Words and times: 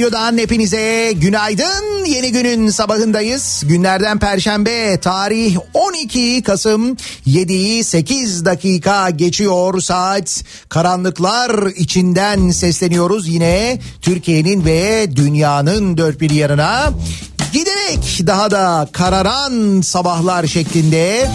radyodan 0.00 0.38
hepinize 0.38 1.12
günaydın. 1.12 2.04
Yeni 2.04 2.32
günün 2.32 2.70
sabahındayız. 2.70 3.62
Günlerden 3.66 4.18
perşembe, 4.18 5.00
tarih 5.00 5.56
12 5.74 6.42
Kasım 6.42 6.96
7'yi 7.26 7.84
8 7.84 8.44
dakika 8.44 9.10
geçiyor 9.10 9.80
saat. 9.80 10.44
Karanlıklar 10.68 11.66
içinden 11.66 12.50
sesleniyoruz 12.50 13.28
yine 13.28 13.80
Türkiye'nin 14.02 14.64
ve 14.64 15.06
dünyanın 15.16 15.96
dört 15.96 16.20
bir 16.20 16.30
yanına. 16.30 16.92
Giderek 17.52 18.26
daha 18.26 18.50
da 18.50 18.88
kararan 18.92 19.80
sabahlar 19.80 20.46
şeklinde 20.46 21.30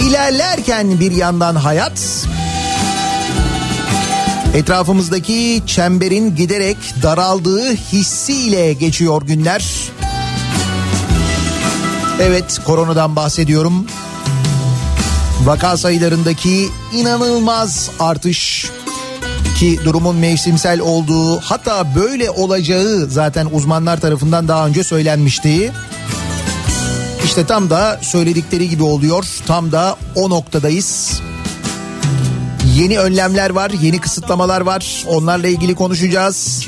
ilerlerken 0.00 1.00
bir 1.00 1.12
yandan 1.12 1.54
hayat 1.54 2.26
Etrafımızdaki 4.54 5.62
çemberin 5.66 6.36
giderek 6.36 6.76
daraldığı 7.02 7.74
hissiyle 7.74 8.72
geçiyor 8.72 9.22
günler. 9.22 9.64
Evet 12.20 12.60
koronadan 12.64 13.16
bahsediyorum. 13.16 13.86
Vaka 15.44 15.76
sayılarındaki 15.76 16.68
inanılmaz 16.92 17.90
artış 18.00 18.70
ki 19.58 19.80
durumun 19.84 20.16
mevsimsel 20.16 20.80
olduğu 20.80 21.40
hatta 21.40 21.94
böyle 21.94 22.30
olacağı 22.30 23.06
zaten 23.10 23.48
uzmanlar 23.52 24.00
tarafından 24.00 24.48
daha 24.48 24.66
önce 24.66 24.84
söylenmişti. 24.84 25.72
İşte 27.24 27.46
tam 27.46 27.70
da 27.70 28.00
söyledikleri 28.02 28.68
gibi 28.68 28.82
oluyor. 28.82 29.24
Tam 29.46 29.72
da 29.72 29.96
o 30.14 30.30
noktadayız. 30.30 31.20
Yeni 32.74 32.98
önlemler 32.98 33.50
var, 33.50 33.70
yeni 33.70 34.00
kısıtlamalar 34.00 34.60
var. 34.60 35.04
Onlarla 35.08 35.48
ilgili 35.48 35.74
konuşacağız. 35.74 36.66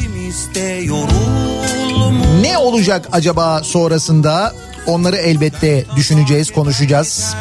Ne 2.41 2.59
olacak 2.59 3.09
acaba 3.13 3.63
sonrasında? 3.63 4.55
Onları 4.87 5.17
elbette 5.17 5.85
düşüneceğiz, 5.97 6.53
konuşacağız. 6.53 7.35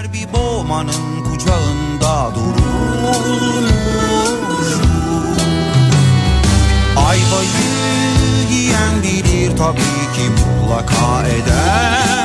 Ayvayı 6.98 7.50
yiyen 8.52 9.04
bilir 9.04 9.58
tabii 9.58 10.04
ki 10.16 10.30
mutlaka 10.30 11.28
eden 11.28 12.23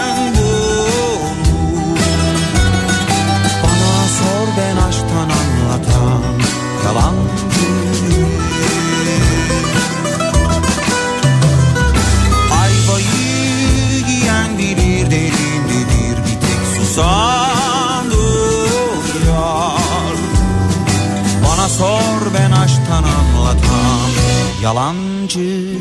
yalancı 24.62 25.78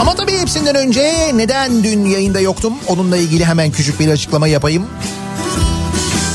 Ama 0.00 0.14
tabii 0.14 0.38
hepsinden 0.38 0.74
önce 0.74 1.32
neden 1.34 1.84
dün 1.84 2.04
yayında 2.04 2.40
yoktum? 2.40 2.74
Onunla 2.86 3.16
ilgili 3.16 3.44
hemen 3.44 3.70
küçük 3.70 4.00
bir 4.00 4.08
açıklama 4.08 4.48
yapayım. 4.48 4.86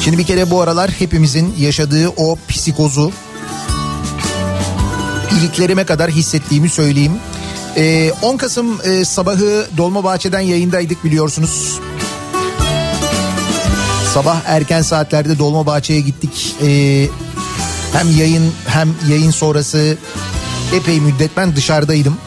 Şimdi 0.03 0.17
bir 0.17 0.23
kere 0.23 0.51
bu 0.51 0.61
aralar 0.61 0.91
hepimizin 0.91 1.55
yaşadığı 1.59 2.09
o 2.09 2.37
psikozu 2.49 3.11
iliklerime 5.39 5.83
kadar 5.83 6.11
hissettiğimi 6.11 6.69
söyleyeyim. 6.69 7.13
Ee, 7.77 8.11
10 8.21 8.37
Kasım 8.37 8.81
e, 8.83 9.05
sabahı 9.05 9.67
Dolmabahçe'den 9.77 10.39
yayındaydık 10.39 11.03
biliyorsunuz. 11.03 11.70
Sabah 14.13 14.41
erken 14.45 14.81
saatlerde 14.81 15.39
Dolmabahçe'ye 15.39 15.99
gittik. 16.01 16.55
Ee, 16.61 17.07
hem 17.93 18.17
yayın 18.17 18.53
hem 18.65 18.89
yayın 19.09 19.31
sonrası 19.31 19.97
epey 20.73 20.99
müddet 20.99 21.31
ben 21.37 21.55
dışarıdaydım. 21.55 22.17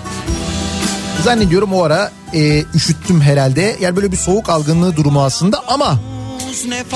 Zannediyorum 1.25 1.73
o 1.73 1.83
ara 1.83 2.13
e, 2.35 2.65
üşüttüm 2.75 3.21
herhalde. 3.21 3.77
Yani 3.81 3.97
böyle 3.97 4.13
bir 4.13 4.17
soğuk 4.17 4.49
algınlığı 4.49 4.97
durumu 4.97 5.23
aslında 5.25 5.63
ama 5.69 6.01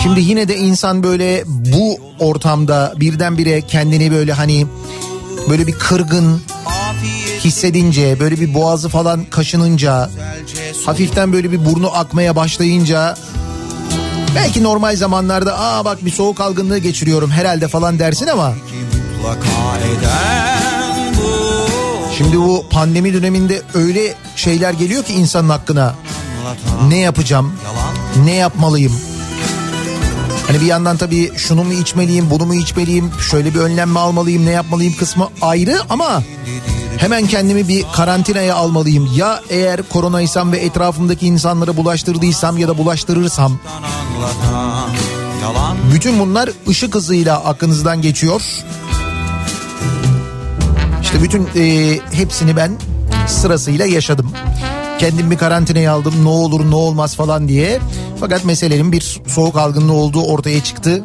şimdi 0.02 0.20
yine 0.20 0.48
de 0.48 0.56
insan 0.56 1.02
böyle 1.02 1.44
bu 1.46 1.98
ortamda 2.18 2.94
birdenbire 2.96 3.62
kendini 3.62 4.10
böyle 4.12 4.32
hani 4.32 4.66
böyle 5.50 5.66
bir 5.66 5.72
kırgın 5.72 6.42
hissedince 7.44 8.20
böyle 8.20 8.40
bir 8.40 8.54
boğazı 8.54 8.88
falan 8.88 9.24
kaşınınca 9.24 10.10
hafiften 10.86 11.32
böyle 11.32 11.52
bir 11.52 11.64
burnu 11.64 11.96
akmaya 11.96 12.36
başlayınca 12.36 13.16
belki 14.38 14.62
normal 14.62 14.96
zamanlarda 14.96 15.58
aa 15.60 15.84
bak 15.84 16.04
bir 16.04 16.10
soğuk 16.10 16.40
algınlığı 16.40 16.78
geçiriyorum 16.78 17.30
herhalde 17.30 17.68
falan 17.68 17.98
dersin 17.98 18.26
ama 18.26 18.54
şimdi 22.18 22.38
bu 22.38 22.64
pandemi 22.70 23.14
döneminde 23.14 23.62
öyle 23.74 24.14
şeyler 24.36 24.72
geliyor 24.72 25.04
ki 25.04 25.12
insanın 25.12 25.48
hakkına. 25.48 25.94
Ne 26.88 26.98
yapacağım? 26.98 27.52
Ne 28.24 28.34
yapmalıyım? 28.34 29.00
Hani 30.46 30.60
bir 30.60 30.66
yandan 30.66 30.96
tabii 30.96 31.32
şunu 31.36 31.64
mu 31.64 31.72
içmeliyim, 31.72 32.30
bunu 32.30 32.46
mu 32.46 32.54
içmeliyim, 32.54 33.10
şöyle 33.30 33.54
bir 33.54 33.58
önlem 33.60 33.90
mi 33.90 33.98
almalıyım, 33.98 34.46
ne 34.46 34.50
yapmalıyım 34.50 34.94
kısmı 34.96 35.28
ayrı 35.40 35.78
ama 35.90 36.22
hemen 36.98 37.26
kendimi 37.26 37.68
bir 37.68 37.84
karantinaya 37.92 38.54
almalıyım. 38.54 39.10
Ya 39.16 39.40
eğer 39.50 39.82
koronaysam 39.82 40.52
ve 40.52 40.58
etrafımdaki 40.58 41.26
insanlara 41.26 41.76
bulaştırdıysam 41.76 42.58
ya 42.58 42.68
da 42.68 42.78
bulaştırırsam 42.78 43.58
bütün 45.94 46.20
bunlar 46.20 46.50
ışık 46.68 46.94
hızıyla 46.94 47.44
aklınızdan 47.44 48.02
geçiyor. 48.02 48.42
İşte 51.02 51.22
bütün 51.22 51.48
e, 51.56 51.98
hepsini 52.12 52.56
ben 52.56 52.72
sırasıyla 53.26 53.86
yaşadım. 53.86 54.32
Kendimi 54.98 55.30
bir 55.30 55.38
karantinaya 55.38 55.92
aldım 55.92 56.14
ne 56.24 56.28
olur 56.28 56.70
ne 56.70 56.74
olmaz 56.74 57.16
falan 57.16 57.48
diye. 57.48 57.78
Fakat 58.20 58.44
meselenin 58.44 58.92
bir 58.92 59.20
soğuk 59.26 59.56
algınlığı 59.56 59.92
olduğu 59.92 60.22
ortaya 60.22 60.64
çıktı. 60.64 61.04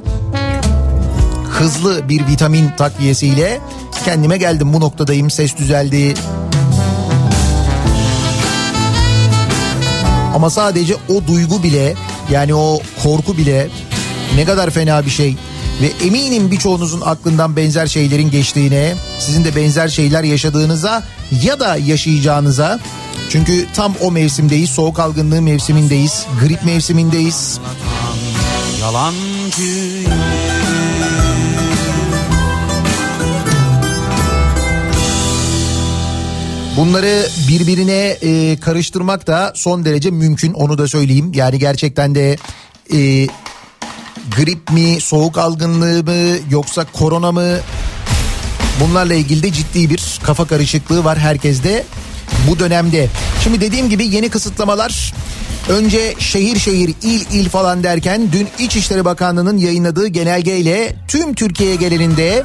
Hızlı 1.49 2.09
bir 2.09 2.27
vitamin 2.27 2.69
takviyesiyle 2.77 3.61
kendime 4.05 4.37
geldim 4.37 4.73
bu 4.73 4.79
noktadayım 4.79 5.31
ses 5.31 5.57
düzeldi. 5.57 6.13
Ama 10.35 10.49
sadece 10.49 10.95
o 11.09 11.27
duygu 11.27 11.63
bile 11.63 11.93
yani 12.31 12.55
o 12.55 12.79
korku 13.03 13.37
bile 13.37 13.67
ne 14.35 14.45
kadar 14.45 14.69
fena 14.69 15.05
bir 15.05 15.09
şey. 15.09 15.35
Ve 15.81 16.05
eminim 16.05 16.51
birçoğunuzun 16.51 17.01
aklından 17.01 17.55
benzer 17.55 17.87
şeylerin 17.87 18.31
geçtiğine, 18.31 18.93
sizin 19.19 19.45
de 19.45 19.55
benzer 19.55 19.87
şeyler 19.87 20.23
yaşadığınıza 20.23 21.03
ya 21.43 21.59
da 21.59 21.77
yaşayacağınıza. 21.77 22.79
Çünkü 23.29 23.67
tam 23.73 23.93
o 24.01 24.11
mevsimdeyiz, 24.11 24.69
soğuk 24.69 24.99
algınlığı 24.99 25.41
mevsimindeyiz, 25.41 26.25
grip 26.41 26.65
mevsimindeyiz. 26.65 27.59
Yalancı 28.81 30.52
Bunları 36.77 37.27
birbirine 37.47 38.17
e, 38.21 38.59
karıştırmak 38.59 39.27
da 39.27 39.53
son 39.55 39.85
derece 39.85 40.11
mümkün 40.11 40.53
onu 40.53 40.77
da 40.77 40.87
söyleyeyim. 40.87 41.31
Yani 41.33 41.59
gerçekten 41.59 42.15
de 42.15 42.37
e, 42.93 43.27
grip 44.37 44.71
mi, 44.71 45.01
soğuk 45.01 45.37
algınlığı 45.37 46.03
mı 46.03 46.37
yoksa 46.49 46.85
korona 46.93 47.31
mı 47.31 47.57
bunlarla 48.79 49.13
ilgili 49.13 49.43
de 49.43 49.51
ciddi 49.51 49.89
bir 49.89 50.19
kafa 50.23 50.47
karışıklığı 50.47 51.03
var 51.03 51.17
herkeste 51.19 51.85
bu 52.49 52.59
dönemde. 52.59 53.07
Şimdi 53.43 53.61
dediğim 53.61 53.89
gibi 53.89 54.07
yeni 54.07 54.29
kısıtlamalar 54.29 55.13
önce 55.69 56.15
şehir 56.19 56.59
şehir 56.59 56.93
il 57.01 57.25
il 57.33 57.49
falan 57.49 57.83
derken 57.83 58.31
dün 58.31 58.47
İçişleri 58.59 59.05
Bakanlığı'nın 59.05 59.57
yayınladığı 59.57 60.07
genelgeyle 60.07 60.95
tüm 61.07 61.33
Türkiye 61.33 61.75
genelinde 61.75 62.43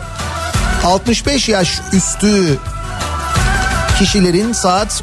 65 0.84 1.48
yaş 1.48 1.80
üstü 1.92 2.58
kişilerin 3.98 4.52
saat 4.52 5.02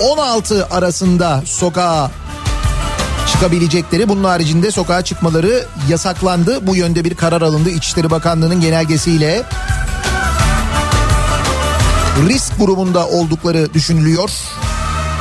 10-16 0.00 0.68
arasında 0.68 1.42
sokağa 1.46 2.10
çıkabilecekleri 3.32 4.08
bunun 4.08 4.24
haricinde 4.24 4.70
sokağa 4.70 5.02
çıkmaları 5.02 5.64
yasaklandı. 5.88 6.66
Bu 6.66 6.76
yönde 6.76 7.04
bir 7.04 7.14
karar 7.14 7.42
alındı 7.42 7.70
İçişleri 7.70 8.10
Bakanlığı'nın 8.10 8.60
genelgesiyle. 8.60 9.42
Risk 12.28 12.58
grubunda 12.58 13.08
oldukları 13.08 13.74
düşünülüyor. 13.74 14.30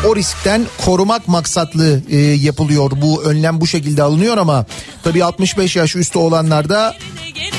O 0.07 0.15
riskten 0.15 0.65
korumak 0.85 1.27
maksatlı 1.27 2.01
e, 2.09 2.17
yapılıyor 2.17 2.91
bu 3.01 3.23
önlem 3.23 3.61
bu 3.61 3.67
şekilde 3.67 4.03
alınıyor 4.03 4.37
ama 4.37 4.65
tabii 5.03 5.23
65 5.23 5.75
yaş 5.75 5.95
üstü 5.95 6.19
olanlar 6.19 6.69
da 6.69 6.95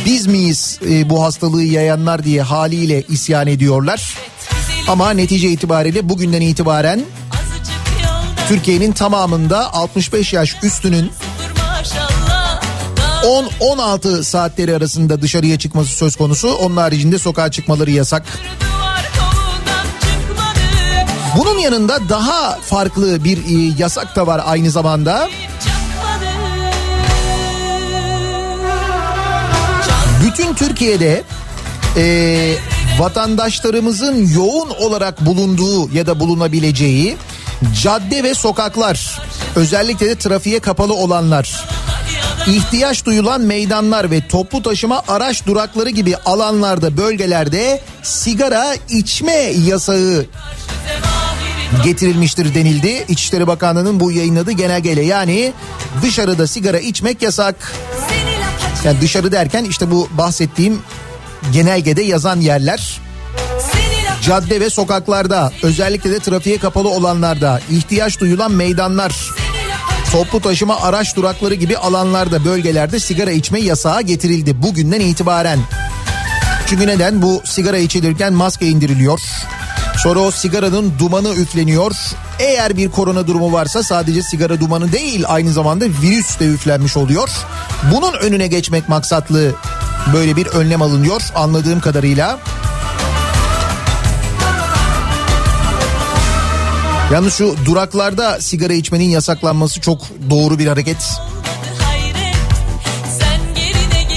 biz 0.06 0.26
miyiz 0.26 0.78
e, 0.90 1.10
bu 1.10 1.22
hastalığı 1.22 1.62
yayanlar 1.62 2.24
diye 2.24 2.42
haliyle 2.42 3.02
isyan 3.02 3.46
ediyorlar. 3.46 4.16
Ama 4.88 5.10
netice 5.10 5.48
itibariyle 5.48 6.08
bugünden 6.08 6.40
itibaren 6.40 7.04
Türkiye'nin 8.48 8.92
tamamında 8.92 9.74
65 9.74 10.32
yaş 10.32 10.56
üstünün 10.62 11.12
10-16 13.60 14.22
saatleri 14.22 14.76
arasında 14.76 15.22
dışarıya 15.22 15.58
çıkması 15.58 15.92
söz 15.92 16.16
konusu. 16.16 16.54
Onun 16.54 16.76
haricinde 16.76 17.18
sokağa 17.18 17.50
çıkmaları 17.50 17.90
yasak. 17.90 18.24
Bunun 21.38 21.58
yanında 21.58 22.08
daha 22.08 22.56
farklı 22.56 23.24
bir 23.24 23.38
e, 23.38 23.74
yasak 23.78 24.16
da 24.16 24.26
var 24.26 24.42
aynı 24.46 24.70
zamanda. 24.70 25.28
Bütün 30.24 30.54
Türkiye'de 30.54 31.22
e, 31.96 32.54
vatandaşlarımızın 32.98 34.28
yoğun 34.28 34.70
olarak 34.70 35.26
bulunduğu 35.26 35.94
ya 35.94 36.06
da 36.06 36.20
bulunabileceği 36.20 37.16
cadde 37.82 38.22
ve 38.22 38.34
sokaklar 38.34 39.20
özellikle 39.56 40.06
de 40.06 40.14
trafiğe 40.14 40.60
kapalı 40.60 40.94
olanlar 40.94 41.64
ihtiyaç 42.46 43.04
duyulan 43.04 43.40
meydanlar 43.40 44.10
ve 44.10 44.28
toplu 44.28 44.62
taşıma 44.62 45.02
araç 45.08 45.46
durakları 45.46 45.90
gibi 45.90 46.16
alanlarda 46.16 46.96
bölgelerde 46.96 47.80
sigara 48.02 48.74
içme 48.88 49.52
yasağı 49.66 50.26
getirilmiştir 51.84 52.54
denildi. 52.54 53.04
İçişleri 53.08 53.46
Bakanlığı'nın 53.46 54.00
bu 54.00 54.12
yayınladığı 54.12 54.52
genelgeyle 54.52 55.02
yani 55.02 55.52
dışarıda 56.02 56.46
sigara 56.46 56.78
içmek 56.78 57.22
yasak. 57.22 57.72
Yani 58.84 59.00
dışarı 59.00 59.32
derken 59.32 59.64
işte 59.64 59.90
bu 59.90 60.08
bahsettiğim 60.10 60.82
genelgede 61.52 62.02
yazan 62.02 62.40
yerler 62.40 63.00
cadde 64.22 64.60
ve 64.60 64.70
sokaklarda 64.70 65.52
özellikle 65.62 66.10
de 66.10 66.18
trafiğe 66.18 66.58
kapalı 66.58 66.88
olanlarda 66.88 67.60
ihtiyaç 67.70 68.20
duyulan 68.20 68.52
meydanlar 68.52 69.12
toplu 70.12 70.40
taşıma 70.40 70.80
araç 70.80 71.16
durakları 71.16 71.54
gibi 71.54 71.76
alanlarda 71.76 72.44
bölgelerde 72.44 73.00
sigara 73.00 73.30
içme 73.30 73.60
yasağı 73.60 74.02
getirildi 74.02 74.62
bugünden 74.62 75.00
itibaren. 75.00 75.58
Çünkü 76.66 76.86
neden 76.86 77.22
bu 77.22 77.42
sigara 77.44 77.78
içilirken 77.78 78.32
maske 78.32 78.66
indiriliyor. 78.66 79.20
Sonra 79.96 80.20
o 80.20 80.30
sigaranın 80.30 80.92
dumanı 80.98 81.34
üfleniyor. 81.34 81.92
Eğer 82.38 82.76
bir 82.76 82.90
korona 82.90 83.26
durumu 83.26 83.52
varsa 83.52 83.82
sadece 83.82 84.22
sigara 84.22 84.60
dumanı 84.60 84.92
değil 84.92 85.24
aynı 85.28 85.52
zamanda 85.52 85.84
virüs 86.02 86.40
de 86.40 86.46
üflenmiş 86.46 86.96
oluyor. 86.96 87.30
Bunun 87.92 88.12
önüne 88.12 88.46
geçmek 88.46 88.88
maksatlı 88.88 89.52
böyle 90.12 90.36
bir 90.36 90.46
önlem 90.46 90.82
alınıyor 90.82 91.22
anladığım 91.34 91.80
kadarıyla. 91.80 92.38
Yalnız 97.12 97.34
şu 97.34 97.56
duraklarda 97.64 98.40
sigara 98.40 98.72
içmenin 98.72 99.10
yasaklanması 99.10 99.80
çok 99.80 100.00
doğru 100.30 100.58
bir 100.58 100.66
hareket. 100.66 100.96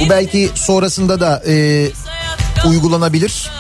Bu 0.02 0.10
belki 0.10 0.50
sonrasında 0.56 1.20
da 1.20 1.44
e, 1.48 1.88
uygulanabilir. 2.68 3.52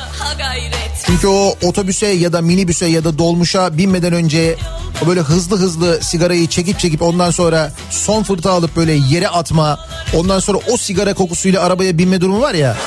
Çünkü 1.06 1.28
o 1.28 1.56
otobüse 1.64 2.08
ya 2.08 2.34
da 2.34 2.42
minibüse 2.42 2.86
ya 2.86 3.04
da 3.04 3.18
dolmuşa 3.18 3.78
binmeden 3.78 4.14
önce 4.14 4.56
o 5.04 5.08
böyle 5.08 5.20
hızlı 5.20 5.58
hızlı 5.58 6.00
sigarayı 6.02 6.48
çekip 6.48 6.80
çekip 6.80 7.02
ondan 7.02 7.32
sonra 7.32 7.72
son 7.90 8.24
fırta 8.24 8.52
alıp 8.52 8.76
böyle 8.76 8.94
yere 8.94 9.28
atma. 9.28 9.80
Ondan 10.14 10.40
sonra 10.40 10.58
o 10.72 10.78
sigara 10.78 11.14
kokusuyla 11.14 11.64
arabaya 11.64 11.98
binme 11.98 12.22
durumu 12.22 12.42
var 12.42 12.54
ya. 12.54 12.78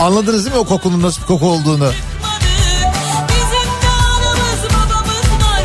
Anladınız 0.00 0.44
değil 0.44 0.56
mi 0.56 0.60
o 0.60 0.64
kokunun 0.64 1.02
nasıl 1.02 1.22
bir 1.22 1.26
koku 1.26 1.46
olduğunu? 1.46 1.90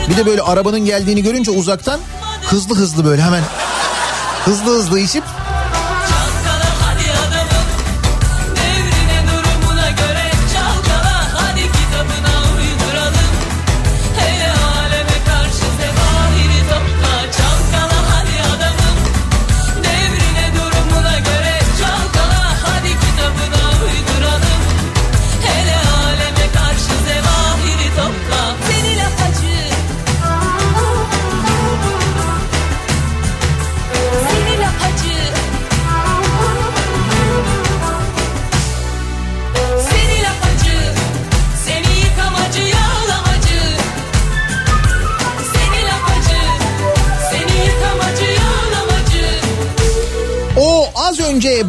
Bir 0.10 0.18
de 0.18 0.26
böyle 0.26 0.42
arabanın 0.42 0.80
geldiğini 0.80 1.24
görünce 1.24 1.52
uzaktan 1.52 2.00
hızlı 2.42 2.76
hızlı 2.76 3.06
böyle 3.06 3.22
hemen 3.22 3.44
hızlı 4.46 4.78
hızlı 4.78 5.00
içip 5.00 5.24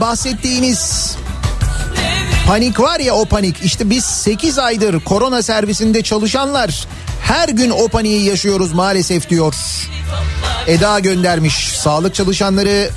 bahsettiğimiz 0.00 1.16
Devri 1.96 2.46
panik 2.46 2.80
var 2.80 3.00
ya 3.00 3.14
o 3.14 3.24
panik 3.24 3.56
işte 3.64 3.90
biz 3.90 4.04
8 4.04 4.58
aydır 4.58 5.00
korona 5.00 5.42
servisinde 5.42 6.02
çalışanlar 6.02 6.86
her 7.22 7.48
gün 7.48 7.70
o 7.70 7.88
paniği 7.88 8.24
yaşıyoruz 8.24 8.72
maalesef 8.72 9.30
diyor. 9.30 9.54
Eda 10.66 10.98
göndermiş 10.98 11.54
sağlık 11.54 12.14
çalışanları 12.14 12.90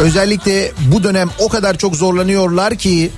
özellikle 0.00 0.72
bu 0.78 1.02
dönem 1.04 1.30
o 1.38 1.48
kadar 1.48 1.78
çok 1.78 1.96
zorlanıyorlar 1.96 2.74
ki 2.74 3.10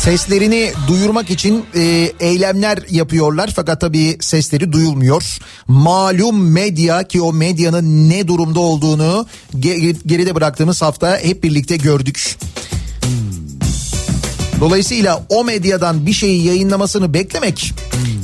seslerini 0.00 0.72
duyurmak 0.88 1.30
için 1.30 1.64
e, 1.74 2.12
eylemler 2.20 2.78
yapıyorlar 2.90 3.52
fakat 3.56 3.80
tabii 3.80 4.16
sesleri 4.20 4.72
duyulmuyor. 4.72 5.38
Malum 5.68 6.50
medya 6.50 7.02
ki 7.08 7.22
o 7.22 7.32
medyanın 7.32 8.10
ne 8.10 8.28
durumda 8.28 8.60
olduğunu 8.60 9.26
ge- 9.58 9.96
geride 10.06 10.34
bıraktığımız 10.34 10.82
hafta 10.82 11.18
hep 11.18 11.44
birlikte 11.44 11.76
gördük. 11.76 12.38
Dolayısıyla 14.60 15.26
o 15.28 15.44
medyadan 15.44 16.06
bir 16.06 16.12
şeyi 16.12 16.46
yayınlamasını 16.46 17.14
beklemek 17.14 17.72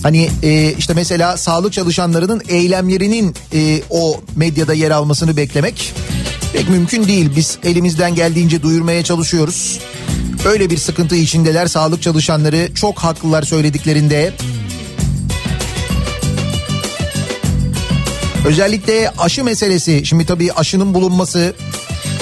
hani 0.02 0.30
e, 0.42 0.75
işte 0.78 0.95
mesela 0.95 1.37
sağlık 1.37 1.73
çalışanlarının 1.73 2.42
eylemlerinin 2.49 3.35
e, 3.54 3.83
o 3.90 4.21
medyada 4.37 4.75
yer 4.75 4.90
almasını 4.90 5.37
beklemek 5.37 5.95
pek 6.52 6.68
mümkün 6.68 7.06
değil. 7.06 7.30
Biz 7.36 7.58
elimizden 7.64 8.14
geldiğince 8.14 8.62
duyurmaya 8.62 9.04
çalışıyoruz. 9.04 9.80
Öyle 10.44 10.70
bir 10.70 10.76
sıkıntı 10.76 11.16
içindeler 11.16 11.66
sağlık 11.66 12.02
çalışanları 12.02 12.74
çok 12.74 12.98
haklılar 12.98 13.42
söylediklerinde. 13.42 14.32
Özellikle 18.46 19.10
aşı 19.18 19.44
meselesi 19.44 20.06
şimdi 20.06 20.26
tabii 20.26 20.52
aşının 20.52 20.94
bulunması 20.94 21.54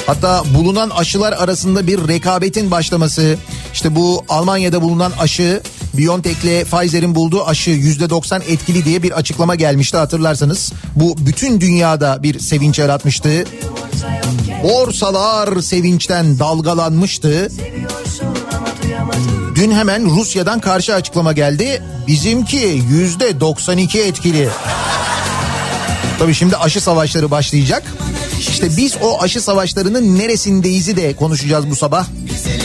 hatta 0.07 0.45
bulunan 0.55 0.91
aşılar 0.91 1.33
arasında 1.33 1.87
bir 1.87 2.09
rekabetin 2.09 2.71
başlaması 2.71 3.37
işte 3.73 3.97
bu 3.97 4.25
Almanya'da 4.29 4.83
bulunan 4.83 5.13
aşı 5.19 5.63
BioNTech'le 5.99 6.65
Pfizer'in 6.65 7.15
bulduğu 7.15 7.47
aşı 7.47 7.71
%90 7.71 8.43
etkili 8.49 8.85
diye 8.85 9.03
bir 9.03 9.13
açıklama 9.13 9.55
gelmişti 9.55 9.97
hatırlarsanız. 9.97 10.73
Bu 10.97 11.15
bütün 11.19 11.61
dünyada 11.61 12.23
bir 12.23 12.39
sevinç 12.39 12.79
yaratmıştı. 12.79 13.45
Borsalar 14.63 15.61
sevinçten 15.61 16.39
dalgalanmıştı. 16.39 17.49
Dün 19.55 19.71
hemen 19.71 20.11
Rusya'dan 20.11 20.61
karşı 20.61 20.95
açıklama 20.95 21.33
geldi. 21.33 21.83
Bizimki 22.07 22.83
yüzde 22.91 23.41
92 23.41 24.01
etkili. 24.01 24.49
Tabii 26.19 26.35
şimdi 26.35 26.57
aşı 26.57 26.81
savaşları 26.81 27.31
başlayacak. 27.31 27.83
İşte 28.39 28.77
biz 28.77 28.97
o 29.03 29.23
aşı 29.23 29.41
savaşlarının 29.41 30.19
neresindeyiz'i 30.19 30.97
de 30.97 31.17
konuşacağız 31.17 31.71
bu 31.71 31.77
sabah. 31.77 32.07
Güzelim 32.31 32.64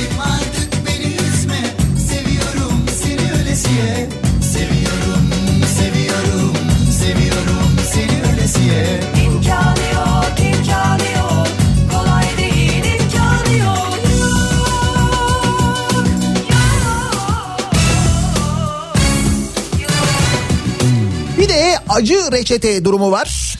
acı 21.99 22.31
reçete 22.31 22.85
durumu 22.85 23.11
var. 23.11 23.57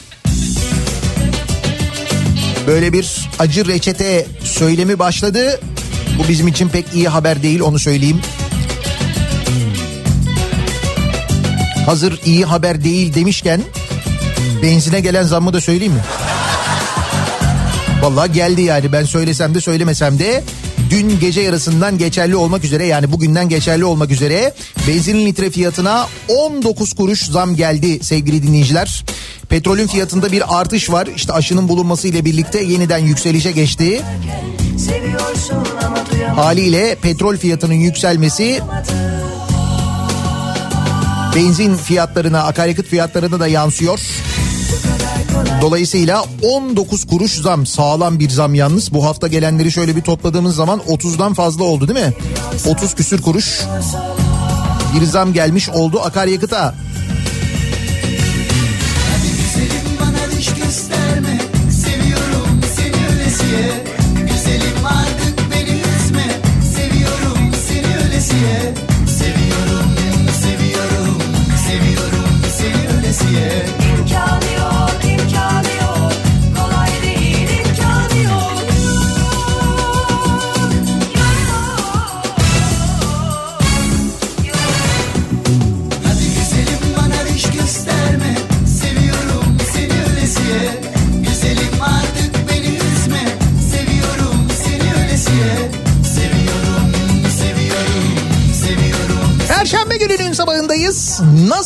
Böyle 2.68 2.94
bir 2.94 3.30
acı 3.40 3.68
reçete 3.68 4.26
söylemi 4.44 5.00
başladı. 5.00 5.60
Bu 6.20 6.28
bizim 6.28 6.48
için 6.48 6.70
pek 6.70 6.86
iyi 6.94 7.08
haber 7.08 7.44
değil 7.44 7.60
onu 7.60 7.80
söyleyeyim. 7.80 8.22
Hazır 11.86 12.20
iyi 12.26 12.46
haber 12.46 12.84
değil 12.84 13.14
demişken 13.14 13.62
benzine 14.64 15.00
gelen 15.00 15.24
zammı 15.24 15.54
da 15.54 15.62
söyleyeyim 15.62 15.94
mi? 15.94 16.04
Vallahi 18.02 18.32
geldi 18.32 18.62
yani 18.62 18.92
ben 18.92 19.04
söylesem 19.04 19.56
de 19.56 19.62
söylemesem 19.62 20.20
de 20.20 20.44
dün 20.90 21.20
gece 21.20 21.42
yarısından 21.42 21.98
geçerli 21.98 22.36
olmak 22.36 22.64
üzere 22.64 22.86
yani 22.86 23.12
bugünden 23.12 23.50
geçerli 23.50 23.86
olmak 23.86 24.12
üzere 24.12 24.54
benzinin 24.88 25.26
litre 25.26 25.50
fiyatına 25.50 26.08
19 26.28 26.94
kuruş 26.94 27.26
zam 27.26 27.56
geldi 27.56 28.04
sevgili 28.04 28.44
dinleyiciler. 28.44 29.06
Petrolün 29.50 29.88
fiyatında 29.88 30.32
bir 30.32 30.60
artış 30.60 30.92
var 30.92 31.08
işte 31.16 31.34
aşının 31.34 31.68
bulunması 31.68 32.08
ile 32.08 32.26
birlikte 32.26 32.64
yeniden 32.64 32.98
yükselişe 32.98 33.52
geçti. 33.52 34.02
Haliyle 36.36 36.96
petrol 36.96 37.38
fiyatının 37.38 37.74
yükselmesi 37.74 38.62
benzin 41.36 41.76
fiyatlarına 41.76 42.44
akaryakıt 42.44 42.88
fiyatlarına 42.88 43.40
da 43.40 43.48
yansıyor. 43.48 44.00
Dolayısıyla 45.62 46.26
19 46.44 47.08
kuruş 47.08 47.32
zam 47.32 47.66
sağlam 47.66 48.20
bir 48.20 48.30
zam 48.30 48.56
yalnız. 48.56 48.94
Bu 48.94 49.06
hafta 49.06 49.28
gelenleri 49.28 49.72
şöyle 49.72 49.96
bir 49.96 50.02
topladığımız 50.02 50.56
zaman 50.56 50.80
30'dan 50.88 51.34
fazla 51.34 51.64
oldu 51.64 51.88
değil 51.88 52.06
mi? 52.06 52.14
30 52.68 52.96
küsür 52.96 53.22
kuruş 53.22 53.62
bir 54.96 55.06
zam 55.06 55.34
gelmiş 55.34 55.70
oldu 55.70 56.02
akaryakıta. 56.02 56.76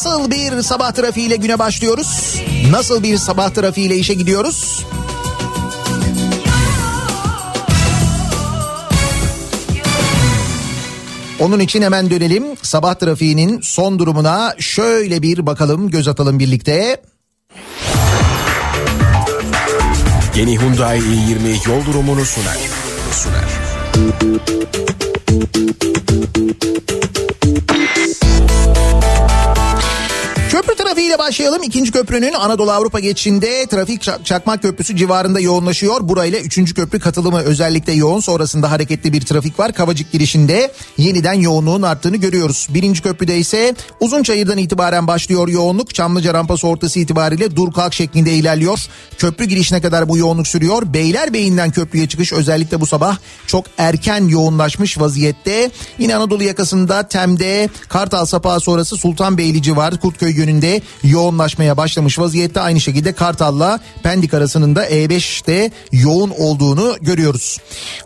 Nasıl 0.06 0.32
bir 0.32 0.62
sabah 0.62 0.92
trafiğiyle 0.92 1.36
güne 1.36 1.60
başlıyoruz? 1.60 2.42
Nasıl 2.72 3.04
bir 3.04 3.18
sabah 3.18 3.50
trafiğiyle 3.50 3.96
işe 3.96 4.14
gidiyoruz? 4.14 4.86
Onun 11.40 11.60
için 11.60 11.82
hemen 11.82 12.10
dönelim. 12.10 12.44
Sabah 12.62 12.96
trafiğinin 12.96 13.62
son 13.62 14.00
durumuna 14.00 14.56
şöyle 14.60 15.22
bir 15.22 15.46
bakalım, 15.46 15.90
göz 15.90 16.08
atalım 16.08 16.40
birlikte. 16.40 17.02
Yeni 20.36 20.60
Hyundai 20.60 21.00
i20 21.00 21.70
yol 21.70 21.86
durumunu 21.86 22.26
sunar. 22.26 22.58
Sunar. 23.12 23.64
Köprü 30.54 30.76
trafiğiyle 30.76 31.20
başlayalım. 31.20 31.64
İkinci 31.64 31.92
köprünün 31.92 32.34
Anadolu 32.34 32.72
Avrupa 32.72 33.00
geçişinde 33.00 33.66
trafik 33.66 34.02
Çak- 34.02 34.26
Çakmak 34.26 34.62
Köprüsü 34.62 34.96
civarında 34.96 35.40
yoğunlaşıyor. 35.40 36.10
Burayla 36.10 36.40
üçüncü 36.40 36.74
köprü 36.74 37.00
katılımı 37.00 37.40
özellikle 37.40 37.94
yoğun. 37.94 38.20
Sonrasında 38.20 38.72
hareketli 38.72 39.14
bir 39.14 39.22
trafik 39.22 39.60
var. 39.60 39.74
Kavacık 39.74 40.12
girişinde 40.12 40.72
yeniden 40.98 41.34
yoğunluğun 41.34 41.82
arttığını 41.82 42.18
görüyoruz. 42.18 42.68
Birinci 42.70 43.02
köprüde 43.02 43.38
ise 43.38 43.76
Uzunçayır'dan 44.00 44.58
itibaren 44.58 45.08
başlıyor 45.08 45.48
yoğunluk. 45.48 45.96
Çamlıca 45.96 46.34
rampası 46.34 46.68
ortası 46.68 47.00
itibariyle 47.00 47.56
dur 47.56 47.72
kalk 47.72 47.94
şeklinde 47.94 48.34
ilerliyor. 48.34 48.80
Köprü 49.18 49.46
girişine 49.46 49.82
kadar 49.82 50.10
bu 50.10 50.18
yoğunluk 50.18 50.48
sürüyor. 50.48 50.94
Beylerbeyi'nden 50.94 51.72
köprüye 51.72 52.08
çıkış 52.08 52.34
özellikle 52.34 52.82
bu 52.82 52.86
sabah 52.86 53.18
çok 53.48 53.66
erken 53.78 54.28
yoğunlaşmış 54.28 55.00
vaziyette. 55.00 55.72
Yine 56.00 56.16
Anadolu 56.16 56.44
yakasında 56.44 57.08
Tem'de 57.08 57.70
Kartal 57.90 58.26
Sapağı 58.26 58.60
sonrası 58.60 58.98
Sultanbeyli 58.98 59.62
civarı 59.62 59.98
Kurtköy 59.98 60.43
yönünde 60.44 60.82
yoğunlaşmaya 61.04 61.78
başlamış 61.78 62.20
vaziyette. 62.20 62.60
Aynı 62.60 62.80
şekilde 62.80 63.14
Kartal'la 63.14 63.80
Pendik 64.04 64.34
arasının 64.34 64.76
da 64.76 64.90
E5'te 64.90 65.72
yoğun 65.92 66.30
olduğunu 66.30 66.96
görüyoruz. 67.02 67.58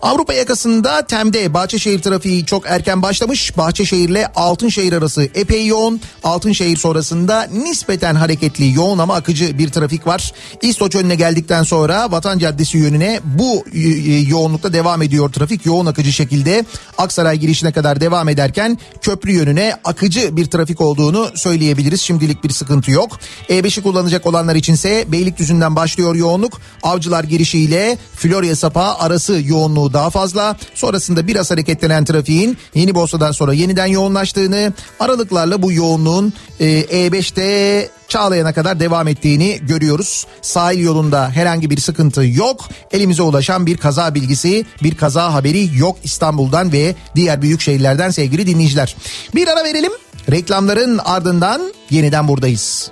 Avrupa 0.02 0.34
yakasında 0.34 1.06
Tem'de 1.08 1.54
Bahçeşehir 1.54 2.02
trafiği 2.02 2.46
çok 2.46 2.64
erken 2.68 3.02
başlamış. 3.02 3.58
Bahçeşehir'le 3.58 4.26
Altınşehir 4.36 4.94
arası 4.94 5.24
epey 5.36 5.68
yoğun. 5.68 6.02
Altınşehir 6.24 6.78
sonrasında 6.78 7.44
nispeten 7.44 8.16
hareketli 8.16 8.74
yoğun 8.74 8.98
ama 8.98 9.16
akıcı 9.16 9.58
bir 9.58 9.70
trafik 9.70 10.08
var. 10.08 10.34
İstoç 10.62 10.96
önüne 10.96 11.16
geldikten 11.16 11.64
sonra 11.64 12.12
Vatan 12.12 12.40
Caddesi 12.40 12.78
yönüne 12.78 13.20
bu 13.24 13.66
e, 13.74 13.80
e, 13.80 14.20
yoğunlukta 14.20 14.74
devam 14.74 15.02
ediyor 15.02 15.32
trafik. 15.32 15.66
Yoğun 15.66 15.86
akıcı 15.86 16.14
şekilde 16.14 16.66
Aksaray 16.98 17.38
girişine 17.38 17.72
kadar 17.72 18.02
devam 18.02 18.30
ederken 18.30 18.78
köprü 19.02 19.32
yönüne 19.32 19.74
akıcı 19.84 20.38
bir 20.38 20.46
trafik 20.46 20.82
olduğunu 20.82 21.30
söyleyebiliriz. 21.36 22.02
Şimdilik 22.28 22.44
bir 22.44 22.50
sıkıntı 22.50 22.92
yok. 22.92 23.20
E5'i 23.50 23.84
kullanacak 23.84 24.26
olanlar 24.26 24.56
içinse 24.56 25.06
Beylikdüzü'nden 25.12 25.76
başlıyor 25.76 26.16
yoğunluk. 26.16 26.62
Avcılar 26.84 27.24
girişiyle 27.24 27.98
Florya 28.16 28.56
Sapağı 28.56 28.98
arası 28.98 29.42
yoğunluğu 29.46 29.94
daha 29.94 30.10
fazla. 30.10 30.58
Sonrasında 30.76 31.28
biraz 31.28 31.52
hareketlenen 31.52 32.06
trafiğin 32.06 32.58
Yeni 32.76 32.96
Bosna'dan 32.96 33.32
sonra 33.32 33.54
yeniden 33.54 33.86
yoğunlaştığını, 33.86 34.74
aralıklarla 35.00 35.62
bu 35.62 35.72
yoğunluğun 35.72 36.34
e, 36.60 36.82
E5'te 36.82 37.90
Çağlayan'a 38.08 38.54
kadar 38.54 38.80
devam 38.80 39.08
ettiğini 39.08 39.60
görüyoruz. 39.62 40.26
Sahil 40.42 40.80
yolunda 40.80 41.30
herhangi 41.30 41.70
bir 41.70 41.82
sıkıntı 41.82 42.26
yok. 42.26 42.70
Elimize 42.92 43.24
ulaşan 43.24 43.66
bir 43.66 43.78
kaza 43.78 44.16
bilgisi, 44.16 44.66
bir 44.84 44.96
kaza 44.96 45.34
haberi 45.34 45.78
yok 45.78 45.98
İstanbul'dan 46.04 46.72
ve 46.72 46.96
diğer 47.16 47.42
büyük 47.42 47.62
şehirlerden 47.62 48.10
sevgili 48.10 48.48
dinleyiciler. 48.48 48.96
Bir 49.36 49.48
ara 49.48 49.64
verelim. 49.64 49.92
Reklamların 50.32 51.00
ardından 51.06 51.74
yeniden 51.90 52.28
buradayız. 52.28 52.92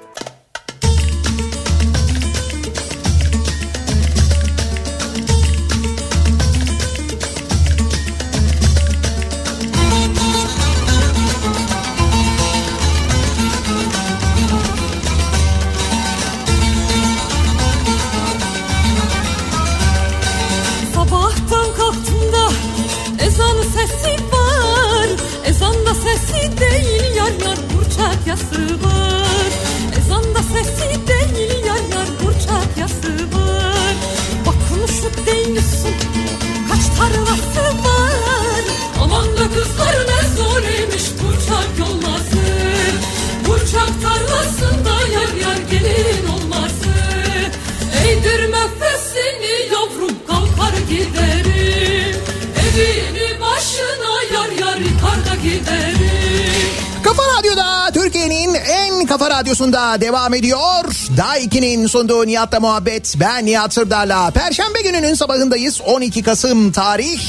Kafa 59.04 59.30
radyosunda 59.30 60.02
devam 60.02 60.34
ediyor. 60.34 60.86
Daha 61.18 61.40
2'nin 61.40 61.88
sunduğu 61.88 62.28
Nihat'la 62.28 62.60
muhabbet. 62.60 63.16
Ben 63.20 63.46
Nihat 63.46 63.74
Sırdar'la. 63.74 64.32
Perşembe 64.32 64.82
gününün 64.82 65.14
sabahındayız. 65.14 65.82
12 65.82 66.24
Kasım 66.24 66.72
tarih. 66.72 67.22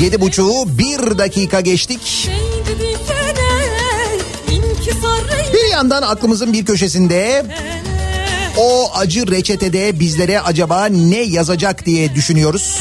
7.30'u 0.00 0.78
1 0.78 1.18
dakika 1.18 1.60
geçtik. 1.60 2.30
Bir 5.52 5.70
yandan 5.72 6.02
aklımızın 6.02 6.52
bir 6.52 6.64
köşesinde 6.64 7.46
o 8.56 8.90
acı 8.94 9.30
reçetede 9.30 10.00
bizlere 10.00 10.40
acaba 10.40 10.86
ne 10.86 11.20
yazacak 11.20 11.86
diye 11.86 12.14
düşünüyoruz. 12.14 12.78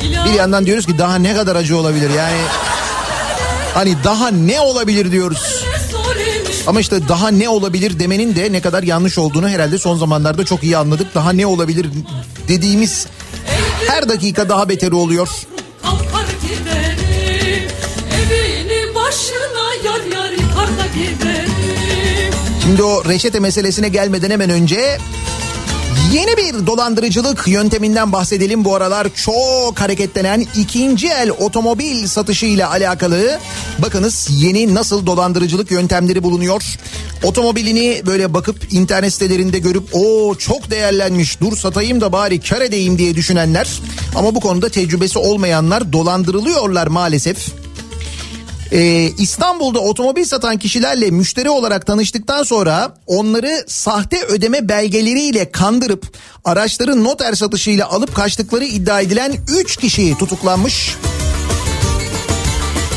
Bir 0.00 0.32
yandan 0.32 0.66
diyoruz 0.66 0.86
ki 0.86 0.98
daha 0.98 1.16
ne 1.16 1.34
kadar 1.34 1.56
acı 1.56 1.76
olabilir 1.76 2.10
yani. 2.10 2.40
Hani 3.74 3.96
daha 4.04 4.30
ne 4.30 4.60
olabilir 4.60 5.12
diyoruz. 5.12 5.61
Ama 6.66 6.80
işte 6.80 7.08
daha 7.08 7.28
ne 7.28 7.48
olabilir 7.48 7.98
demenin 7.98 8.36
de 8.36 8.52
ne 8.52 8.60
kadar 8.60 8.82
yanlış 8.82 9.18
olduğunu 9.18 9.48
herhalde 9.48 9.78
son 9.78 9.96
zamanlarda 9.96 10.44
çok 10.44 10.62
iyi 10.62 10.76
anladık. 10.76 11.14
Daha 11.14 11.32
ne 11.32 11.46
olabilir 11.46 11.86
dediğimiz 12.48 13.06
her 13.88 14.08
dakika 14.08 14.48
daha 14.48 14.68
beteri 14.68 14.94
oluyor. 14.94 15.28
kalkar 15.82 16.26
giderim 16.42 17.68
Evini 18.14 18.94
başına 18.94 19.74
yar 19.84 20.16
yar 20.16 20.30
yıkar 20.30 20.68
da 20.68 20.86
giderim 20.94 21.52
Şimdi 22.62 22.82
o 22.82 23.04
reçete 23.04 23.40
meselesine 23.40 23.88
gelmeden 23.88 24.30
hemen 24.30 24.50
önce 24.50 24.98
yeni 26.12 26.36
bir 26.36 26.66
dolandırıcılık 26.66 27.48
yönteminden 27.48 28.12
bahsedelim. 28.12 28.64
Bu 28.64 28.74
aralar 28.74 29.08
çok 29.14 29.80
hareketlenen 29.80 30.46
ikinci 30.56 31.08
el 31.08 31.30
otomobil 31.30 32.06
satışı 32.06 32.46
ile 32.46 32.66
alakalı 32.66 33.38
bakınız 33.78 34.28
yeni 34.30 34.74
nasıl 34.74 35.06
dolandırıcılık 35.06 35.70
yöntemleri 35.70 36.22
bulunuyor. 36.22 36.62
Otomobilini 37.22 38.02
böyle 38.06 38.34
bakıp 38.34 38.72
internet 38.72 39.12
sitelerinde 39.12 39.58
görüp 39.58 39.88
o 39.92 40.34
çok 40.34 40.70
değerlenmiş 40.70 41.40
dur 41.40 41.56
satayım 41.56 42.00
da 42.00 42.12
bari 42.12 42.40
kar 42.40 42.60
edeyim 42.60 42.98
diye 42.98 43.14
düşünenler 43.14 43.68
ama 44.14 44.34
bu 44.34 44.40
konuda 44.40 44.68
tecrübesi 44.68 45.18
olmayanlar 45.18 45.92
dolandırılıyorlar 45.92 46.86
maalesef. 46.86 47.61
Ee, 48.72 49.10
İstanbul'da 49.18 49.80
otomobil 49.80 50.24
satan 50.24 50.56
kişilerle 50.56 51.10
müşteri 51.10 51.50
olarak 51.50 51.86
tanıştıktan 51.86 52.42
sonra 52.42 52.94
onları 53.06 53.64
sahte 53.68 54.24
ödeme 54.24 54.68
belgeleriyle 54.68 55.52
kandırıp 55.52 56.16
araçları 56.44 57.04
noter 57.04 57.34
satışıyla 57.34 57.88
alıp 57.88 58.14
kaçtıkları 58.14 58.64
iddia 58.64 59.00
edilen 59.00 59.32
3 59.48 59.76
kişi 59.76 60.18
tutuklanmış. 60.18 60.96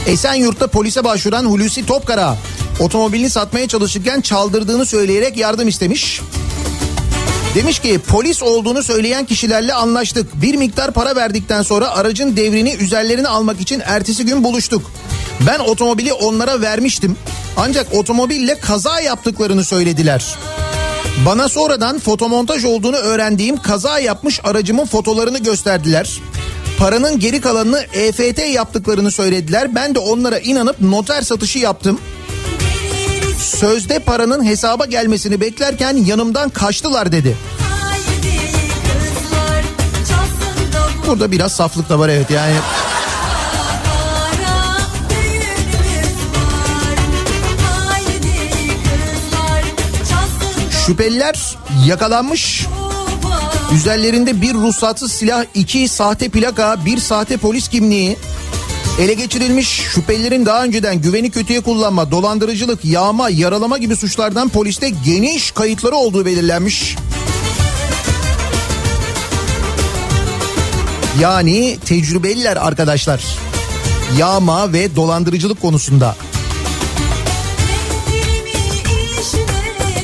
Esenyurt'ta 0.07 0.67
polise 0.67 1.03
başvuran 1.03 1.45
Hulusi 1.45 1.85
Topkara 1.85 2.37
otomobilini 2.79 3.29
satmaya 3.29 3.67
çalışırken 3.67 4.21
çaldırdığını 4.21 4.85
söyleyerek 4.85 5.37
yardım 5.37 5.67
istemiş. 5.67 6.21
Demiş 7.55 7.79
ki 7.79 7.99
polis 8.07 8.43
olduğunu 8.43 8.83
söyleyen 8.83 9.25
kişilerle 9.25 9.73
anlaştık. 9.73 10.41
Bir 10.41 10.55
miktar 10.55 10.91
para 10.91 11.15
verdikten 11.15 11.61
sonra 11.61 11.89
aracın 11.89 12.37
devrini 12.37 12.73
üzerlerine 12.73 13.27
almak 13.27 13.61
için 13.61 13.81
ertesi 13.85 14.25
gün 14.25 14.43
buluştuk. 14.43 14.91
Ben 15.39 15.59
otomobili 15.59 16.13
onlara 16.13 16.61
vermiştim. 16.61 17.17
Ancak 17.57 17.93
otomobille 17.93 18.59
kaza 18.59 18.99
yaptıklarını 18.99 19.63
söylediler. 19.63 20.35
Bana 21.25 21.49
sonradan 21.49 21.99
fotomontaj 21.99 22.65
olduğunu 22.65 22.95
öğrendiğim 22.95 23.57
kaza 23.57 23.99
yapmış 23.99 24.39
aracımın 24.43 24.85
fotolarını 24.85 25.37
gösterdiler. 25.37 26.19
Paranın 26.77 27.19
geri 27.19 27.41
kalanını 27.41 27.85
EFT 27.93 28.39
yaptıklarını 28.53 29.11
söylediler. 29.11 29.75
Ben 29.75 29.95
de 29.95 29.99
onlara 29.99 30.39
inanıp 30.39 30.81
noter 30.81 31.21
satışı 31.21 31.59
yaptım. 31.59 31.99
Sözde 33.39 33.99
paranın 33.99 34.45
hesaba 34.45 34.85
gelmesini 34.85 35.41
beklerken 35.41 35.97
yanımdan 35.97 36.49
kaçtılar 36.49 37.11
dedi. 37.11 37.37
Burada 41.07 41.31
biraz 41.31 41.51
saflık 41.51 41.89
da 41.89 41.99
var 41.99 42.09
evet 42.09 42.31
yani. 42.31 42.55
Şüpheliler 50.85 51.57
yakalanmış. 51.85 52.65
Üzerlerinde 53.75 54.41
bir 54.41 54.53
ruhsatsız 54.53 55.11
silah, 55.11 55.45
iki 55.55 55.87
sahte 55.87 56.29
plaka, 56.29 56.85
bir 56.85 56.97
sahte 56.97 57.37
polis 57.37 57.67
kimliği, 57.67 58.17
Ele 58.99 59.13
geçirilmiş 59.13 59.67
şüphelilerin 59.67 60.45
daha 60.45 60.63
önceden 60.63 61.01
güveni 61.01 61.31
kötüye 61.31 61.61
kullanma, 61.61 62.11
dolandırıcılık, 62.11 62.85
yağma, 62.85 63.29
yaralama 63.29 63.77
gibi 63.77 63.95
suçlardan 63.95 64.49
poliste 64.49 64.89
geniş 65.05 65.51
kayıtları 65.51 65.95
olduğu 65.95 66.25
belirlenmiş. 66.25 66.95
Yani 71.21 71.77
tecrübeliler 71.85 72.57
arkadaşlar. 72.57 73.23
Yağma 74.17 74.73
ve 74.73 74.95
dolandırıcılık 74.95 75.61
konusunda. 75.61 76.15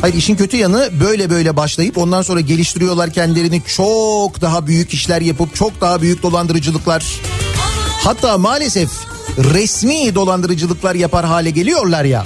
Hayır 0.02 0.16
işin 0.16 0.36
kötü 0.36 0.58
yanı 0.58 0.90
böyle 1.00 1.30
böyle 1.30 1.56
başlayıp 1.58 1.98
ondan 1.98 2.22
sonra 2.22 2.40
geliştiriyorlar 2.40 3.10
kendilerini 3.14 3.62
çok 3.76 4.42
daha 4.42 4.68
büyük 4.68 4.94
işler 4.94 5.22
yapıp 5.22 5.56
çok 5.56 5.82
daha 5.82 6.02
büyük 6.02 6.24
dolandırıcılıklar. 6.24 7.06
Hatta 8.04 8.38
maalesef 8.38 8.90
resmi 9.38 10.16
dolandırıcılıklar 10.16 10.96
yapar 10.96 11.26
hale 11.26 11.50
geliyorlar 11.50 12.04
ya. 12.04 12.26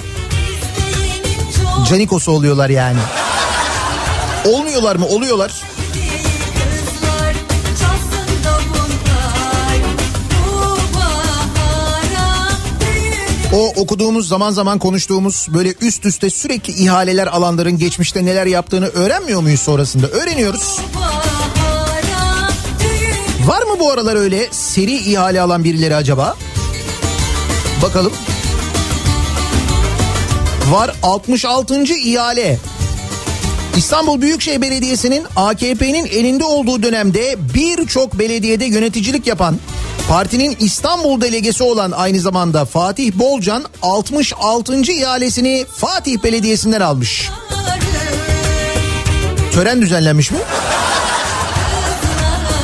Canikosu 1.88 2.32
oluyorlar 2.32 2.70
yani. 2.70 2.98
Olmuyorlar 4.44 4.96
mı? 4.96 5.06
Oluyorlar. 5.06 5.52
O 13.56 13.72
okuduğumuz 13.76 14.28
zaman 14.28 14.50
zaman 14.50 14.78
konuştuğumuz 14.78 15.46
böyle 15.54 15.74
üst 15.80 16.06
üste 16.06 16.30
sürekli 16.30 16.72
ihaleler 16.72 17.26
alanların 17.26 17.78
geçmişte 17.78 18.24
neler 18.24 18.46
yaptığını 18.46 18.86
öğrenmiyor 18.86 19.40
muyuz 19.40 19.60
sonrasında? 19.60 20.08
Öğreniyoruz. 20.08 20.78
Var 23.46 23.62
mı 23.62 23.80
bu 23.80 23.90
aralar 23.90 24.16
öyle 24.16 24.48
seri 24.50 24.96
ihale 24.96 25.40
alan 25.40 25.64
birileri 25.64 25.96
acaba? 25.96 26.36
Bakalım. 27.82 28.12
Var 30.70 30.94
66. 31.02 31.84
ihale. 31.84 32.58
İstanbul 33.76 34.20
Büyükşehir 34.20 34.62
Belediyesi'nin 34.62 35.26
AKP'nin 35.36 36.06
elinde 36.06 36.44
olduğu 36.44 36.82
dönemde 36.82 37.36
birçok 37.54 38.18
belediyede 38.18 38.64
yöneticilik 38.64 39.26
yapan 39.26 39.56
partinin 40.08 40.56
İstanbul 40.60 41.20
delegesi 41.20 41.62
olan 41.62 41.90
aynı 41.90 42.20
zamanda 42.20 42.64
Fatih 42.64 43.12
Bolcan 43.14 43.64
66. 43.82 44.92
ihalesini 44.92 45.66
Fatih 45.76 46.22
Belediyesi'nden 46.24 46.80
almış. 46.80 47.30
Tören 49.52 49.82
düzenlenmiş 49.82 50.30
mi? 50.30 50.38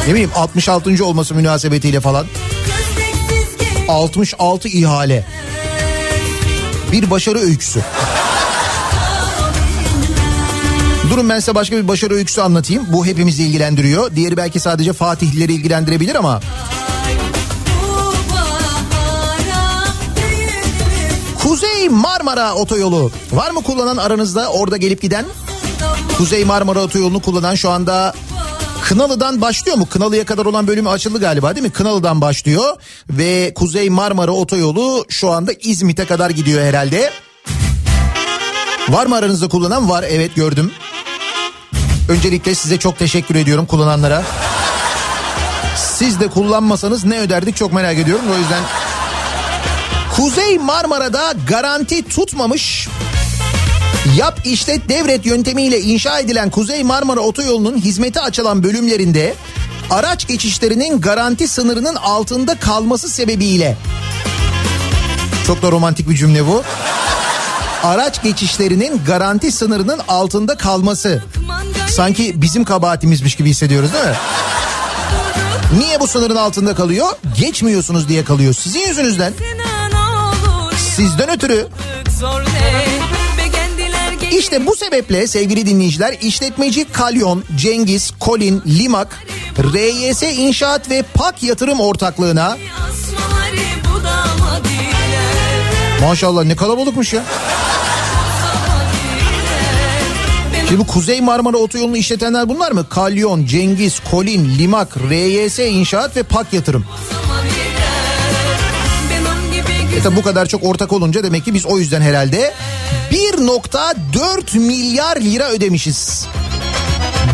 Ne 0.06 0.12
bileyim 0.12 0.30
66. 0.36 1.04
olması 1.04 1.34
münasebetiyle 1.34 2.00
falan. 2.00 2.26
66 3.88 4.68
ihale. 4.68 5.24
Bir 6.92 7.10
başarı 7.10 7.38
öyküsü. 7.38 7.80
Durun 11.10 11.28
ben 11.28 11.38
size 11.38 11.54
başka 11.54 11.76
bir 11.76 11.88
başarı 11.88 12.14
öyküsü 12.14 12.40
anlatayım. 12.40 12.86
Bu 12.88 13.06
hepimizi 13.06 13.42
ilgilendiriyor. 13.42 14.16
Diğeri 14.16 14.36
belki 14.36 14.60
sadece 14.60 14.92
Fatihlileri 14.92 15.52
ilgilendirebilir 15.52 16.14
ama. 16.14 16.40
Kuzey 21.52 21.88
Marmara 21.88 22.54
Otoyolu. 22.54 23.10
Var 23.32 23.50
mı 23.50 23.62
kullanan 23.62 23.96
aranızda 23.96 24.48
orada 24.48 24.76
gelip 24.76 25.02
giden? 25.02 25.24
Kuzey 26.16 26.44
Marmara 26.44 26.80
Otoyolu'nu 26.80 27.22
kullanan 27.22 27.54
şu 27.54 27.70
anda 27.70 28.14
Kınalı'dan 28.82 29.40
başlıyor 29.40 29.76
mu? 29.76 29.86
Kınalı'ya 29.90 30.24
kadar 30.24 30.46
olan 30.46 30.66
bölümü 30.66 30.88
açıldı 30.88 31.20
galiba 31.20 31.54
değil 31.54 31.66
mi? 31.66 31.72
Kınalı'dan 31.72 32.20
başlıyor 32.20 32.76
ve 33.10 33.54
Kuzey 33.54 33.90
Marmara 33.90 34.30
Otoyolu 34.30 35.04
şu 35.08 35.30
anda 35.30 35.52
İzmit'e 35.52 36.04
kadar 36.04 36.30
gidiyor 36.30 36.62
herhalde. 36.62 37.10
Var 38.88 39.06
mı 39.06 39.16
aranızda 39.16 39.48
kullanan? 39.48 39.88
Var 39.90 40.04
evet 40.08 40.34
gördüm. 40.34 40.72
Öncelikle 42.08 42.54
size 42.54 42.78
çok 42.78 42.98
teşekkür 42.98 43.34
ediyorum 43.34 43.66
kullananlara. 43.66 44.22
Siz 45.76 46.20
de 46.20 46.28
kullanmasanız 46.28 47.04
ne 47.04 47.18
öderdik 47.18 47.56
çok 47.56 47.72
merak 47.72 47.98
ediyorum. 47.98 48.24
O 48.34 48.38
yüzden 48.38 48.62
Kuzey 50.16 50.58
Marmara'da 50.58 51.34
garanti 51.48 52.08
tutmamış 52.08 52.88
Yap 54.16 54.40
işlet 54.44 54.88
devret 54.88 55.26
yöntemiyle 55.26 55.80
inşa 55.80 56.18
edilen 56.18 56.50
Kuzey 56.50 56.82
Marmara 56.82 57.20
Otoyolu'nun 57.20 57.76
hizmete 57.76 58.20
açılan 58.20 58.62
bölümlerinde 58.62 59.34
araç 59.90 60.26
geçişlerinin 60.28 61.00
garanti 61.00 61.48
sınırının 61.48 61.94
altında 61.94 62.54
kalması 62.58 63.08
sebebiyle 63.08 63.76
çok 65.46 65.62
da 65.62 65.70
romantik 65.70 66.08
bir 66.08 66.14
cümle 66.14 66.46
bu. 66.46 66.62
Araç 67.82 68.22
geçişlerinin 68.22 69.00
garanti 69.06 69.52
sınırının 69.52 70.00
altında 70.08 70.56
kalması. 70.56 71.22
Sanki 71.90 72.42
bizim 72.42 72.64
kabahatimizmiş 72.64 73.34
gibi 73.34 73.50
hissediyoruz 73.50 73.92
değil 73.92 74.04
mi? 74.04 74.14
Niye 75.78 76.00
bu 76.00 76.06
sınırın 76.06 76.36
altında 76.36 76.74
kalıyor? 76.74 77.08
Geçmiyorsunuz 77.38 78.08
diye 78.08 78.24
kalıyor. 78.24 78.54
Sizin 78.54 78.80
yüzünüzden. 78.80 79.32
Sizden 80.96 81.30
ötürü. 81.30 81.68
İşte 84.38 84.66
bu 84.66 84.76
sebeple 84.76 85.26
sevgili 85.26 85.66
dinleyiciler 85.66 86.16
işletmeci 86.20 86.92
Kalyon, 86.92 87.44
Cengiz, 87.56 88.12
Kolin, 88.20 88.62
Limak, 88.66 89.18
RYS 89.58 90.22
İnşaat 90.22 90.90
ve 90.90 91.02
PAK 91.14 91.42
Yatırım 91.42 91.80
Ortaklığı'na 91.80 92.58
Maşallah 96.00 96.44
ne 96.44 96.56
kalabalıkmış 96.56 97.12
ya. 97.12 97.22
Şimdi 100.68 100.78
bu 100.78 100.86
Kuzey 100.86 101.20
Marmara 101.20 101.56
Otoyolu'nu 101.56 101.96
işletenler 101.96 102.48
bunlar 102.48 102.72
mı? 102.72 102.88
Kalyon, 102.88 103.46
Cengiz, 103.46 104.00
Kolin, 104.10 104.58
Limak, 104.58 104.96
RYS 105.10 105.58
İnşaat 105.58 106.16
ve 106.16 106.22
PAK 106.22 106.52
Yatırım. 106.52 106.84
E 109.96 110.16
bu 110.16 110.22
kadar 110.22 110.46
çok 110.46 110.64
ortak 110.64 110.92
olunca 110.92 111.22
demek 111.22 111.44
ki 111.44 111.54
biz 111.54 111.66
o 111.66 111.78
yüzden 111.78 112.00
herhalde 112.00 112.54
1.4 113.10 114.58
milyar 114.58 115.16
lira 115.16 115.48
ödemişiz. 115.50 116.26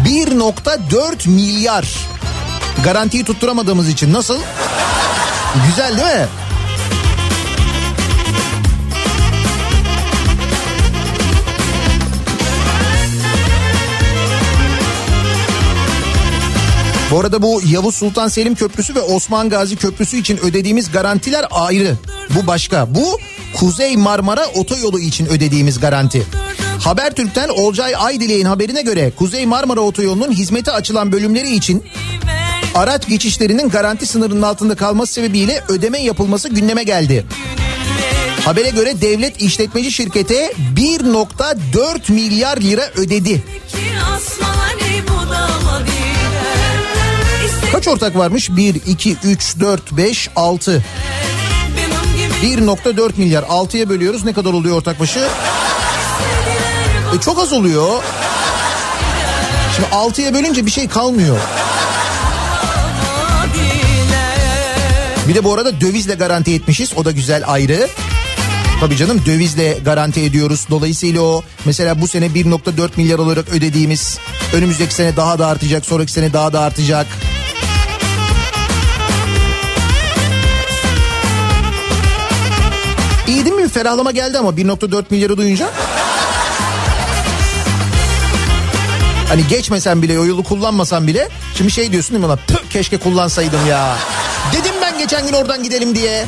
1.4 0.06 1.28
milyar. 1.28 1.88
Garantiyi 2.84 3.24
tutturamadığımız 3.24 3.88
için 3.88 4.12
nasıl? 4.12 4.38
Güzel 5.68 5.96
değil 5.98 6.20
mi? 6.20 6.26
Bu 17.10 17.20
arada 17.20 17.42
bu 17.42 17.60
Yavuz 17.70 17.94
Sultan 17.94 18.28
Selim 18.28 18.54
Köprüsü 18.54 18.94
ve 18.94 19.00
Osman 19.00 19.48
Gazi 19.48 19.76
Köprüsü 19.76 20.16
için 20.16 20.38
ödediğimiz 20.38 20.90
garantiler 20.92 21.46
ayrı. 21.50 21.94
Bu 22.30 22.46
başka. 22.46 22.94
Bu 22.94 23.18
Kuzey 23.54 23.96
Marmara 23.96 24.46
Otoyolu 24.46 25.00
için 25.00 25.26
ödediğimiz 25.26 25.80
garanti. 25.80 26.26
Habertürk'ten 26.84 27.48
Olcay 27.48 27.94
Aydilek'in 27.96 28.44
haberine 28.44 28.82
göre 28.82 29.12
Kuzey 29.16 29.46
Marmara 29.46 29.80
Otoyolu'nun 29.80 30.32
hizmete 30.32 30.72
açılan 30.72 31.12
bölümleri 31.12 31.54
için 31.54 31.84
araç 32.74 33.08
geçişlerinin 33.08 33.68
garanti 33.68 34.06
sınırının 34.06 34.42
altında 34.42 34.74
kalması 34.74 35.12
sebebiyle 35.12 35.64
ödeme 35.68 36.02
yapılması 36.02 36.48
gündeme 36.48 36.82
geldi. 36.82 37.26
Habere 38.44 38.70
göre 38.70 39.00
devlet 39.00 39.42
işletmeci 39.42 39.92
şirkete 39.92 40.52
1.4 40.76 42.12
milyar 42.12 42.56
lira 42.56 42.90
ödedi. 42.96 43.42
Kaç 47.72 47.88
ortak 47.88 48.16
varmış? 48.16 48.50
1, 48.50 48.74
2, 48.86 49.16
3, 49.24 49.60
4, 49.60 49.92
5, 49.92 50.30
6. 50.36 50.84
1.4 52.42 53.12
milyar 53.16 53.42
6'ya 53.42 53.88
bölüyoruz 53.88 54.24
ne 54.24 54.32
kadar 54.32 54.52
oluyor 54.52 54.76
ortak 54.76 55.00
başı? 55.00 55.28
E 57.16 57.20
çok 57.20 57.38
az 57.38 57.52
oluyor. 57.52 58.02
Şimdi 59.76 59.88
6'ya 59.88 60.34
bölünce 60.34 60.66
bir 60.66 60.70
şey 60.70 60.88
kalmıyor. 60.88 61.38
Bir 65.28 65.34
de 65.34 65.44
bu 65.44 65.54
arada 65.54 65.80
dövizle 65.80 66.14
garanti 66.14 66.54
etmişiz. 66.54 66.92
O 66.96 67.04
da 67.04 67.10
güzel 67.10 67.42
ayrı. 67.46 67.88
Tabii 68.80 68.96
canım 68.96 69.22
dövizle 69.26 69.78
garanti 69.84 70.20
ediyoruz. 70.20 70.66
Dolayısıyla 70.70 71.22
o 71.22 71.42
mesela 71.64 72.00
bu 72.00 72.08
sene 72.08 72.26
1.4 72.26 72.90
milyar 72.96 73.18
olarak 73.18 73.48
ödediğimiz 73.48 74.18
önümüzdeki 74.52 74.94
sene 74.94 75.16
daha 75.16 75.38
da 75.38 75.46
artacak, 75.46 75.86
sonraki 75.86 76.12
sene 76.12 76.32
daha 76.32 76.52
da 76.52 76.60
artacak. 76.60 77.06
bir 83.68 83.72
ferahlama 83.72 84.10
geldi 84.10 84.38
ama 84.38 84.50
1.4 84.50 85.04
milyarı 85.10 85.36
duyunca. 85.36 85.70
Hani 89.28 89.46
geçmesen 89.46 90.02
bile 90.02 90.18
o 90.18 90.24
yolu 90.26 90.44
kullanmasan 90.44 91.06
bile 91.06 91.28
şimdi 91.54 91.70
şey 91.70 91.92
diyorsun 91.92 92.12
değil 92.12 92.24
mi 92.24 92.28
lan? 92.28 92.38
Keşke 92.70 92.98
kullansaydım 92.98 93.66
ya. 93.66 93.96
Dedim 94.52 94.74
ben 94.82 94.98
geçen 94.98 95.26
gün 95.26 95.32
oradan 95.32 95.62
gidelim 95.62 95.94
diye. 95.94 96.26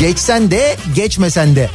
Geçsen 0.00 0.50
de 0.50 0.76
geçmesen 0.94 1.56
de. 1.56 1.70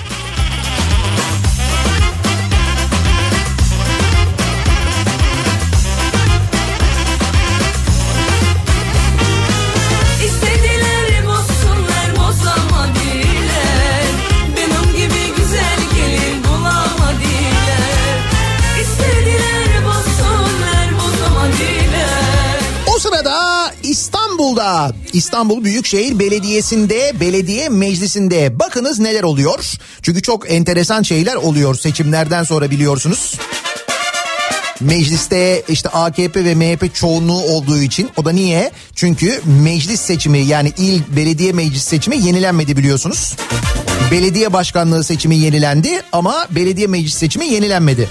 İstanbul 25.13 25.63
Büyükşehir 25.63 26.19
Belediyesi'nde 26.19 27.13
belediye 27.19 27.69
meclisinde 27.69 28.59
bakınız 28.59 28.99
neler 28.99 29.23
oluyor. 29.23 29.73
Çünkü 30.01 30.21
çok 30.21 30.51
enteresan 30.51 31.01
şeyler 31.03 31.35
oluyor 31.35 31.75
seçimlerden 31.75 32.43
sonra 32.43 32.71
biliyorsunuz. 32.71 33.35
Mecliste 34.79 35.63
işte 35.69 35.89
AKP 35.89 36.45
ve 36.45 36.55
MHP 36.55 36.95
çoğunluğu 36.95 37.41
olduğu 37.41 37.81
için 37.81 38.09
o 38.17 38.25
da 38.25 38.31
niye? 38.31 38.71
Çünkü 38.95 39.41
meclis 39.63 40.01
seçimi 40.01 40.39
yani 40.39 40.73
il 40.77 41.01
belediye 41.15 41.51
meclis 41.51 41.83
seçimi 41.83 42.17
yenilenmedi 42.17 42.77
biliyorsunuz. 42.77 43.35
Belediye 44.11 44.53
başkanlığı 44.53 45.03
seçimi 45.03 45.35
yenilendi 45.35 46.01
ama 46.11 46.47
belediye 46.51 46.87
meclis 46.87 47.13
seçimi 47.13 47.45
yenilenmedi. 47.45 48.09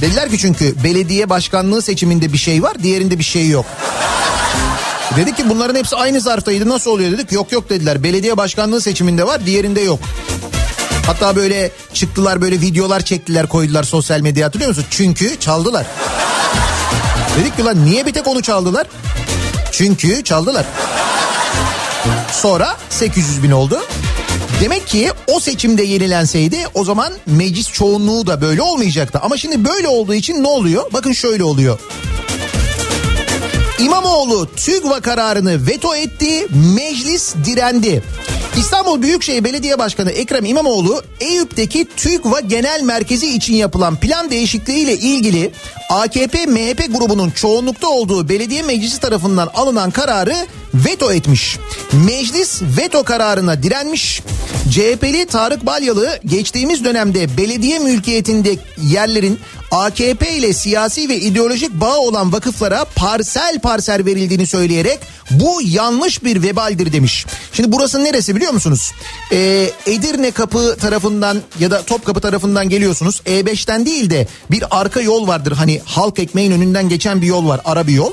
Dediler 0.00 0.30
ki 0.30 0.38
çünkü 0.38 0.74
belediye 0.84 1.30
başkanlığı 1.30 1.82
seçiminde 1.82 2.32
bir 2.32 2.38
şey 2.38 2.62
var 2.62 2.82
diğerinde 2.82 3.18
bir 3.18 3.24
şey 3.24 3.48
yok. 3.48 3.66
Dedik 5.16 5.36
ki 5.36 5.48
bunların 5.48 5.74
hepsi 5.74 5.96
aynı 5.96 6.20
zarftaydı 6.20 6.68
nasıl 6.68 6.90
oluyor 6.90 7.12
dedik. 7.12 7.32
Yok 7.32 7.52
yok 7.52 7.70
dediler 7.70 8.02
belediye 8.02 8.36
başkanlığı 8.36 8.80
seçiminde 8.80 9.26
var 9.26 9.46
diğerinde 9.46 9.80
yok. 9.80 10.00
Hatta 11.06 11.36
böyle 11.36 11.70
çıktılar 11.94 12.40
böyle 12.40 12.60
videolar 12.60 13.00
çektiler 13.00 13.46
koydular 13.46 13.82
sosyal 13.82 14.20
medyaya 14.20 14.46
hatırlıyor 14.46 14.68
musun? 14.68 14.84
Çünkü 14.90 15.40
çaldılar. 15.40 15.86
Dedik 17.40 17.56
ki 17.56 17.64
lan 17.64 17.84
niye 17.86 18.06
bir 18.06 18.12
tek 18.12 18.26
onu 18.26 18.42
çaldılar? 18.42 18.86
Çünkü 19.72 20.24
çaldılar. 20.24 20.66
Sonra 22.32 22.76
800 22.90 23.42
bin 23.42 23.50
oldu. 23.50 23.80
Demek 24.60 24.86
ki 24.86 25.10
o 25.26 25.40
seçimde 25.40 25.82
yenilenseydi 25.82 26.58
o 26.74 26.84
zaman 26.84 27.12
meclis 27.26 27.72
çoğunluğu 27.72 28.26
da 28.26 28.40
böyle 28.40 28.62
olmayacaktı. 28.62 29.18
Ama 29.22 29.36
şimdi 29.36 29.64
böyle 29.64 29.88
olduğu 29.88 30.14
için 30.14 30.42
ne 30.42 30.48
oluyor? 30.48 30.92
Bakın 30.92 31.12
şöyle 31.12 31.44
oluyor. 31.44 31.78
İmamoğlu 33.78 34.48
TÜGVA 34.56 35.00
kararını 35.00 35.66
veto 35.66 35.94
etti, 35.94 36.46
meclis 36.76 37.34
direndi. 37.44 38.02
İstanbul 38.58 39.02
Büyükşehir 39.02 39.44
Belediye 39.44 39.78
Başkanı 39.78 40.10
Ekrem 40.10 40.44
İmamoğlu 40.44 41.02
Eyüp'teki 41.20 41.86
TÜGVA 41.96 42.40
Genel 42.40 42.82
Merkezi 42.82 43.26
için 43.36 43.54
yapılan 43.54 43.96
plan 43.96 44.30
değişikliğiyle 44.30 44.96
ilgili 44.96 45.52
AKP 45.90 46.46
MHP 46.46 46.98
grubunun 46.98 47.30
çoğunlukta 47.30 47.88
olduğu 47.88 48.28
belediye 48.28 48.62
meclisi 48.62 49.00
tarafından 49.00 49.50
alınan 49.54 49.90
kararı 49.90 50.34
veto 50.74 51.12
etmiş. 51.12 51.58
Meclis 51.92 52.62
veto 52.62 53.04
kararına 53.04 53.62
direnmiş. 53.62 54.22
CHP'li 54.70 55.26
Tarık 55.26 55.66
Balyalı 55.66 56.18
geçtiğimiz 56.24 56.84
dönemde 56.84 57.36
belediye 57.36 57.78
mülkiyetinde 57.78 58.58
yerlerin 58.82 59.40
AKP 59.70 60.30
ile 60.32 60.52
siyasi 60.52 61.08
ve 61.08 61.16
ideolojik 61.16 61.72
bağ 61.72 61.96
olan 61.96 62.32
vakıflara 62.32 62.84
parsel 62.84 63.60
parsel 63.60 64.04
verildiğini 64.04 64.46
söyleyerek 64.46 64.98
bu 65.30 65.60
yanlış 65.62 66.24
bir 66.24 66.42
vebaldir 66.42 66.92
demiş. 66.92 67.26
Şimdi 67.52 67.72
burası 67.72 68.04
neresi 68.04 68.36
biliyor 68.36 68.52
musunuz? 68.52 68.92
Ee, 69.32 69.70
Edirne 69.86 70.30
kapı 70.30 70.76
tarafından 70.80 71.42
ya 71.60 71.70
da 71.70 71.82
Topkapı 71.82 72.20
tarafından 72.20 72.68
geliyorsunuz. 72.68 73.20
E5'ten 73.26 73.86
değil 73.86 74.10
de 74.10 74.26
bir 74.50 74.64
arka 74.70 75.00
yol 75.00 75.28
vardır 75.28 75.52
hani 75.52 75.80
halk 75.84 76.18
ekmeğin 76.18 76.52
önünden 76.52 76.88
geçen 76.88 77.22
bir 77.22 77.26
yol 77.26 77.48
var 77.48 77.60
ara 77.64 77.86
bir 77.86 77.92
yol. 77.92 78.12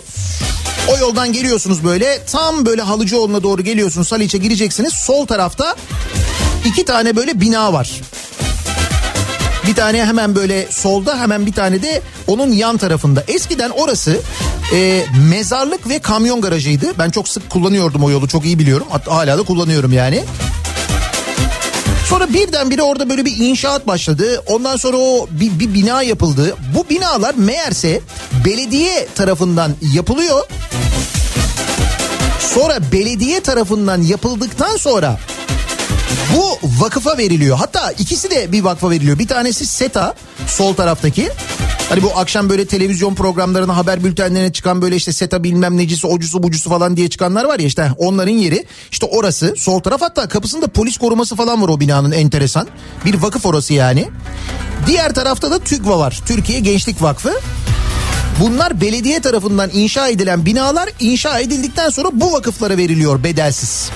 O 0.87 0.97
yoldan 0.97 1.33
geliyorsunuz 1.33 1.83
böyle 1.83 2.19
tam 2.31 2.65
böyle 2.65 2.81
Halıcıoğlu'na 2.81 3.43
doğru 3.43 3.61
geliyorsunuz 3.61 4.11
Haliç'e 4.11 4.37
gireceksiniz. 4.37 4.93
Sol 4.93 5.25
tarafta 5.25 5.75
iki 6.65 6.85
tane 6.85 7.15
böyle 7.15 7.41
bina 7.41 7.73
var. 7.73 8.01
Bir 9.67 9.75
tane 9.75 10.05
hemen 10.05 10.35
böyle 10.35 10.67
solda 10.71 11.19
hemen 11.19 11.45
bir 11.45 11.53
tane 11.53 11.81
de 11.81 12.01
onun 12.27 12.51
yan 12.51 12.77
tarafında. 12.77 13.23
Eskiden 13.27 13.69
orası 13.69 14.19
e, 14.73 15.05
mezarlık 15.29 15.89
ve 15.89 15.99
kamyon 15.99 16.41
garajıydı. 16.41 16.97
Ben 16.99 17.09
çok 17.09 17.27
sık 17.27 17.49
kullanıyordum 17.49 18.03
o 18.03 18.09
yolu 18.09 18.27
çok 18.27 18.45
iyi 18.45 18.59
biliyorum. 18.59 18.87
Hatta 18.89 19.15
hala 19.15 19.37
da 19.37 19.43
kullanıyorum 19.43 19.93
yani. 19.93 20.23
Sonra 22.09 22.33
birdenbire 22.33 22.81
orada 22.81 23.09
böyle 23.09 23.25
bir 23.25 23.37
inşaat 23.39 23.87
başladı. 23.87 24.43
Ondan 24.47 24.77
sonra 24.77 24.97
o 24.97 25.27
bir, 25.31 25.59
bir 25.59 25.73
bina 25.73 26.03
yapıldı. 26.03 26.55
Bu 26.75 26.89
binalar 26.89 27.33
meğerse 27.35 28.01
belediye 28.45 29.07
tarafından 29.15 29.71
yapılıyor. 29.93 30.47
Sonra 32.39 32.79
belediye 32.91 33.39
tarafından 33.39 34.01
yapıldıktan 34.01 34.77
sonra 34.77 35.19
bu 36.35 36.59
vakıfa 36.83 37.17
veriliyor. 37.17 37.57
Hatta 37.57 37.91
ikisi 37.91 38.31
de 38.31 38.51
bir 38.51 38.63
vakfa 38.63 38.89
veriliyor. 38.89 39.19
Bir 39.19 39.27
tanesi 39.27 39.65
SETA 39.65 40.15
sol 40.47 40.73
taraftaki. 40.73 41.29
Hani 41.89 42.03
bu 42.03 42.11
akşam 42.17 42.49
böyle 42.49 42.65
televizyon 42.65 43.15
programlarına 43.15 43.77
haber 43.77 44.03
bültenlerine 44.03 44.51
çıkan 44.53 44.81
böyle 44.81 44.95
işte 44.95 45.13
SETA 45.13 45.43
bilmem 45.43 45.77
necisi 45.77 46.07
ocusu 46.07 46.43
bucusu 46.43 46.69
falan 46.69 46.97
diye 46.97 47.09
çıkanlar 47.09 47.45
var 47.45 47.59
ya 47.59 47.65
işte 47.65 47.91
onların 47.97 48.31
yeri. 48.31 48.65
İşte 48.91 49.05
orası 49.05 49.53
sol 49.57 49.79
taraf 49.79 50.01
hatta 50.01 50.27
kapısında 50.27 50.67
polis 50.67 50.97
koruması 50.97 51.35
falan 51.35 51.61
var 51.61 51.69
o 51.69 51.79
binanın 51.79 52.11
enteresan. 52.11 52.67
Bir 53.05 53.21
vakıf 53.21 53.45
orası 53.45 53.73
yani. 53.73 54.09
Diğer 54.87 55.13
tarafta 55.13 55.51
da 55.51 55.59
TÜGVA 55.59 55.99
var. 55.99 56.21
Türkiye 56.25 56.59
Gençlik 56.59 57.01
Vakfı. 57.01 57.33
Bunlar 58.39 58.81
belediye 58.81 59.19
tarafından 59.21 59.69
inşa 59.73 60.07
edilen 60.07 60.45
binalar 60.45 60.89
inşa 60.99 61.39
edildikten 61.39 61.89
sonra 61.89 62.09
bu 62.13 62.31
vakıflara 62.31 62.77
veriliyor 62.77 63.23
bedelsiz. 63.23 63.89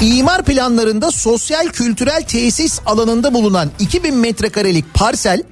İmar 0.00 0.42
planlarında 0.44 1.10
sosyal 1.10 1.66
kültürel 1.68 2.22
tesis 2.22 2.80
alanında 2.86 3.34
bulunan 3.34 3.70
2000 3.78 4.14
metrekarelik 4.14 4.94
parsel 4.94 5.42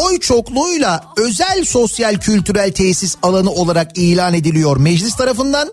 oy 0.00 0.20
çokluğuyla 0.20 1.04
özel 1.16 1.64
sosyal 1.64 2.14
kültürel 2.14 2.72
tesis 2.72 3.16
alanı 3.22 3.50
olarak 3.50 3.98
ilan 3.98 4.34
ediliyor 4.34 4.76
meclis 4.76 5.16
tarafından. 5.16 5.72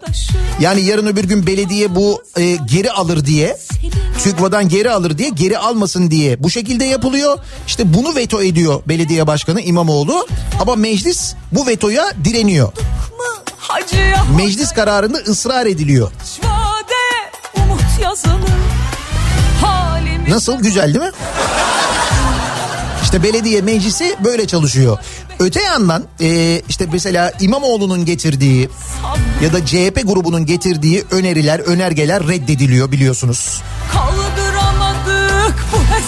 Yani 0.60 0.82
yarın 0.82 1.08
öbür 1.08 1.24
gün 1.24 1.48
belediye 1.48 1.96
bu 1.96 2.24
e, 2.38 2.56
geri 2.56 2.92
alır 2.92 3.26
diye 3.26 3.58
TÜGVA'dan 4.24 4.70
geri 4.70 4.92
alır 4.92 5.18
diye 5.18 5.30
geri 5.30 5.58
almasın 5.58 6.12
diye 6.12 6.44
bu 6.44 6.50
şekilde 6.50 6.86
yapılıyor. 6.86 7.38
İşte 7.68 7.94
bunu 7.94 8.16
veto 8.16 8.42
ediyor 8.42 8.82
belediye 8.88 9.28
başkanı 9.28 9.62
İmamoğlu 9.62 10.28
ama 10.62 10.76
meclis 10.76 11.34
bu 11.52 11.68
vetoya 11.68 12.06
direniyor. 12.24 12.72
Meclis 14.38 14.72
kararında 14.72 15.18
ısrar 15.18 15.66
ediliyor. 15.66 16.12
Yazılı 18.02 18.32
Nasıl 20.30 20.62
güzel 20.62 20.94
değil 20.94 21.06
mi? 21.06 21.12
İşte 23.04 23.24
belediye 23.24 23.62
meclisi 23.62 24.16
böyle 24.24 24.48
çalışıyor. 24.48 24.98
Öte 25.40 25.62
yandan 25.62 26.04
e, 26.22 26.62
işte 26.70 26.86
mesela 26.94 27.32
İmamoğlu'nun 27.40 28.06
getirdiği 28.06 28.70
ya 29.44 29.54
da 29.54 29.66
CHP 29.66 30.02
grubunun 30.04 30.46
getirdiği 30.46 31.06
öneriler, 31.12 31.60
önergeler 31.60 32.28
reddediliyor 32.28 32.92
biliyorsunuz. 32.92 33.62
bu 33.94 34.26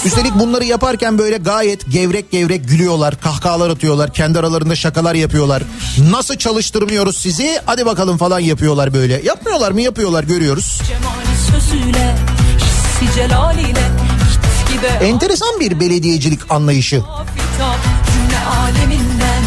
Üstelik 0.07 0.39
bunları 0.39 0.65
yaparken 0.65 1.17
böyle 1.17 1.37
gayet 1.37 1.91
gevrek 1.91 2.31
gevrek 2.31 2.69
gülüyorlar, 2.69 3.21
kahkahalar 3.21 3.69
atıyorlar, 3.69 4.13
kendi 4.13 4.39
aralarında 4.39 4.75
şakalar 4.75 5.15
yapıyorlar. 5.15 5.63
Nasıl 6.11 6.35
çalıştırmıyoruz 6.35 7.17
sizi? 7.17 7.59
Hadi 7.65 7.85
bakalım 7.85 8.17
falan 8.17 8.39
yapıyorlar 8.39 8.93
böyle. 8.93 9.21
Yapmıyorlar 9.23 9.71
mı? 9.71 9.81
Yapıyorlar 9.81 10.23
görüyoruz. 10.23 10.81
Cemali 10.87 11.26
sözüyle 11.51 12.15
hissi 12.57 13.15
celaliyle 13.15 13.67
git 13.69 14.73
gide 14.73 15.05
Enteresan 15.07 15.59
bir 15.59 15.79
belediyecilik 15.79 16.39
anlayışı. 16.51 16.95
Cümle 18.13 18.39
aleminden 18.61 19.43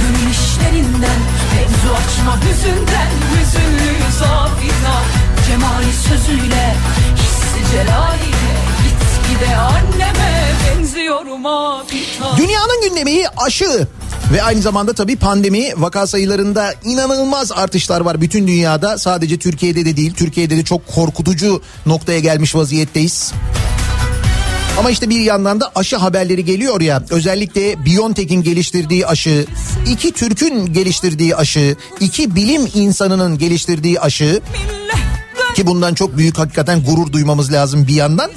Gönül 0.00 0.30
işlerinden 0.30 1.20
Mevzu 1.54 1.94
açma 1.94 2.36
hüzünden 2.42 3.10
Hüzünlüyüz 3.30 4.22
afitap 4.22 5.04
Cemali 5.46 5.92
sözüyle 6.08 6.74
Hissi 7.16 7.72
celaliyle 7.72 8.54
Git 8.82 9.28
gide 9.40 9.56
anneme 9.56 10.52
Benziyorum 10.66 11.46
afitap 11.46 12.36
Dünyanın 12.38 12.82
gündemi 12.88 13.22
aşı 13.36 13.86
ve 14.32 14.42
aynı 14.42 14.62
zamanda 14.62 14.92
tabii 14.92 15.16
pandemi 15.16 15.72
vaka 15.76 16.06
sayılarında 16.06 16.74
inanılmaz 16.84 17.52
artışlar 17.52 18.00
var 18.00 18.20
bütün 18.20 18.46
dünyada. 18.46 18.98
Sadece 18.98 19.38
Türkiye'de 19.38 19.84
de 19.84 19.96
değil, 19.96 20.14
Türkiye'de 20.14 20.56
de 20.56 20.64
çok 20.64 20.86
korkutucu 20.86 21.62
noktaya 21.86 22.18
gelmiş 22.18 22.54
vaziyetteyiz. 22.54 23.32
Ama 24.78 24.90
işte 24.90 25.10
bir 25.10 25.20
yandan 25.20 25.60
da 25.60 25.70
aşı 25.74 25.96
haberleri 25.96 26.44
geliyor 26.44 26.80
ya 26.80 27.02
özellikle 27.10 27.84
BioNTech'in 27.84 28.42
geliştirdiği 28.42 29.06
aşı, 29.06 29.46
iki 29.86 30.12
Türk'ün 30.12 30.72
geliştirdiği 30.72 31.36
aşı, 31.36 31.76
iki 32.00 32.34
bilim 32.34 32.68
insanının 32.74 33.38
geliştirdiği 33.38 34.00
aşı 34.00 34.40
Ki 35.54 35.66
bundan 35.66 35.94
çok 35.94 36.16
büyük 36.16 36.38
hakikaten 36.38 36.84
gurur 36.84 37.12
duymamız 37.12 37.52
lazım 37.52 37.86
bir 37.86 37.94
yandan. 37.94 38.30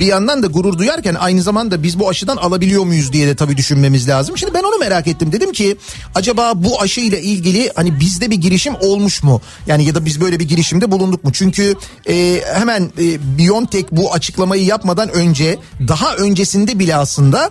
Bir 0.00 0.06
yandan 0.06 0.42
da 0.42 0.46
gurur 0.46 0.78
duyarken 0.78 1.14
aynı 1.14 1.42
zamanda 1.42 1.82
biz 1.82 1.98
bu 1.98 2.08
aşıdan 2.08 2.36
alabiliyor 2.36 2.84
muyuz 2.84 3.12
diye 3.12 3.26
de 3.26 3.36
tabii 3.36 3.56
düşünmemiz 3.56 4.08
lazım. 4.08 4.38
Şimdi 4.38 4.54
ben 4.54 4.62
onu 4.62 4.78
merak 4.78 5.06
ettim. 5.06 5.32
Dedim 5.32 5.52
ki 5.52 5.76
acaba 6.14 6.52
bu 6.54 6.80
aşı 6.80 7.00
ile 7.00 7.22
ilgili 7.22 7.70
hani 7.74 8.00
bizde 8.00 8.30
bir 8.30 8.36
girişim 8.36 8.74
olmuş 8.80 9.22
mu? 9.22 9.40
Yani 9.66 9.84
ya 9.84 9.94
da 9.94 10.04
biz 10.04 10.20
böyle 10.20 10.38
bir 10.38 10.48
girişimde 10.48 10.90
bulunduk 10.90 11.24
mu? 11.24 11.32
Çünkü 11.32 11.74
e, 12.08 12.42
hemen 12.54 12.92
e, 12.98 13.38
BioNTech 13.38 13.86
bu 13.92 14.12
açıklamayı 14.12 14.64
yapmadan 14.64 15.08
önce 15.08 15.58
daha 15.88 16.16
öncesinde 16.16 16.78
bile 16.78 16.96
aslında 16.96 17.50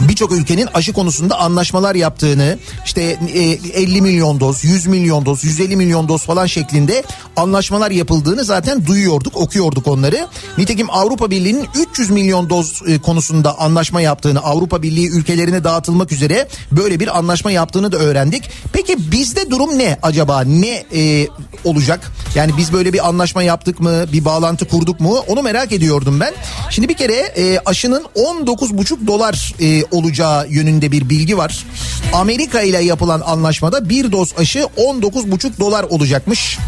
birçok 0.00 0.32
ülkenin 0.32 0.68
aşı 0.74 0.92
konusunda 0.92 1.38
anlaşmalar 1.40 1.94
yaptığını 1.94 2.58
işte 2.84 3.02
e, 3.34 3.40
50 3.40 4.02
milyon 4.02 4.40
doz, 4.40 4.64
100 4.64 4.86
milyon 4.86 5.26
doz, 5.26 5.44
150 5.44 5.76
milyon 5.76 6.08
doz 6.08 6.22
falan 6.22 6.46
şeklinde 6.46 7.02
anlaşmalar 7.36 7.90
yapıldığını 7.90 8.44
zaten 8.44 8.86
duyuyorduk, 8.86 9.36
okuyorduk 9.36 9.86
onları. 9.86 10.28
Nitekim 10.58 10.90
Avrupa 10.90 11.30
Birliği'nin 11.30 11.68
300 11.90 12.10
milyon 12.10 12.50
doz 12.50 12.82
e, 12.86 12.98
konusunda 12.98 13.58
anlaşma 13.58 14.00
yaptığını, 14.00 14.40
Avrupa 14.40 14.82
Birliği 14.82 15.10
ülkelerine 15.10 15.64
dağıtılmak 15.64 16.12
üzere 16.12 16.48
böyle 16.72 17.00
bir 17.00 17.18
anlaşma 17.18 17.50
yaptığını 17.50 17.92
da 17.92 17.96
öğrendik. 17.96 18.50
Peki 18.72 19.12
bizde 19.12 19.50
durum 19.50 19.78
ne 19.78 19.98
acaba? 20.02 20.40
Ne 20.40 20.84
e, 20.94 21.28
olacak? 21.64 22.12
Yani 22.34 22.52
biz 22.56 22.72
böyle 22.72 22.92
bir 22.92 23.08
anlaşma 23.08 23.42
yaptık 23.42 23.80
mı? 23.80 24.04
Bir 24.12 24.24
bağlantı 24.24 24.68
kurduk 24.68 25.00
mu? 25.00 25.24
Onu 25.28 25.42
merak 25.42 25.72
ediyordum 25.72 26.20
ben. 26.20 26.34
Şimdi 26.70 26.88
bir 26.88 26.94
kere 26.94 27.14
e, 27.14 27.58
aşının 27.66 28.04
19,5 28.16 29.06
dolar 29.06 29.54
e, 29.60 29.83
olacağı 29.90 30.48
yönünde 30.48 30.92
bir 30.92 31.08
bilgi 31.08 31.38
var. 31.38 31.66
Amerika 32.12 32.60
ile 32.62 32.84
yapılan 32.84 33.20
anlaşmada 33.20 33.88
bir 33.88 34.12
doz 34.12 34.34
aşı 34.38 34.58
19,5 34.58 35.60
dolar 35.60 35.84
olacakmış. 35.84 36.58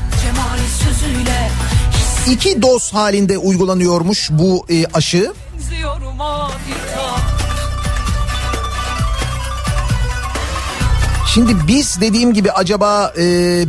İki 2.30 2.62
doz 2.62 2.94
halinde 2.94 3.38
uygulanıyormuş 3.38 4.28
bu 4.32 4.66
e, 4.68 4.86
aşı. 4.86 5.32
Şimdi 11.34 11.56
biz 11.68 12.00
dediğim 12.00 12.34
gibi 12.34 12.52
acaba 12.52 13.12
e, 13.18 13.22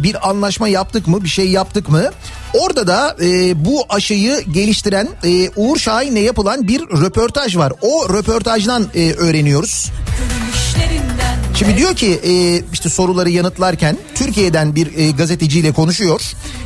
bir 0.04 0.30
anlaşma 0.30 0.68
yaptık 0.68 1.08
mı 1.08 1.24
bir 1.24 1.30
şey 1.30 1.50
yaptık 1.50 1.90
mı? 1.90 2.10
Orada 2.54 2.88
da 2.88 3.16
e, 3.22 3.66
bu 3.66 3.86
aşıyı 3.90 4.42
geliştiren 4.42 5.08
e, 5.24 5.50
Uğur 5.56 5.78
Şahin'le 5.78 6.24
yapılan 6.24 6.68
bir 6.68 6.82
röportaj 6.82 7.58
var. 7.58 7.74
O 7.82 8.10
röportajdan 8.10 8.88
e, 8.96 9.14
öğreniyoruz. 9.14 9.92
Gönül 10.18 10.54
işlerinden 10.54 11.17
Şimdi 11.58 11.78
diyor 11.78 11.96
ki 11.96 12.20
e, 12.24 12.62
işte 12.74 12.90
soruları 12.90 13.30
yanıtlarken 13.30 13.98
Türkiye'den 14.16 14.76
bir 14.76 14.98
e, 14.98 15.12
gazeteciyle 15.12 15.72
konuşuyor. 15.72 16.22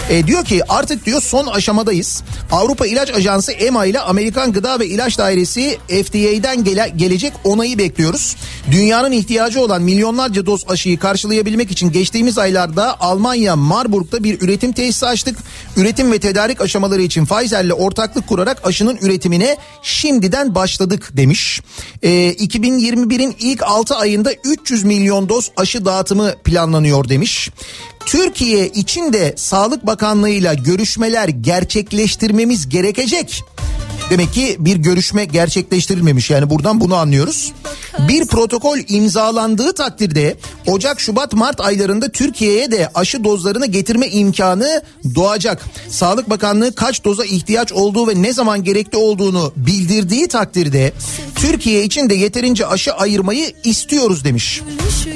E, 0.10 0.28
diyor 0.28 0.46
ki 0.46 0.62
artık 0.70 1.06
diyor 1.06 1.22
son 1.22 1.48
aşamadayız. 1.48 2.24
Avrupa 2.52 2.88
İlaç 2.88 3.12
Ajansı 3.12 3.52
EMA 3.52 3.86
ile 3.86 4.00
Amerikan 4.00 4.54
Gıda 4.54 4.80
ve 4.80 4.88
İlaç 4.88 5.18
Dairesi 5.18 5.78
FDA'den 5.88 6.64
gele, 6.64 6.94
gelecek 6.96 7.34
onayı 7.44 7.78
bekliyoruz. 7.78 8.36
Dünyanın 8.72 9.12
ihtiyacı 9.12 9.62
olan 9.62 9.82
milyonlarca 9.82 10.46
doz 10.46 10.66
aşıyı 10.70 11.00
karşılayabilmek 11.00 11.72
için 11.72 11.92
geçtiğimiz 11.92 12.38
aylarda 12.38 13.02
Almanya 13.02 13.56
Marburg'da 13.56 14.24
bir 14.24 14.42
üretim 14.42 14.72
tesisi 14.72 15.06
açtık. 15.06 15.38
Üretim 15.78 16.12
ve 16.12 16.20
tedarik 16.20 16.62
aşamaları 16.62 17.02
için 17.02 17.26
Pfizer'le 17.26 17.72
ortaklık 17.72 18.28
kurarak 18.28 18.68
aşının 18.68 18.98
üretimine 19.02 19.58
şimdiden 19.82 20.56
başladık 20.56 21.10
demiş. 21.14 21.62
E, 22.04 22.10
2021'in 22.34 23.36
ilk 23.40 23.64
6 23.64 23.96
ayında 23.96 24.34
300 24.44 24.81
milyon 24.84 25.30
doz 25.30 25.52
aşı 25.58 25.86
dağıtımı 25.86 26.36
planlanıyor 26.44 27.10
demiş. 27.10 27.50
Türkiye 28.06 28.68
için 28.68 29.14
de 29.14 29.34
Sağlık 29.38 29.88
Bakanlığı'yla 29.88 30.54
görüşmeler 30.54 31.28
gerçekleştirmemiz 31.28 32.70
gerekecek. 32.70 33.44
Demek 34.12 34.34
ki 34.34 34.56
bir 34.60 34.76
görüşme 34.76 35.26
gerçekleştirilmemiş 35.26 36.30
yani 36.30 36.50
buradan 36.50 36.82
bunu 36.82 36.96
anlıyoruz. 36.96 37.52
Bir 38.08 38.26
protokol 38.26 38.78
imzalandığı 38.88 39.74
takdirde 39.74 40.38
Ocak, 40.68 41.00
Şubat, 41.00 41.34
Mart 41.34 41.62
aylarında 41.62 42.10
Türkiye'ye 42.10 42.72
de 42.72 42.90
aşı 42.96 43.24
dozlarını 43.24 43.66
getirme 43.66 44.08
imkanı 44.08 44.82
doğacak. 45.16 45.66
Sağlık 45.90 46.30
Bakanlığı 46.30 46.76
kaç 46.76 47.04
doza 47.04 47.26
ihtiyaç 47.26 47.74
olduğu 47.74 48.08
ve 48.08 48.22
ne 48.22 48.34
zaman 48.34 48.64
gerekli 48.64 48.98
olduğunu 48.98 49.54
bildirdiği 49.56 50.28
takdirde 50.28 50.94
Türkiye 51.36 51.84
için 51.84 52.10
de 52.10 52.14
yeterince 52.14 52.68
aşı 52.68 52.94
ayırmayı 52.94 53.54
istiyoruz 53.64 54.24
demiş. 54.24 54.62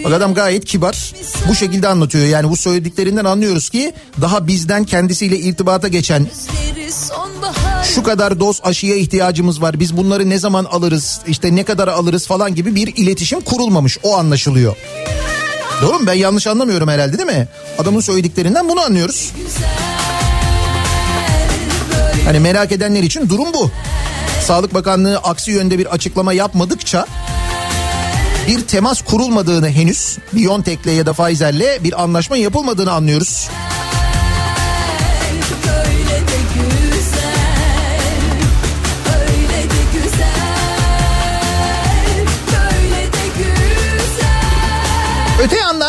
Bak 0.03 0.13
adam 0.13 0.33
gayet 0.33 0.65
kibar 0.65 1.13
bu 1.49 1.55
şekilde 1.55 1.87
anlatıyor 1.87 2.25
yani 2.25 2.49
bu 2.49 2.57
söylediklerinden 2.57 3.25
anlıyoruz 3.25 3.69
ki 3.69 3.93
daha 4.21 4.47
bizden 4.47 4.83
kendisiyle 4.83 5.37
irtibata 5.39 5.87
geçen 5.87 6.27
şu 7.93 8.03
kadar 8.03 8.39
doz 8.39 8.61
aşıya 8.63 8.95
ihtiyacımız 8.95 9.61
var. 9.61 9.79
Biz 9.79 9.97
bunları 9.97 10.29
ne 10.29 10.39
zaman 10.39 10.65
alırız? 10.65 11.19
işte 11.27 11.55
ne 11.55 11.63
kadar 11.63 11.87
alırız 11.87 12.27
falan 12.27 12.55
gibi 12.55 12.75
bir 12.75 12.95
iletişim 12.95 13.41
kurulmamış. 13.41 13.97
O 14.03 14.17
anlaşılıyor. 14.17 14.75
Doğru 15.81 15.99
mu? 15.99 16.07
Ben 16.07 16.13
yanlış 16.13 16.47
anlamıyorum 16.47 16.89
herhalde 16.89 17.17
değil 17.17 17.29
mi? 17.29 17.47
Adamın 17.79 18.01
söylediklerinden 18.01 18.69
bunu 18.69 18.81
anlıyoruz. 18.81 19.31
Hani 22.25 22.39
merak 22.39 22.71
edenler 22.71 23.03
için 23.03 23.29
durum 23.29 23.53
bu. 23.53 23.71
Sağlık 24.43 24.73
Bakanlığı 24.73 25.17
aksi 25.17 25.51
yönde 25.51 25.79
bir 25.79 25.85
açıklama 25.85 26.33
yapmadıkça 26.33 27.05
bir 28.47 28.61
temas 28.61 29.01
kurulmadığını 29.01 29.69
henüz 29.69 30.17
BioNTech'le 30.33 30.85
ya 30.97 31.05
da 31.05 31.13
Pfizer'le 31.13 31.83
bir 31.83 32.03
anlaşma 32.03 32.37
yapılmadığını 32.37 32.91
anlıyoruz. 32.91 33.49
Böyle 33.49 33.74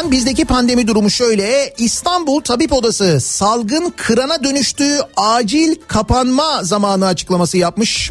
yandan 0.06 0.18
bizdeki 0.18 0.44
pandemi 0.44 0.86
durumu 0.86 1.10
şöyle. 1.10 1.74
İstanbul 1.78 2.40
Tabip 2.40 2.72
Odası 2.72 3.20
salgın 3.20 3.92
kırana 3.96 4.44
dönüştüğü 4.44 4.98
acil 5.16 5.74
kapanma 5.88 6.64
zamanı 6.64 7.06
açıklaması 7.06 7.58
yapmış. 7.58 8.10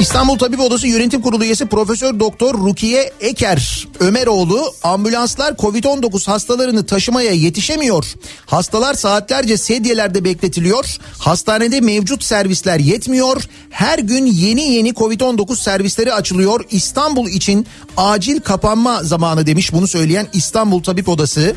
İstanbul 0.00 0.38
Tabip 0.38 0.60
Odası 0.60 0.86
Yönetim 0.86 1.22
Kurulu 1.22 1.44
üyesi 1.44 1.66
Profesör 1.66 2.20
Doktor 2.20 2.54
Rukiye 2.54 3.12
Eker 3.20 3.88
Ömeroğlu 4.00 4.74
ambulanslar 4.82 5.52
Covid-19 5.52 6.26
hastalarını 6.26 6.86
taşımaya 6.86 7.32
yetişemiyor. 7.32 8.04
Hastalar 8.46 8.94
saatlerce 8.94 9.56
sedyelerde 9.56 10.24
bekletiliyor. 10.24 10.96
Hastanede 11.18 11.80
mevcut 11.80 12.24
servisler 12.24 12.78
yetmiyor. 12.78 13.42
Her 13.70 13.98
gün 13.98 14.26
yeni 14.26 14.72
yeni 14.72 14.90
Covid-19 14.90 15.56
servisleri 15.56 16.12
açılıyor. 16.12 16.64
İstanbul 16.70 17.28
için 17.28 17.66
acil 17.96 18.40
kapanma 18.40 19.02
zamanı 19.02 19.46
demiş 19.46 19.72
bunu 19.72 19.88
söyleyen 19.88 20.26
İstanbul 20.32 20.82
Tabip 20.82 21.08
Odası. 21.08 21.56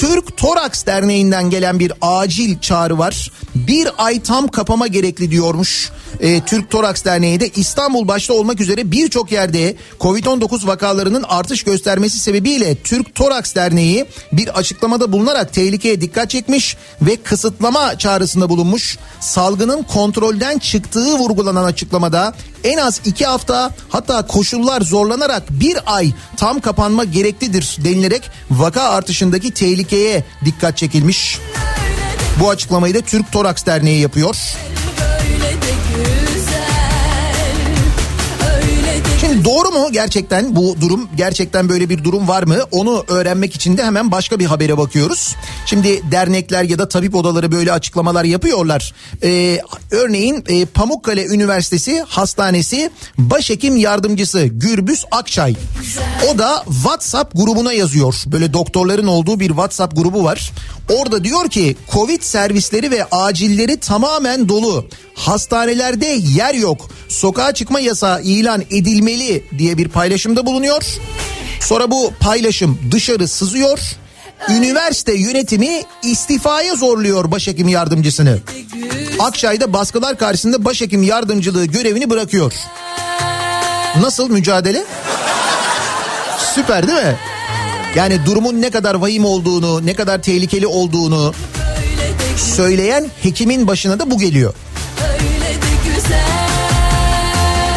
Türk 0.00 0.36
Toraks 0.36 0.86
Derneği'nden 0.86 1.50
gelen 1.50 1.78
bir 1.78 1.92
acil 2.00 2.58
çağrı 2.58 2.98
var. 2.98 3.30
Bir 3.54 3.88
ay 3.98 4.22
tam 4.22 4.48
kapama 4.48 4.86
gerekli 4.86 5.30
diyormuş. 5.30 5.90
Ee, 6.20 6.40
Türk 6.40 6.70
Toraks 6.70 7.04
Derneği 7.04 7.40
de 7.40 7.48
İstanbul 7.58 8.08
başta 8.08 8.34
olmak 8.34 8.60
üzere 8.60 8.90
birçok 8.90 9.32
yerde 9.32 9.76
Covid-19 10.00 10.66
vakalarının 10.66 11.24
artış 11.28 11.62
göstermesi 11.62 12.18
sebebiyle 12.18 12.74
Türk 12.74 13.14
Toraks 13.14 13.54
Derneği 13.54 14.06
bir 14.32 14.48
açıklamada 14.48 15.12
bulunarak 15.12 15.52
tehlikeye 15.52 16.00
dikkat 16.00 16.30
çekmiş 16.30 16.76
ve 17.02 17.16
kısıtlama 17.16 17.98
çağrısında 17.98 18.48
bulunmuş. 18.48 18.98
Salgının 19.20 19.82
kontrolden 19.82 20.58
çıktığı 20.58 21.14
vurgulanan 21.18 21.64
açıklamada 21.64 22.34
en 22.64 22.78
az 22.78 23.00
iki 23.04 23.26
hafta 23.26 23.70
hatta 23.88 24.26
koşullar 24.26 24.80
zorlanarak 24.80 25.42
bir 25.50 25.78
ay 25.86 26.12
tam 26.36 26.60
kapanma 26.60 27.04
gereklidir 27.04 27.76
denilerek 27.84 28.30
vaka 28.50 28.82
artışındaki 28.82 29.50
tehlikeye 29.50 30.24
dikkat 30.44 30.76
çekilmiş. 30.76 31.38
Bu 32.40 32.50
açıklamayı 32.50 32.94
da 32.94 33.00
Türk 33.00 33.32
Toraks 33.32 33.66
Derneği 33.66 34.00
yapıyor. 34.00 34.36
Böyle 35.00 35.62
de 35.62 35.74
güzel, 35.96 36.23
Şimdi 39.34 39.44
doğru 39.44 39.70
mu 39.70 39.88
gerçekten 39.92 40.56
bu 40.56 40.76
durum 40.80 41.08
gerçekten 41.16 41.68
böyle 41.68 41.88
bir 41.88 42.04
durum 42.04 42.28
var 42.28 42.42
mı 42.42 42.58
onu 42.70 43.04
öğrenmek 43.08 43.54
için 43.54 43.76
de 43.76 43.84
hemen 43.84 44.10
başka 44.10 44.38
bir 44.38 44.44
habere 44.44 44.78
bakıyoruz. 44.78 45.36
Şimdi 45.66 46.02
dernekler 46.10 46.62
ya 46.62 46.78
da 46.78 46.88
tabip 46.88 47.14
odaları 47.14 47.52
böyle 47.52 47.72
açıklamalar 47.72 48.24
yapıyorlar. 48.24 48.94
Ee, 49.22 49.60
örneğin 49.90 50.44
e, 50.48 50.64
Pamukkale 50.64 51.26
Üniversitesi 51.26 52.04
Hastanesi 52.08 52.90
Başhekim 53.18 53.76
Yardımcısı 53.76 54.44
Gürbüz 54.44 55.04
Akçay. 55.10 55.54
O 56.32 56.38
da 56.38 56.64
WhatsApp 56.66 57.36
grubuna 57.36 57.72
yazıyor. 57.72 58.14
Böyle 58.26 58.52
doktorların 58.52 59.06
olduğu 59.06 59.40
bir 59.40 59.48
WhatsApp 59.48 59.96
grubu 59.96 60.24
var. 60.24 60.52
Orada 60.88 61.24
diyor 61.24 61.48
ki 61.48 61.76
Covid 61.92 62.22
servisleri 62.22 62.90
ve 62.90 63.04
acilleri 63.04 63.76
tamamen 63.76 64.48
dolu. 64.48 64.86
Hastanelerde 65.14 66.06
yer 66.06 66.54
yok. 66.54 66.90
Sokağa 67.08 67.54
çıkma 67.54 67.80
yasağı 67.80 68.22
ilan 68.22 68.62
edilmeli 68.70 69.44
diye 69.58 69.78
bir 69.78 69.88
paylaşımda 69.88 70.46
bulunuyor. 70.46 70.82
Sonra 71.60 71.90
bu 71.90 72.12
paylaşım 72.20 72.78
dışarı 72.90 73.28
sızıyor. 73.28 73.78
Üniversite 74.48 75.14
yönetimi 75.14 75.82
istifaya 76.02 76.74
zorluyor 76.74 77.30
başhekim 77.30 77.68
yardımcısını. 77.68 78.38
Akçay'da 79.18 79.72
baskılar 79.72 80.18
karşısında 80.18 80.64
başhekim 80.64 81.02
yardımcılığı 81.02 81.64
görevini 81.64 82.10
bırakıyor. 82.10 82.52
Nasıl 84.00 84.30
mücadele? 84.30 84.84
Süper 86.54 86.88
değil 86.88 86.98
mi? 86.98 87.16
Yani 87.96 88.26
durumun 88.26 88.62
ne 88.62 88.70
kadar 88.70 88.94
vahim 88.94 89.24
olduğunu, 89.24 89.86
ne 89.86 89.94
kadar 89.94 90.22
tehlikeli 90.22 90.66
olduğunu 90.66 91.34
söyleyen 92.36 93.10
hekimin 93.22 93.66
başına 93.66 93.98
da 94.00 94.10
bu 94.10 94.18
geliyor. 94.18 94.54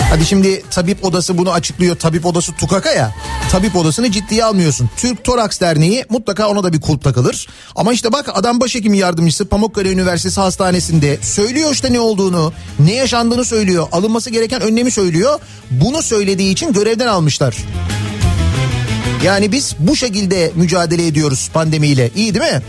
Hadi 0.10 0.26
şimdi 0.26 0.64
tabip 0.72 1.06
odası 1.06 1.38
bunu 1.38 1.52
açıklıyor. 1.52 1.96
Tabip 1.96 2.26
odası 2.26 2.52
tukaka 2.56 2.92
ya. 2.92 3.16
Tabip 3.52 3.76
odasını 3.76 4.12
ciddiye 4.12 4.46
almıyorsun. 4.46 4.90
Türk 4.98 5.24
Toraks 5.24 5.60
Derneği 5.60 6.06
mutlaka 6.10 6.48
ona 6.48 6.64
da 6.64 6.74
bir 6.74 6.82
kulp 6.82 7.04
takılır. 7.04 7.48
Ama 7.76 7.94
işte 7.94 8.14
bak 8.14 8.30
adam 8.34 8.60
başhekim 8.60 8.94
yardımcısı 8.94 9.46
Pamukkale 9.46 9.92
Üniversitesi 9.92 10.42
Hastanesi'nde 10.42 11.18
söylüyor 11.22 11.72
işte 11.74 11.94
ne 11.94 12.00
olduğunu, 12.00 12.54
ne 12.80 12.94
yaşandığını 12.94 13.46
söylüyor. 13.46 13.88
Alınması 13.92 14.30
gereken 14.30 14.62
önlemi 14.62 14.92
söylüyor. 14.92 15.40
Bunu 15.72 16.02
söylediği 16.02 16.52
için 16.52 16.74
görevden 16.74 17.08
almışlar. 17.08 17.56
Yani 19.24 19.52
biz 19.52 19.76
bu 19.80 19.96
şekilde 19.96 20.52
mücadele 20.56 21.08
ediyoruz 21.08 21.50
pandemiyle. 21.54 22.12
İyi 22.16 22.34
değil 22.36 22.54
mi? 22.54 22.62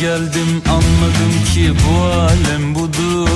Geldim 0.00 0.62
anladım 0.68 1.44
ki 1.54 1.72
bu 1.88 2.04
alem 2.04 2.74
budur. 2.74 3.28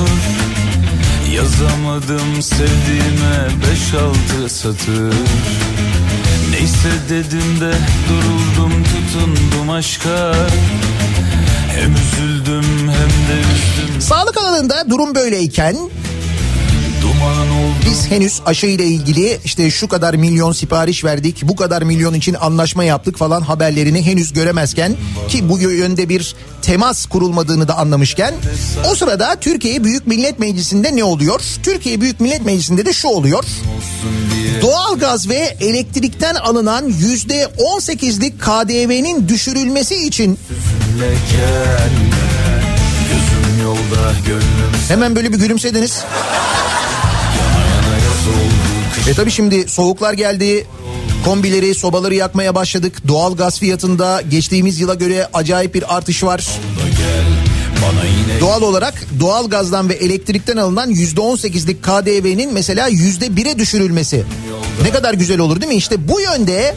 Yazamadım 1.35 2.43
sevdiğime 2.43 3.49
beş 3.63 3.95
altı 3.95 4.55
satır. 4.55 5.15
Neyse 6.51 6.91
dedim 7.09 7.61
de 7.61 7.73
duruldum 8.09 8.73
tutundum 8.85 9.71
aşka. 9.71 10.35
Hem 11.77 11.93
üzüldüm 11.95 12.65
hem 12.79 13.09
de 13.09 13.41
üzdüm. 13.41 14.01
Sağlık 14.01 14.39
alanında 14.39 14.91
durum 14.91 15.15
böyleyken 15.15 15.77
Biz 17.87 18.11
henüz 18.11 18.41
aşı 18.47 18.67
ile 18.67 18.85
ilgili 18.85 19.39
işte 19.45 19.71
şu 19.71 19.89
kadar 19.89 20.15
milyon 20.15 20.53
sipariş 20.53 21.05
verdik, 21.05 21.43
bu 21.43 21.57
kadar 21.57 21.83
milyon 21.83 22.15
için 22.15 22.35
anlaşma 22.35 22.85
yaptık 22.85 23.17
falan 23.17 23.41
haberlerini 23.41 24.07
henüz 24.07 24.33
göremezken 24.33 24.97
ki 25.29 25.49
bu 25.49 25.59
yönde 25.59 26.09
bir 26.09 26.35
temas 26.63 27.07
kurulmadığını 27.07 27.69
da 27.69 27.79
anlamışken 27.79 28.35
o 28.91 28.95
sırada 28.95 29.37
Türkiye 29.41 29.85
Büyük 29.85 30.07
Millet 30.07 30.39
Meclisi'nde 30.39 30.97
ne 30.97 31.05
oluyor? 31.05 31.41
Türkiye 31.63 32.01
Büyük 32.01 32.21
Millet 32.21 32.45
Meclisi'nde 32.45 32.87
de 32.87 32.93
şu 32.93 33.09
oluyor. 33.09 33.45
Doğalgaz 34.63 35.29
ve 35.29 35.57
elektrikten 35.61 36.35
alınan 36.35 36.85
yüzde 36.85 37.49
18'lik 37.59 38.41
KDV'nin 38.41 39.29
düşürülmesi 39.29 40.07
için 40.07 40.39
hemen 44.89 45.17
böyle 45.17 45.33
bir 45.33 45.39
gülümsediniz. 45.39 46.05
E 49.09 49.15
tabi 49.15 49.31
şimdi 49.31 49.69
soğuklar 49.69 50.13
geldi. 50.13 50.67
Kombileri, 51.25 51.75
sobaları 51.75 52.15
yakmaya 52.15 52.55
başladık. 52.55 53.09
Doğal 53.09 53.37
gaz 53.37 53.59
fiyatında 53.59 54.23
geçtiğimiz 54.31 54.81
yıla 54.81 54.95
göre 54.95 55.29
acayip 55.33 55.75
bir 55.75 55.97
artış 55.97 56.25
var. 56.25 56.49
Doğal 58.41 58.63
olarak 58.63 58.95
doğal 59.21 59.51
gazdan 59.51 59.89
ve 59.89 59.95
elektrikten 59.95 60.57
alınan 60.57 60.91
%18'lik 60.91 61.83
KDV'nin 61.83 62.53
mesela 62.53 62.91
%1'e 62.91 63.59
düşürülmesi. 63.59 64.25
Ne 64.83 64.91
kadar 64.91 65.15
güzel 65.15 65.39
olur 65.39 65.61
değil 65.61 65.73
mi? 65.73 65.79
İşte 65.79 66.09
bu 66.09 66.21
yönde 66.21 66.75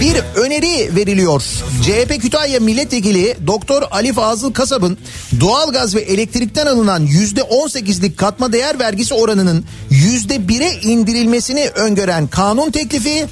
bir 0.00 0.40
öneri 0.40 0.96
veriliyor. 0.96 1.42
CHP 1.82 2.22
Kütahya 2.22 2.60
Milletvekili 2.60 3.36
Doktor 3.46 3.82
Ali 3.90 4.12
Fazıl 4.12 4.52
Kasab'ın 4.52 4.98
doğalgaz 5.40 5.94
ve 5.94 6.00
elektrikten 6.00 6.66
alınan 6.66 7.06
%18'lik 7.06 8.18
katma 8.18 8.52
değer 8.52 8.78
vergisi 8.78 9.14
oranının 9.14 9.64
%1'e 9.90 10.80
indirilmesini 10.80 11.68
öngören 11.68 12.26
kanun 12.26 12.70
teklifi 12.70 13.26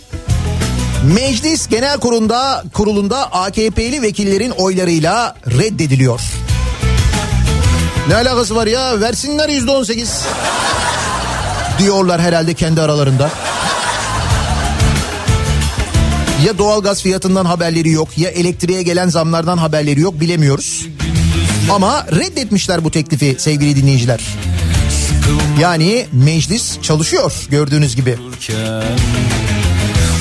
Meclis 1.15 1.69
Genel 1.69 1.99
Kurulu'nda, 1.99 2.65
kurulunda 2.73 3.33
AKP'li 3.33 4.03
vekillerin 4.03 4.51
oylarıyla 4.51 5.37
reddediliyor. 5.47 6.21
Ne 8.09 8.15
alakası 8.15 8.57
var 8.57 8.67
ya 8.67 9.01
versinler 9.01 9.49
yüzde 9.49 9.71
on 9.71 9.85
sekiz. 9.85 10.21
Diyorlar 11.79 12.21
herhalde 12.21 12.55
kendi 12.55 12.81
aralarında. 12.81 13.31
Ya 16.45 16.59
doğalgaz 16.59 17.03
fiyatından 17.03 17.45
haberleri 17.45 17.91
yok 17.91 18.19
ya 18.19 18.31
elektriğe 18.31 18.83
gelen 18.83 19.09
zamlardan 19.09 19.59
haberleri 19.59 20.01
yok 20.01 20.21
bilemiyoruz. 20.21 20.87
Ama 21.71 22.07
reddetmişler 22.13 22.85
bu 22.85 22.91
teklifi 22.91 23.37
sevgili 23.39 23.77
dinleyiciler. 23.77 24.21
Yani 25.61 26.07
meclis 26.13 26.83
çalışıyor 26.83 27.47
gördüğünüz 27.51 27.97
gibi. 27.97 28.19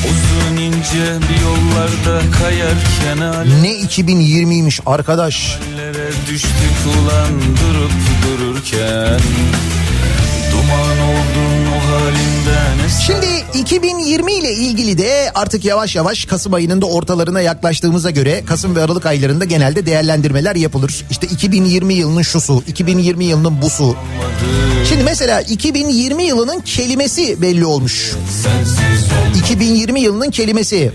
Uzun 0.06 0.58
ince 0.58 1.20
bir 1.30 1.42
yollarda 1.44 2.22
kayarken 2.40 3.46
Ne 3.64 3.72
2020'ymiş 3.72 4.80
arkadaş. 4.86 5.60
Düştük 6.30 6.76
ulan 6.86 7.42
durup 7.42 7.92
dururken 8.24 9.20
Duman 10.52 11.00
oldun 11.00 11.55
o 11.55 11.55
halinden 11.55 11.55
eser 11.55 11.55
Şimdi 13.06 13.60
2020 13.60 14.34
ile 14.34 14.54
ilgili 14.54 14.98
de 14.98 15.32
artık 15.36 15.66
yavaş 15.66 15.96
yavaş 15.96 16.26
Kasım 16.26 16.54
ayının 16.54 16.82
da 16.82 16.86
ortalarına 16.86 17.42
yaklaştığımıza 17.42 18.12
göre 18.12 18.44
Kasım 18.46 18.76
ve 18.76 18.82
Aralık 18.82 19.06
aylarında 19.06 19.46
genelde 19.46 19.86
değerlendirmeler 19.86 20.56
yapılır. 20.56 21.06
İşte 21.12 21.28
2020 21.28 21.94
yılının 21.94 22.22
şusu, 22.22 22.64
2020 22.68 23.26
yılının 23.26 23.62
busu. 23.62 23.96
Şimdi 24.90 25.04
mesela 25.04 25.42
2020 25.42 26.24
yılının 26.24 26.60
kelimesi 26.60 27.42
belli 27.42 27.66
olmuş. 27.66 28.12
2020 29.40 30.02
yılının 30.02 30.32
kelimesi. 30.32 30.92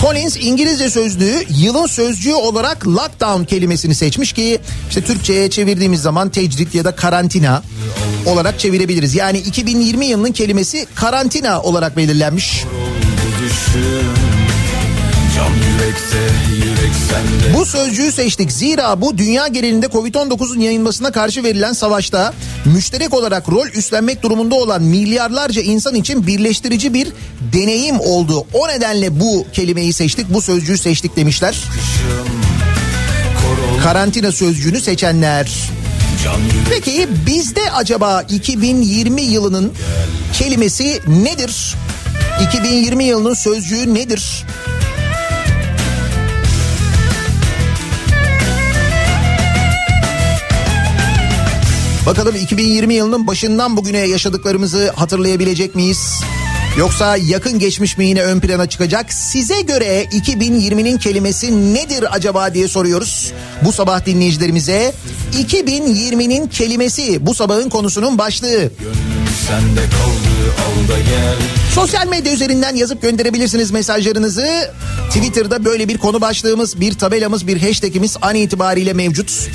Collins 0.00 0.36
İngilizce 0.36 0.90
sözlüğü 0.90 1.44
yılın 1.48 1.86
sözcüğü 1.86 2.34
olarak 2.34 2.86
lockdown 2.86 3.44
kelimesini 3.44 3.94
seçmiş 3.94 4.32
ki 4.32 4.58
işte 4.88 5.00
Türkçe'ye 5.04 5.50
çevirdiğimiz 5.50 6.02
zaman 6.02 6.28
tecrit 6.28 6.74
ya 6.74 6.84
da 6.84 6.96
karantina 6.96 7.62
olarak 8.26 8.58
çevirebiliriz. 8.58 9.14
Yani 9.14 9.38
2020 9.38 10.06
yılının 10.06 10.32
kelimesi 10.32 10.86
karantina 10.94 11.62
olarak 11.62 11.96
belirlenmiş. 11.96 12.64
Can 15.36 15.50
yürekte 15.50 16.18
yürek 16.54 16.77
sende 16.77 16.77
Bu 17.54 17.66
sözcüğü 17.66 18.12
seçtik. 18.12 18.52
Zira 18.52 19.00
bu 19.00 19.18
dünya 19.18 19.46
genelinde 19.46 19.86
Covid-19'un 19.86 20.60
yayılmasına 20.60 21.12
karşı 21.12 21.44
verilen 21.44 21.72
savaşta 21.72 22.34
müşterek 22.64 23.14
olarak 23.14 23.48
rol 23.48 23.66
üstlenmek 23.66 24.22
durumunda 24.22 24.54
olan 24.54 24.82
milyarlarca 24.82 25.62
insan 25.62 25.94
için 25.94 26.26
birleştirici 26.26 26.94
bir 26.94 27.08
deneyim 27.52 28.00
oldu. 28.00 28.46
O 28.52 28.68
nedenle 28.68 29.20
bu 29.20 29.46
kelimeyi 29.52 29.92
seçtik, 29.92 30.34
bu 30.34 30.42
sözcüğü 30.42 30.78
seçtik 30.78 31.16
demişler. 31.16 31.58
Karantina 33.82 34.32
sözcüğünü 34.32 34.80
seçenler. 34.80 35.52
Peki 36.70 37.08
bizde 37.26 37.70
acaba 37.72 38.22
2020 38.22 39.22
yılının 39.22 39.72
kelimesi 40.32 41.00
nedir? 41.06 41.74
2020 42.48 43.04
yılının 43.04 43.34
sözcüğü 43.34 43.94
nedir? 43.94 44.44
Bakalım 52.08 52.36
2020 52.36 52.94
yılının 52.94 53.26
başından 53.26 53.76
bugüne 53.76 53.98
yaşadıklarımızı 53.98 54.90
hatırlayabilecek 54.96 55.74
miyiz? 55.74 56.20
Yoksa 56.78 57.16
yakın 57.16 57.58
geçmiş 57.58 57.98
mi 57.98 58.06
yine 58.06 58.22
ön 58.22 58.40
plana 58.40 58.68
çıkacak? 58.68 59.12
Size 59.12 59.60
göre 59.60 60.04
2020'nin 60.04 60.98
kelimesi 60.98 61.74
nedir 61.74 62.14
acaba 62.14 62.54
diye 62.54 62.68
soruyoruz. 62.68 63.32
Bu 63.64 63.72
sabah 63.72 64.06
dinleyicilerimize 64.06 64.94
2020'nin 65.38 66.48
kelimesi 66.48 67.26
bu 67.26 67.34
sabahın 67.34 67.68
konusunun 67.68 68.18
başlığı. 68.18 68.70
Kaldı 70.56 70.94
Sosyal 71.74 72.06
medya 72.06 72.32
üzerinden 72.32 72.76
yazıp 72.76 73.02
gönderebilirsiniz 73.02 73.70
mesajlarınızı. 73.70 74.70
Twitter'da 75.08 75.64
böyle 75.64 75.88
bir 75.88 75.98
konu 75.98 76.20
başlığımız, 76.20 76.80
bir 76.80 76.94
tabelamız, 76.94 77.46
bir 77.46 77.62
hashtagimiz 77.62 78.16
an 78.22 78.34
itibariyle 78.34 78.92
mevcut. 78.92 79.48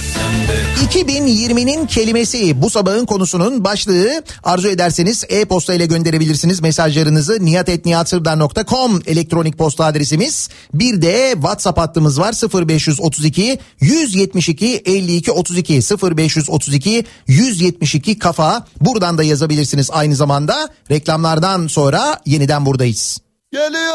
Sende 0.53 0.73
2020'nin 0.85 1.87
kelimesi. 1.87 2.61
Bu 2.61 2.69
sabahın 2.69 3.05
konusunun 3.05 3.63
başlığı. 3.63 4.23
Arzu 4.43 4.67
ederseniz 4.67 5.23
e-posta 5.29 5.73
ile 5.73 5.85
gönderebilirsiniz 5.85 6.61
mesajlarınızı. 6.61 7.45
niyatetniyatsırdar.com 7.45 9.01
elektronik 9.05 9.57
posta 9.57 9.85
adresimiz. 9.85 10.49
Bir 10.73 11.01
de 11.01 11.31
whatsapp 11.33 11.79
hattımız 11.79 12.19
var. 12.19 12.35
0532 12.67 13.59
172 13.79 14.81
52 14.85 15.31
32 15.31 15.73
0532 16.17 17.05
172 17.27 18.19
kafa. 18.19 18.65
Buradan 18.81 19.17
da 19.17 19.23
yazabilirsiniz 19.23 19.89
aynı 19.91 20.15
zamanda. 20.15 20.69
Reklamlardan 20.91 21.67
sonra 21.67 22.21
yeniden 22.25 22.65
buradayız. 22.65 23.19
Geliyor. 23.51 23.93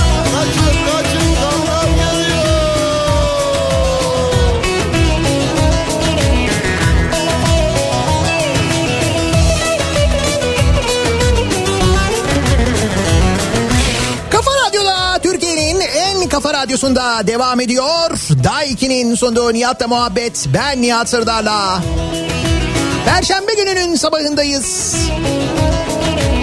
kafa 16.36 16.54
radyosunda 16.54 17.26
devam 17.26 17.60
ediyor. 17.60 18.10
Daiki'nin 18.44 19.14
sunduğu 19.14 19.52
Nihat'la 19.52 19.88
muhabbet. 19.88 20.46
Ben 20.54 20.82
Nihat 20.82 21.08
Sırdar'la. 21.08 21.82
Perşembe 23.06 23.54
gününün 23.54 23.96
sabahındayız. 23.96 24.96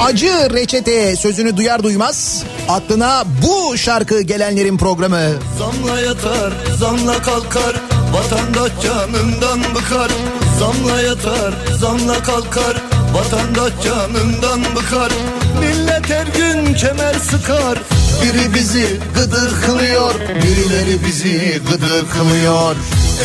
Acı 0.01 0.49
reçete 0.53 1.15
sözünü 1.15 1.57
duyar 1.57 1.83
duymaz 1.83 2.43
aklına 2.69 3.23
bu 3.43 3.77
şarkı 3.77 4.21
gelenlerin 4.21 4.77
programı. 4.77 5.21
Zamla 5.59 5.99
yatar, 5.99 6.53
zamla 6.79 7.21
kalkar, 7.21 7.75
vatandaş 8.13 8.71
canından 8.83 9.59
bıkar. 9.75 10.11
Zamla 10.59 11.01
yatar, 11.01 11.53
zamla 11.79 12.23
kalkar, 12.23 12.81
vatandaş 13.13 13.73
canından 13.83 14.61
bıkar. 14.75 15.11
Millet 15.59 16.09
her 16.09 16.27
gün 16.27 16.73
kemer 16.73 17.13
sıkar. 17.13 17.77
Biri 18.23 18.53
bizi 18.53 18.99
gıdır 19.15 19.61
kılıyor, 19.61 20.13
birileri 20.43 21.05
bizi 21.05 21.61
gıdır 21.69 22.09
kılıyor. 22.09 22.75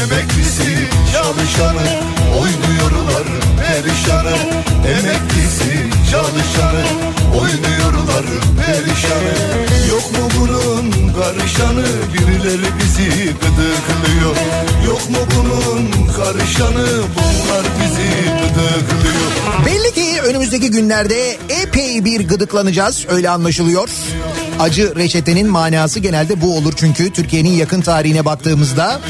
Emeklisi, 0.03 0.89
çalışanı, 1.12 1.89
oynuyorlar 2.41 3.26
perişanı. 3.59 4.36
Emeklisi, 4.89 5.88
çalışanı, 6.11 6.84
oynuyorlar 7.40 8.24
perişanı. 8.66 9.34
Yok 9.90 10.12
mu 10.12 10.28
bunun 10.40 11.12
karışanı, 11.12 11.84
birileri 12.14 12.68
bizi 12.78 13.09
gıdıklıyor. 13.24 14.36
Yok 14.86 15.11
mu 15.11 15.18
bunun 15.36 16.06
karışanı, 16.16 16.86
bunlar 17.14 17.66
bizi 17.80 18.09
gıdıklıyor. 18.54 19.28
Belli 19.66 19.94
ki 19.94 20.20
önümüzdeki 20.20 20.70
günlerde 20.70 21.36
epey 21.62 22.04
bir 22.04 22.28
gıdıklanacağız 22.28 23.06
öyle 23.09 23.30
anlaşılıyor. 23.30 23.88
Acı 24.61 24.96
reçetenin 24.96 25.48
manası 25.48 26.00
genelde 26.00 26.40
bu 26.40 26.56
olur 26.56 26.72
çünkü 26.76 27.12
Türkiye'nin 27.12 27.52
yakın 27.52 27.80
tarihine 27.80 28.24
baktığımızda. 28.24 29.00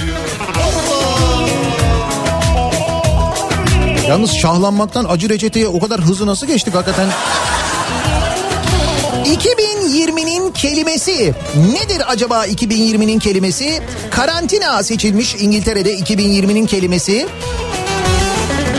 Yalnız 4.09 4.33
şahlanmaktan 4.33 5.07
acı 5.09 5.29
reçeteye 5.29 5.69
o 5.69 5.81
kadar 5.81 6.01
hızlı 6.01 6.27
nasıl 6.27 6.47
geçtik 6.47 6.75
hakikaten? 6.75 7.09
2020'nin 9.25 10.53
kelimesi 10.53 11.35
nedir 11.73 12.03
acaba 12.09 12.47
2020'nin 12.47 13.19
kelimesi? 13.19 13.83
Karantina 14.11 14.83
seçilmiş 14.83 15.35
İngiltere'de 15.35 15.95
2020'nin 15.99 16.67
kelimesi. 16.67 17.27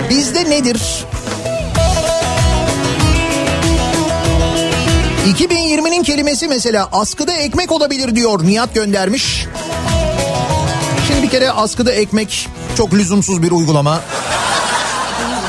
Bizde 0.10 0.50
nedir? 0.50 1.06
2020'nin 5.28 6.04
kelimesi 6.04 6.48
mesela 6.48 6.90
askıda 6.92 7.34
ekmek 7.34 7.72
olabilir 7.72 8.16
diyor 8.16 8.44
Nihat 8.44 8.74
göndermiş. 8.76 9.46
Şimdi 11.08 11.24
bir 11.24 11.30
kere 11.30 11.52
askıda 11.52 11.92
ekmek 11.92 12.50
çok 12.78 12.94
lüzumsuz 12.94 13.44
bir 13.44 13.52
uygulama. 13.52 14.02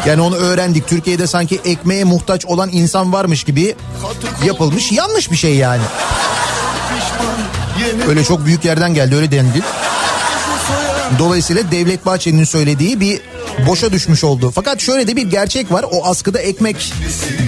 Yani 0.07 0.21
onu 0.21 0.37
öğrendik. 0.37 0.89
Türkiye'de 0.89 1.27
sanki 1.27 1.61
ekmeğe 1.65 2.05
muhtaç 2.05 2.47
olan 2.47 2.71
insan 2.73 3.13
varmış 3.13 3.45
gibi 3.45 3.75
yapılmış. 4.45 4.93
Yanlış 4.93 5.31
bir 5.31 5.37
şey 5.37 5.55
yani. 5.55 5.83
Öyle 8.09 8.25
çok 8.25 8.47
büyük 8.47 8.65
yerden 8.65 8.95
geldi 8.95 9.17
öyle 9.17 9.31
dendi. 9.31 9.63
Dolayısıyla 11.19 11.71
Devlet 11.71 12.07
Bahçeli'nin 12.07 12.45
söylediği 12.45 13.01
bir 13.01 13.21
boşa 13.67 13.93
düşmüş 13.93 14.25
oldu. 14.25 14.53
Fakat 14.55 14.81
şöyle 14.81 15.07
de 15.07 15.17
bir 15.17 15.23
gerçek 15.31 15.73
var. 15.73 15.85
O 15.93 16.07
askıda 16.07 16.39
ekmek 16.39 16.93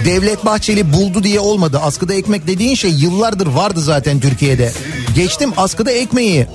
Devlet 0.05 0.45
Bahçeli 0.45 0.93
buldu 0.93 1.23
diye 1.23 1.39
olmadı. 1.39 1.79
Askıda 1.83 2.13
ekmek 2.13 2.47
dediğin 2.47 2.75
şey 2.75 2.91
yıllardır 2.91 3.47
vardı 3.47 3.81
zaten 3.81 4.19
Türkiye'de. 4.19 4.71
Geçtim 5.15 5.53
askıda 5.57 5.91
ekmeği. 5.91 6.47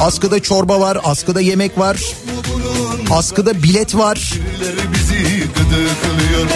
Askıda 0.00 0.42
çorba 0.42 0.80
var, 0.80 0.98
askıda 1.04 1.40
yemek 1.40 1.78
var. 1.78 1.96
Askıda 3.10 3.62
bilet 3.62 3.94
var. 3.94 4.32
Gıdıklıyor. 5.56 6.46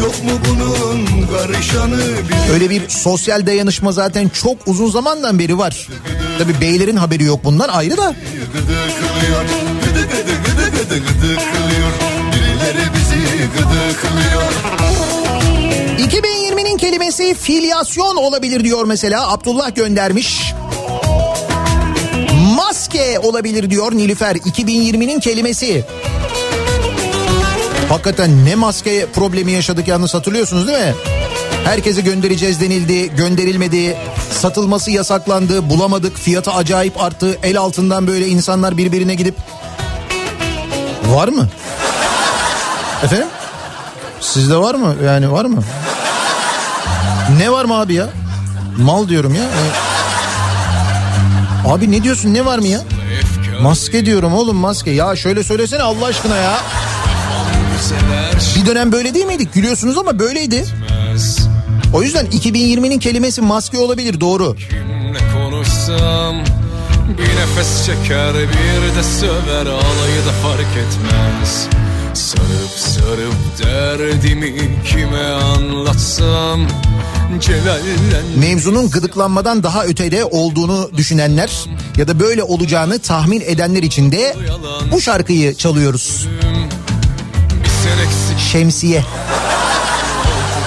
Yok 0.00 0.24
mu 0.24 0.30
bunun 0.48 1.26
karışanı, 1.26 1.96
birileri 1.96 2.52
Öyle 2.52 2.70
bir 2.70 2.88
sosyal 2.88 3.46
dayanışma 3.46 3.92
zaten 3.92 4.28
çok 4.28 4.56
uzun 4.66 4.90
zamandan 4.90 5.38
beri 5.38 5.58
var. 5.58 5.88
Tabii 6.38 6.60
beylerin 6.60 6.96
haberi 6.96 7.24
yok 7.24 7.44
bundan 7.44 7.68
ayrı 7.68 7.96
da. 7.96 8.14
gıdıklıyor. 8.52 9.42
Gıdı 9.84 10.00
gıdı 10.02 10.32
gıdı 10.44 10.70
gıdı 10.70 10.98
gıdıklıyor. 10.98 11.92
Birileri 12.32 12.86
bizi 12.94 13.20
gıdıklıyor. 13.56 14.52
2020'nin 15.98 16.76
kelimesi 16.76 17.34
filyasyon 17.34 18.16
olabilir 18.16 18.64
diyor 18.64 18.84
mesela 18.84 19.32
Abdullah 19.32 19.74
göndermiş. 19.74 20.52
Maske 22.56 23.18
olabilir 23.18 23.70
diyor 23.70 23.92
Nilüfer 23.92 24.36
2020'nin 24.36 25.20
kelimesi. 25.20 25.84
Hakikaten 27.92 28.44
ne 28.44 28.54
maske 28.54 29.06
problemi 29.14 29.52
yaşadık 29.52 29.88
yalnız 29.88 30.14
hatırlıyorsunuz 30.14 30.68
değil 30.68 30.78
mi? 30.78 30.94
Herkese 31.64 32.00
göndereceğiz 32.00 32.60
denildi, 32.60 33.16
gönderilmedi, 33.16 33.96
satılması 34.30 34.90
yasaklandı, 34.90 35.70
bulamadık, 35.70 36.18
fiyatı 36.18 36.52
acayip 36.52 37.00
arttı, 37.00 37.38
el 37.42 37.58
altından 37.58 38.06
böyle 38.06 38.28
insanlar 38.28 38.76
birbirine 38.76 39.14
gidip... 39.14 39.34
Var 41.04 41.28
mı? 41.28 41.48
Efendim? 43.04 43.26
Sizde 44.20 44.56
var 44.56 44.74
mı? 44.74 44.94
Yani 45.04 45.32
var 45.32 45.44
mı? 45.44 45.62
Ne 47.38 47.52
var 47.52 47.64
mı 47.64 47.80
abi 47.80 47.94
ya? 47.94 48.08
Mal 48.78 49.08
diyorum 49.08 49.34
ya. 49.34 49.42
Ee, 49.42 49.92
Abi 51.68 51.92
ne 51.92 52.02
diyorsun 52.02 52.34
ne 52.34 52.44
var 52.44 52.58
mı 52.58 52.66
ya? 52.66 52.80
Maske 53.60 54.06
diyorum 54.06 54.34
oğlum 54.34 54.56
maske. 54.56 54.90
Ya 54.90 55.16
şöyle 55.16 55.44
söylesene 55.44 55.82
Allah 55.82 56.06
aşkına 56.06 56.36
ya. 56.36 56.60
Bir 58.56 58.66
dönem 58.66 58.92
böyle 58.92 59.14
değil 59.14 59.26
miydik? 59.26 59.54
Gülüyorsunuz 59.54 59.98
ama 59.98 60.18
böyleydi. 60.18 60.64
O 61.94 62.02
yüzden 62.02 62.26
2020'nin 62.26 62.98
kelimesi 62.98 63.40
maske 63.40 63.78
olabilir 63.78 64.20
doğru. 64.20 64.56
Kimle 64.56 65.18
konuşsam 65.34 66.36
bir 67.18 67.22
nefes 67.22 67.86
çeker 67.86 68.34
bir 68.34 68.96
de 68.98 69.02
söver 69.20 69.66
alayı 69.66 70.26
da 70.26 70.32
fark 70.42 70.60
etmez 70.60 71.66
Sarıp 72.14 72.70
sarıp 72.76 73.34
derdimi 73.62 74.54
kime 74.86 75.26
anlatsam 75.26 76.66
Celallen 77.40 78.38
Mevzunun 78.38 78.90
gıdıklanmadan 78.90 79.62
daha 79.62 79.84
ötede 79.84 80.24
olduğunu 80.24 80.90
düşünenler 80.96 81.64
ya 81.96 82.08
da 82.08 82.20
böyle 82.20 82.42
olacağını 82.42 82.98
tahmin 82.98 83.40
edenler 83.40 83.82
için 83.82 84.12
de 84.12 84.36
bu 84.92 85.00
şarkıyı 85.00 85.54
çalıyoruz. 85.54 86.26
eksik 86.26 86.51
Şemsiye. 88.52 89.04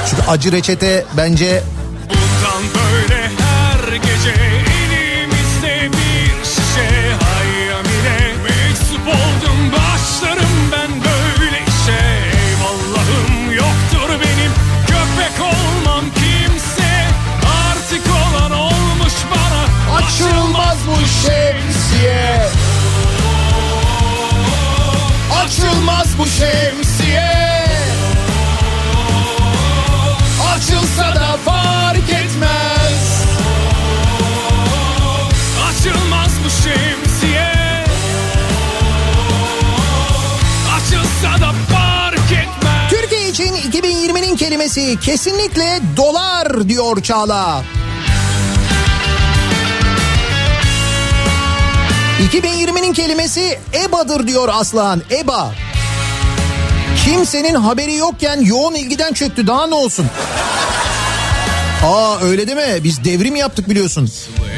Çünkü 0.09 0.24
acı 0.28 0.51
reçete 0.51 1.05
bence 1.18 1.63
Bundan 2.09 2.63
böyle 2.76 3.22
her 3.24 3.93
gece 3.95 4.30
elimizde 4.30 5.91
bir 5.91 6.45
şişe 6.45 7.16
Hayyamine 7.26 8.34
meczup 8.43 9.07
oldum 9.07 9.72
başlarım 9.72 10.72
ben 10.72 10.91
böyle 10.91 11.57
işe. 11.57 12.01
Eyvallahım 12.47 13.51
yoktur 13.55 14.09
benim 14.09 14.51
köpek 14.88 15.41
olmam 15.41 16.05
kimse. 16.16 17.05
Artık 17.70 18.03
olan 18.07 18.51
olmuş 18.51 19.13
bana 19.32 19.95
Açılmaz 19.97 20.78
bu 20.88 20.95
şemsiye. 21.28 22.49
Açılmaz 25.43 26.07
bu 26.18 26.26
şemsiye 26.26 26.84
kelimesi 44.76 44.99
kesinlikle 44.99 45.80
dolar 45.97 46.69
diyor 46.69 47.01
Çağla. 47.01 47.63
2020'nin 52.34 52.93
kelimesi 52.93 53.59
EBA'dır 53.73 54.28
diyor 54.28 54.49
Aslan. 54.53 55.01
EBA. 55.11 55.51
Kimsenin 57.05 57.55
haberi 57.55 57.95
yokken 57.95 58.41
yoğun 58.41 58.76
ilgiden 58.76 59.13
çöktü 59.13 59.47
daha 59.47 59.67
ne 59.67 59.76
olsun? 59.76 60.05
Aa 61.86 62.19
öyle 62.21 62.55
mi? 62.55 62.83
Biz 62.83 63.03
devrim 63.03 63.36
yaptık 63.36 63.69
biliyorsun. 63.69 64.09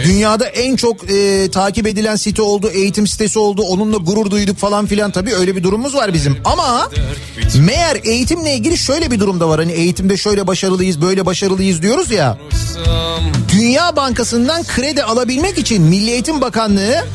Dünyada 0.03 0.45
en 0.45 0.75
çok 0.75 1.11
e, 1.11 1.49
takip 1.51 1.87
edilen 1.87 2.15
site 2.15 2.41
oldu, 2.41 2.69
eğitim 2.69 3.07
sitesi 3.07 3.39
oldu. 3.39 3.61
Onunla 3.61 3.97
gurur 3.97 4.31
duyduk 4.31 4.57
falan 4.57 4.85
filan 4.85 5.11
tabii 5.11 5.33
öyle 5.33 5.55
bir 5.55 5.63
durumumuz 5.63 5.95
var 5.95 6.13
bizim. 6.13 6.37
Ama 6.45 6.89
meğer 7.59 7.97
eğitimle 8.03 8.53
ilgili 8.53 8.77
şöyle 8.77 9.11
bir 9.11 9.19
durumda 9.19 9.49
var. 9.49 9.59
Hani 9.59 9.71
eğitimde 9.71 10.17
şöyle 10.17 10.47
başarılıyız, 10.47 11.01
böyle 11.01 11.25
başarılıyız 11.25 11.81
diyoruz 11.81 12.11
ya. 12.11 12.37
Dünya 13.51 13.95
Bankası'ndan 13.95 14.63
kredi 14.63 15.03
alabilmek 15.03 15.57
için 15.57 15.83
Milli 15.83 16.11
Eğitim 16.11 16.41
Bakanlığı 16.41 17.05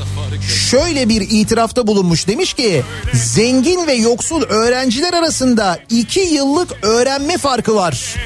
şöyle 0.70 1.08
bir 1.08 1.20
itirafta 1.30 1.86
bulunmuş. 1.86 2.28
Demiş 2.28 2.52
ki 2.52 2.82
zengin 3.14 3.86
ve 3.86 3.92
yoksul 3.92 4.42
öğrenciler 4.42 5.12
arasında 5.12 5.78
iki 5.90 6.20
yıllık 6.20 6.70
öğrenme 6.82 7.38
farkı 7.38 7.74
var. 7.74 8.16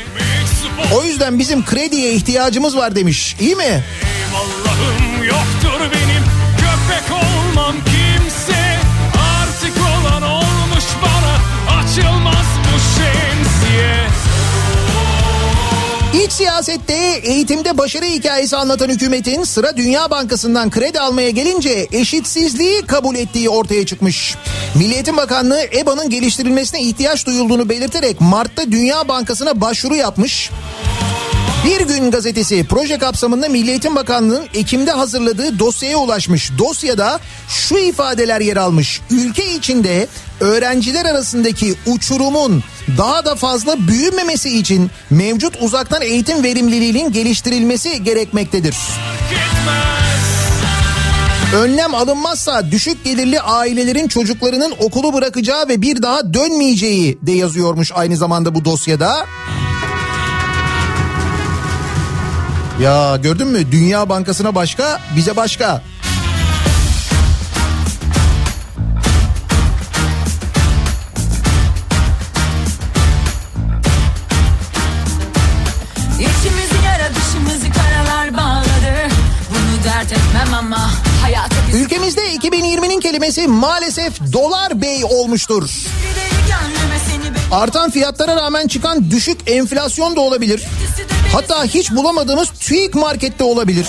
O 0.95 1.05
yüzden 1.05 1.39
bizim 1.39 1.64
krediye 1.64 2.12
ihtiyacımız 2.12 2.77
var 2.77 2.97
demiş. 2.97 3.37
İyi 3.41 3.57
mi? 3.57 3.85
Allah'ım 4.35 5.24
yoktur 5.24 5.81
benim 5.93 6.16
siyasette 16.37 17.20
eğitimde 17.22 17.78
başarı 17.78 18.05
hikayesi 18.05 18.57
anlatan 18.57 18.89
hükümetin 18.89 19.45
sıra 19.45 19.76
Dünya 19.76 20.11
Bankası'ndan 20.11 20.70
kredi 20.70 21.01
almaya 21.01 21.30
gelince 21.30 21.89
eşitsizliği 21.93 22.82
kabul 22.82 23.16
ettiği 23.16 23.49
ortaya 23.49 23.87
çıkmış. 23.87 24.34
Milli 24.74 24.95
Eğitim 24.95 25.16
Bakanlığı 25.16 25.61
EBA'nın 25.61 26.11
geliştirilmesine 26.11 26.82
ihtiyaç 26.82 27.26
duyulduğunu 27.26 27.68
belirterek 27.68 28.20
Mart'ta 28.20 28.72
Dünya 28.72 29.09
Bankası'na 29.09 29.61
başvuru 29.61 29.95
yapmış. 29.95 30.51
Bir 31.64 31.80
gün 31.80 32.11
gazetesi 32.11 32.66
proje 32.68 32.99
kapsamında 32.99 33.49
Milli 33.49 33.70
Eğitim 33.70 33.97
Bakanlığı'nın 33.97 34.47
Ekim'de 34.55 34.91
hazırladığı 34.91 35.59
dosyaya 35.59 35.97
ulaşmış. 35.97 36.51
Dosyada 36.59 37.20
şu 37.49 37.78
ifadeler 37.78 38.41
yer 38.41 38.57
almış. 38.57 39.01
Ülke 39.11 39.55
içinde 39.55 40.09
öğrenciler 40.41 41.05
arasındaki 41.05 41.74
uçurumun 41.87 42.62
daha 42.99 43.24
da 43.24 43.34
fazla 43.34 43.89
büyümemesi 43.89 44.59
için 44.59 44.91
mevcut 45.11 45.62
uzaktan 45.62 46.03
eğitim 46.03 46.45
verimliliğinin 46.45 47.12
geliştirilmesi 47.12 48.05
gerekmektedir. 48.05 48.76
Önlem 51.55 51.95
alınmazsa 51.95 52.70
düşük 52.70 53.05
gelirli 53.05 53.41
ailelerin 53.41 54.09
çocuklarının 54.09 54.74
okulu 54.78 55.12
bırakacağı 55.12 55.68
ve 55.68 55.82
bir 55.82 56.03
daha 56.03 56.34
dönmeyeceği 56.34 57.18
de 57.22 57.32
yazıyormuş 57.32 57.93
aynı 57.95 58.16
zamanda 58.16 58.55
bu 58.55 58.64
dosyada. 58.64 59.26
Ya 62.82 63.16
gördün 63.16 63.49
mü 63.49 63.72
Dünya 63.72 64.09
Bankası'na 64.09 64.55
başka 64.55 65.01
bize 65.16 65.37
başka. 65.37 65.82
Dert 80.11 80.18
etmem 80.18 80.54
ama 80.54 80.90
Ülkemizde 81.74 82.34
2020'nin 82.34 83.00
kelimesi 83.00 83.48
maalesef 83.48 84.32
dolar 84.32 84.82
bey 84.82 85.04
olmuştur. 85.04 85.70
Artan 87.52 87.90
fiyatlara 87.90 88.36
rağmen 88.36 88.68
çıkan 88.68 89.11
düşük 89.11 89.50
enflasyon 89.50 90.16
da 90.16 90.20
olabilir. 90.20 90.62
Hatta 91.32 91.64
hiç 91.64 91.90
bulamadığımız 91.90 92.48
TÜİK 92.50 92.94
markette 92.94 93.44
olabilir. 93.44 93.86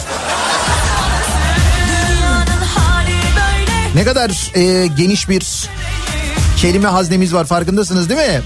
Ne 3.96 4.04
kadar 4.04 4.52
e, 4.56 4.88
geniş 4.88 5.30
bir 5.30 5.70
kelime 6.58 6.88
haznemiz 6.88 7.34
var 7.34 7.46
farkındasınız 7.46 8.10
değil 8.10 8.20
mi? 8.20 8.42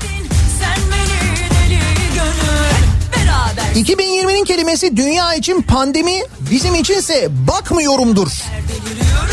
2020'nin 3.76 4.43
kelimesi 4.45 4.97
dünya 4.97 5.34
için 5.36 5.61
pandemi, 5.61 6.24
bizim 6.51 6.76
içinse 6.76 7.30
bakmıyorumdur. 7.47 8.28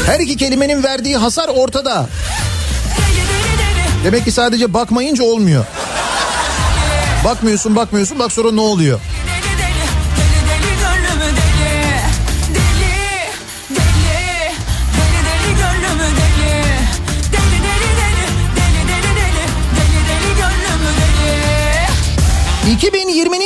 Her 0.07 0.21
iki 0.21 0.37
kelimenin 0.37 0.83
verdiği 0.83 1.17
hasar 1.17 1.49
ortada. 1.49 2.07
Demek 4.05 4.25
ki 4.25 4.33
sadece 4.33 4.75
bakmayınca 4.75 5.25
olmuyor. 5.25 5.65
Bakmıyorsun 7.25 7.77
bakmıyorsun 7.77 8.19
bak 8.19 8.33
sonra 8.33 8.53
ne 8.53 8.61
oluyor? 8.61 9.01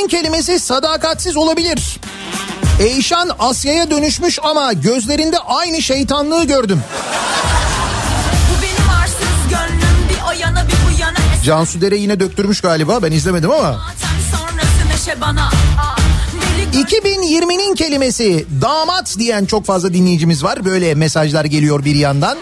2020'nin 0.03 0.07
kelimesi 0.07 0.59
sadakatsiz 0.59 1.37
olabilir. 1.37 1.99
Eyşan 2.79 3.29
Asya'ya 3.39 3.91
dönüşmüş 3.91 4.39
ama 4.43 4.73
gözlerinde 4.73 5.37
aynı 5.39 5.81
şeytanlığı 5.81 6.43
gördüm. 6.43 6.81
Bu 8.49 8.61
benim 8.61 8.89
arsız 9.01 9.49
gönlüm 9.49 10.09
bir 10.09 10.15
o 10.29 10.39
yana 10.41 10.65
Cansu 11.45 11.81
Dere 11.81 11.95
yine 11.97 12.19
döktürmüş 12.19 12.61
galiba 12.61 13.03
ben 13.03 13.11
izlemedim 13.11 13.51
ama. 13.51 13.71
Zaten 13.71 14.37
sonrası 14.37 14.89
neşe 14.93 15.21
bana 15.21 15.45
Aa, 15.45 15.95
Deli 16.73 16.83
2020'nin 16.83 17.75
kelimesi 17.75 18.45
damat 18.61 19.15
diyen 19.19 19.45
çok 19.45 19.65
fazla 19.65 19.93
dinleyicimiz 19.93 20.43
var. 20.43 20.65
Böyle 20.65 20.95
mesajlar 20.95 21.45
geliyor 21.45 21.85
bir 21.85 21.95
yandan. 21.95 22.37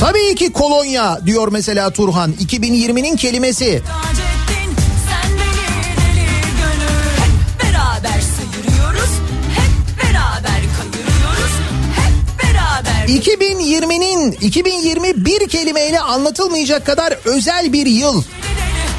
Tabii 0.00 0.34
ki 0.34 0.52
kolonya 0.52 1.20
diyor 1.26 1.48
mesela 1.52 1.90
Turhan. 1.90 2.32
2020'nin 2.32 3.16
kelimesi. 3.16 3.82
Taceddin 3.86 4.74
sen 5.08 5.30
beni 5.38 5.96
deli 5.98 6.26
gönül 6.60 7.10
Hep 7.18 7.62
beraber 7.62 8.20
sıyırıyoruz 8.20 9.10
Hep 9.56 9.98
beraber 10.04 10.60
kayırıyoruz 10.76 11.52
Hep 11.96 12.42
beraber 12.44 13.08
2020'nin 13.08 14.32
2021 14.32 15.48
kelimeyle 15.48 16.00
anlatılmayacak 16.00 16.86
kadar 16.86 17.18
özel 17.24 17.72
bir 17.72 17.86
yıl. 17.86 18.22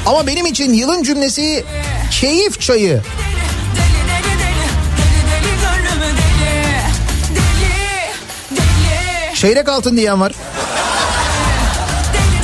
Ama 0.06 0.28
benim 0.28 0.46
için 0.46 0.74
yılın 0.74 1.04
cümlesi 1.04 1.66
keyif 2.12 2.62
çayı. 2.62 3.02
Çeyrek 9.36 9.70
altın 9.70 9.98
diyen 9.98 10.22
var. 10.22 10.34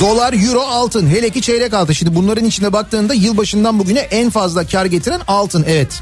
Dolar, 0.00 0.32
euro, 0.32 0.60
altın. 0.60 1.10
Hele 1.10 1.30
ki 1.30 1.42
çeyrek 1.42 1.74
altın. 1.74 1.92
Şimdi 1.92 2.14
bunların 2.14 2.44
içine 2.44 2.72
baktığında 2.72 3.14
yılbaşından 3.14 3.78
bugüne 3.78 3.98
en 3.98 4.30
fazla 4.30 4.66
kar 4.66 4.86
getiren 4.86 5.20
altın. 5.28 5.64
Evet. 5.68 6.00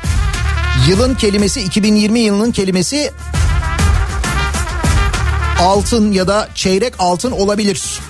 Yılın 0.89 1.15
kelimesi 1.15 1.61
2020 1.61 2.21
yılının 2.21 2.53
kelimesi 2.53 3.11
altın 5.61 6.13
ya 6.13 6.29
da 6.29 6.49
çeyrek 6.55 6.95
altın 6.99 7.31
olabilir. 7.31 8.01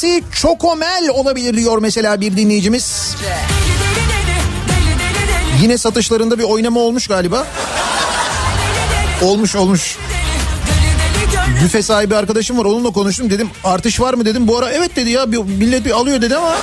2020'nin 0.00 0.20
kelimesi 0.20 0.22
çokomel 0.32 1.08
olabilir 1.12 1.56
diyor 1.56 1.78
mesela 1.78 2.20
bir 2.20 2.36
dinleyicimiz. 2.36 3.16
Yine 5.62 5.78
satışlarında 5.78 6.38
bir 6.38 6.44
oynama 6.44 6.80
olmuş 6.80 7.06
galiba. 7.06 7.46
Olmuş 9.22 9.56
olmuş. 9.56 9.98
Büfe 11.64 11.82
sahibi 11.82 12.16
arkadaşım 12.16 12.58
var 12.58 12.64
onunla 12.64 12.90
konuştum 12.90 13.30
dedim 13.30 13.50
artış 13.64 14.00
var 14.00 14.14
mı 14.14 14.24
dedim. 14.24 14.48
Bu 14.48 14.58
ara 14.58 14.70
evet 14.70 14.96
dedi 14.96 15.10
ya 15.10 15.26
millet 15.26 15.84
bir 15.84 15.90
alıyor 15.90 16.22
dedi 16.22 16.36
ama 16.36 16.56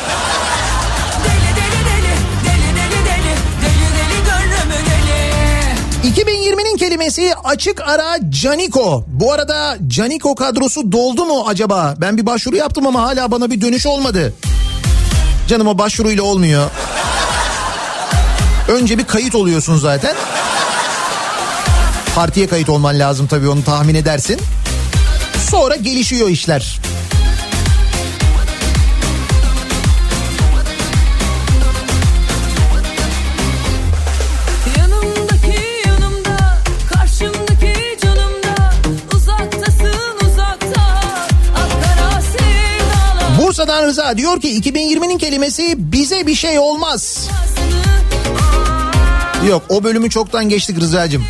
2020'nin 6.03 6.77
kelimesi 6.77 7.33
açık 7.43 7.81
ara 7.81 8.17
Caniko. 8.29 9.05
Bu 9.07 9.33
arada 9.33 9.77
Caniko 9.87 10.35
kadrosu 10.35 10.91
doldu 10.91 11.25
mu 11.25 11.43
acaba? 11.47 11.95
Ben 11.97 12.17
bir 12.17 12.25
başvuru 12.25 12.55
yaptım 12.55 12.87
ama 12.87 13.01
hala 13.01 13.31
bana 13.31 13.51
bir 13.51 13.61
dönüş 13.61 13.85
olmadı. 13.85 14.33
Canım 15.47 15.67
o 15.67 15.77
başvuruyla 15.77 16.23
olmuyor. 16.23 16.69
Önce 18.67 18.97
bir 18.97 19.03
kayıt 19.05 19.35
oluyorsun 19.35 19.77
zaten. 19.77 20.15
Partiye 22.15 22.47
kayıt 22.47 22.69
olman 22.69 22.99
lazım 22.99 23.27
tabii 23.27 23.49
onu 23.49 23.63
tahmin 23.63 23.95
edersin. 23.95 24.39
Sonra 25.51 25.75
gelişiyor 25.75 26.29
işler. 26.29 26.79
Bursa'dan 43.57 43.87
Rıza 43.87 44.17
diyor 44.17 44.41
ki 44.41 44.61
2020'nin 44.61 45.17
kelimesi 45.17 45.75
bize 45.77 46.27
bir 46.27 46.35
şey 46.35 46.59
olmaz. 46.59 47.27
Yok 49.49 49.63
o 49.69 49.83
bölümü 49.83 50.09
çoktan 50.09 50.49
geçtik 50.49 50.79
Rıza'cığım. 50.79 51.25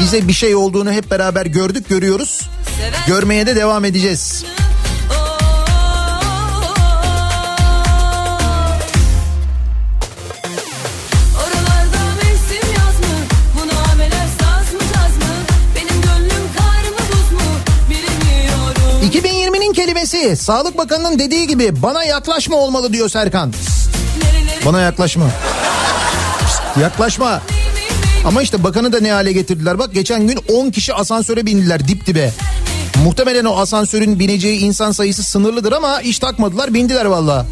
Bize 0.00 0.28
bir 0.28 0.32
şey 0.32 0.54
olduğunu 0.54 0.92
hep 0.92 1.10
beraber 1.10 1.46
gördük 1.46 1.88
görüyoruz. 1.88 2.50
Görmeye 3.06 3.46
de 3.46 3.56
devam 3.56 3.84
edeceğiz. 3.84 4.44
2020'nin 20.08 20.24
kelimesi 20.24 20.44
Sağlık 20.44 20.78
Bakanı'nın 20.78 21.18
dediği 21.18 21.46
gibi 21.46 21.82
bana 21.82 22.04
yaklaşma 22.04 22.56
olmalı 22.56 22.92
diyor 22.92 23.08
Serkan. 23.08 23.52
Bana 24.66 24.80
yaklaşma. 24.80 25.24
Yaklaşma. 26.80 27.42
Ama 28.24 28.42
işte 28.42 28.64
bakanı 28.64 28.92
da 28.92 29.00
ne 29.00 29.12
hale 29.12 29.32
getirdiler. 29.32 29.78
Bak 29.78 29.94
geçen 29.94 30.26
gün 30.26 30.38
10 30.48 30.70
kişi 30.70 30.94
asansöre 30.94 31.46
bindiler 31.46 31.88
dip 31.88 32.06
dibe. 32.06 32.32
Muhtemelen 33.04 33.44
o 33.44 33.56
asansörün 33.56 34.18
bineceği 34.18 34.58
insan 34.58 34.92
sayısı 34.92 35.22
sınırlıdır 35.22 35.72
ama 35.72 36.00
iş 36.00 36.18
takmadılar 36.18 36.74
bindiler 36.74 37.04
valla. 37.04 37.46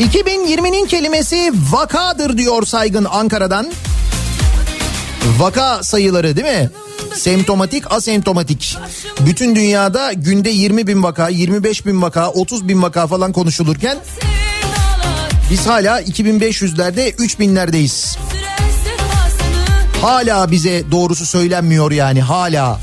2020'nin 0.00 0.86
kelimesi 0.86 1.52
vakadır 1.70 2.38
diyor 2.38 2.66
Saygın 2.66 3.06
Ankara'dan. 3.10 3.72
Vaka 5.38 5.82
sayıları 5.82 6.36
değil 6.36 6.46
mi? 6.46 6.70
Semptomatik, 7.14 7.92
asemptomatik. 7.92 8.76
Bütün 9.20 9.54
dünyada 9.54 10.12
günde 10.12 10.50
20 10.50 10.86
bin 10.86 11.02
vaka, 11.02 11.28
25 11.28 11.86
bin 11.86 12.02
vaka, 12.02 12.30
30 12.30 12.68
bin 12.68 12.82
vaka 12.82 13.06
falan 13.06 13.32
konuşulurken 13.32 13.98
biz 15.50 15.66
hala 15.66 16.02
2500'lerde 16.02 17.10
3000'lerdeyiz. 17.14 18.16
sürer 18.30 18.70
sefasını 18.84 20.02
Hala 20.02 20.50
bize 20.50 20.82
doğrusu 20.90 21.26
söylenmiyor 21.26 21.90
yani 21.90 22.22
hala. 22.22 22.80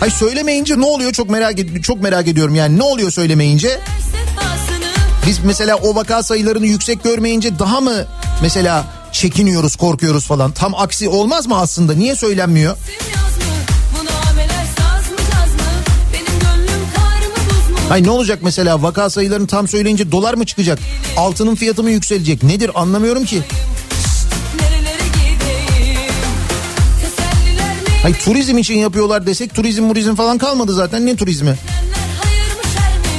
Hayır 0.00 0.12
söylemeyince 0.12 0.80
ne 0.80 0.84
oluyor 0.84 1.12
çok 1.12 1.30
merak 1.30 1.54
çok 1.82 2.02
merak 2.02 2.28
ediyorum 2.28 2.54
yani 2.54 2.78
ne 2.78 2.82
oluyor 2.82 3.10
söylemeyince? 3.10 3.80
Biz 5.26 5.38
mesela 5.44 5.76
o 5.76 5.94
vaka 5.94 6.22
sayılarını 6.22 6.66
yüksek 6.66 7.04
görmeyince 7.04 7.58
daha 7.58 7.80
mı 7.80 8.04
mesela 8.42 8.84
çekiniyoruz, 9.12 9.76
korkuyoruz 9.76 10.26
falan? 10.26 10.52
Tam 10.52 10.74
aksi 10.74 11.08
olmaz 11.08 11.46
mı 11.46 11.58
aslında? 11.58 11.94
Niye 11.94 12.16
söylenmiyor? 12.16 12.76
Hayır 17.88 18.06
ne 18.06 18.10
olacak 18.10 18.38
mesela 18.42 18.82
vaka 18.82 19.10
sayılarını 19.10 19.46
tam 19.46 19.68
söyleyince 19.68 20.12
dolar 20.12 20.34
mı 20.34 20.46
çıkacak? 20.46 20.78
Altının 21.16 21.54
fiyatı 21.54 21.82
mı 21.82 21.90
yükselecek? 21.90 22.42
Nedir 22.42 22.70
anlamıyorum 22.74 23.24
ki. 23.24 23.42
Hayır 28.02 28.16
turizm 28.16 28.58
için 28.58 28.78
yapıyorlar 28.78 29.26
desek 29.26 29.54
turizm 29.54 29.82
murizm 29.82 30.14
falan 30.14 30.38
kalmadı 30.38 30.74
zaten 30.74 31.06
ne 31.06 31.16
turizmi? 31.16 31.56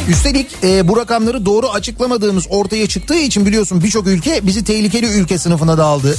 Üstelik 0.07 0.47
e, 0.63 0.87
bu 0.87 0.97
rakamları 0.97 1.45
doğru 1.45 1.69
açıklamadığımız 1.69 2.45
ortaya 2.49 2.87
çıktığı 2.87 3.17
için 3.17 3.45
biliyorsun 3.45 3.83
birçok 3.83 4.07
ülke 4.07 4.47
bizi 4.47 4.63
tehlikeli 4.63 5.05
ülke 5.05 5.37
sınıfına 5.37 5.77
da 5.77 5.85
aldı. 5.85 6.15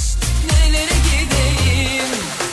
Nerelere 0.51 0.91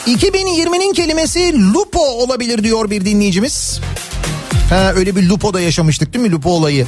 gideyim? 0.06 0.18
2020'nin 0.18 0.92
kelimesi 0.92 1.72
lupo 1.74 2.00
olabilir 2.00 2.64
diyor 2.64 2.90
bir 2.90 3.04
dinleyicimiz. 3.04 3.80
Ha 4.70 4.92
öyle 4.96 5.16
bir 5.16 5.28
lupo 5.28 5.54
da 5.54 5.60
yaşamıştık 5.60 6.14
değil 6.14 6.24
mi 6.24 6.32
lupo 6.32 6.50
olayı? 6.50 6.86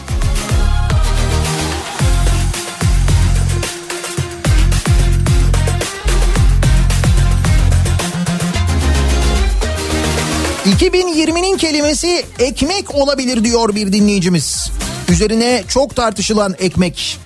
...2020'nin 10.68 11.56
kelimesi 11.56 12.24
ekmek 12.38 12.94
olabilir 12.94 13.44
diyor 13.44 13.74
bir 13.74 13.92
dinleyicimiz. 13.92 14.70
Üzerine 15.08 15.64
çok 15.68 15.96
tartışılan 15.96 16.54
ekmek. 16.58 17.18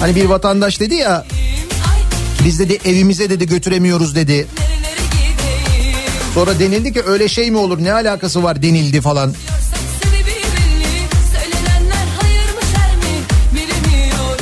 Hani 0.00 0.16
bir 0.16 0.24
vatandaş 0.24 0.80
dedi 0.80 0.94
ya 0.94 1.24
biz 2.44 2.58
dedi 2.58 2.78
evimize 2.84 3.30
dedi 3.30 3.46
götüremiyoruz 3.46 4.14
dedi. 4.14 4.46
Sonra 6.34 6.58
denildi 6.58 6.92
ki 6.92 7.02
öyle 7.06 7.28
şey 7.28 7.50
mi 7.50 7.56
olur 7.56 7.84
ne 7.84 7.92
alakası 7.92 8.42
var 8.42 8.62
denildi 8.62 9.00
falan. 9.00 9.34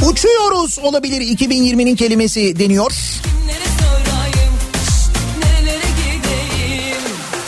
Uçuyoruz 0.03 0.78
olabilir 0.78 1.20
2020'nin 1.20 1.96
kelimesi 1.96 2.59
deniyor. 2.59 2.92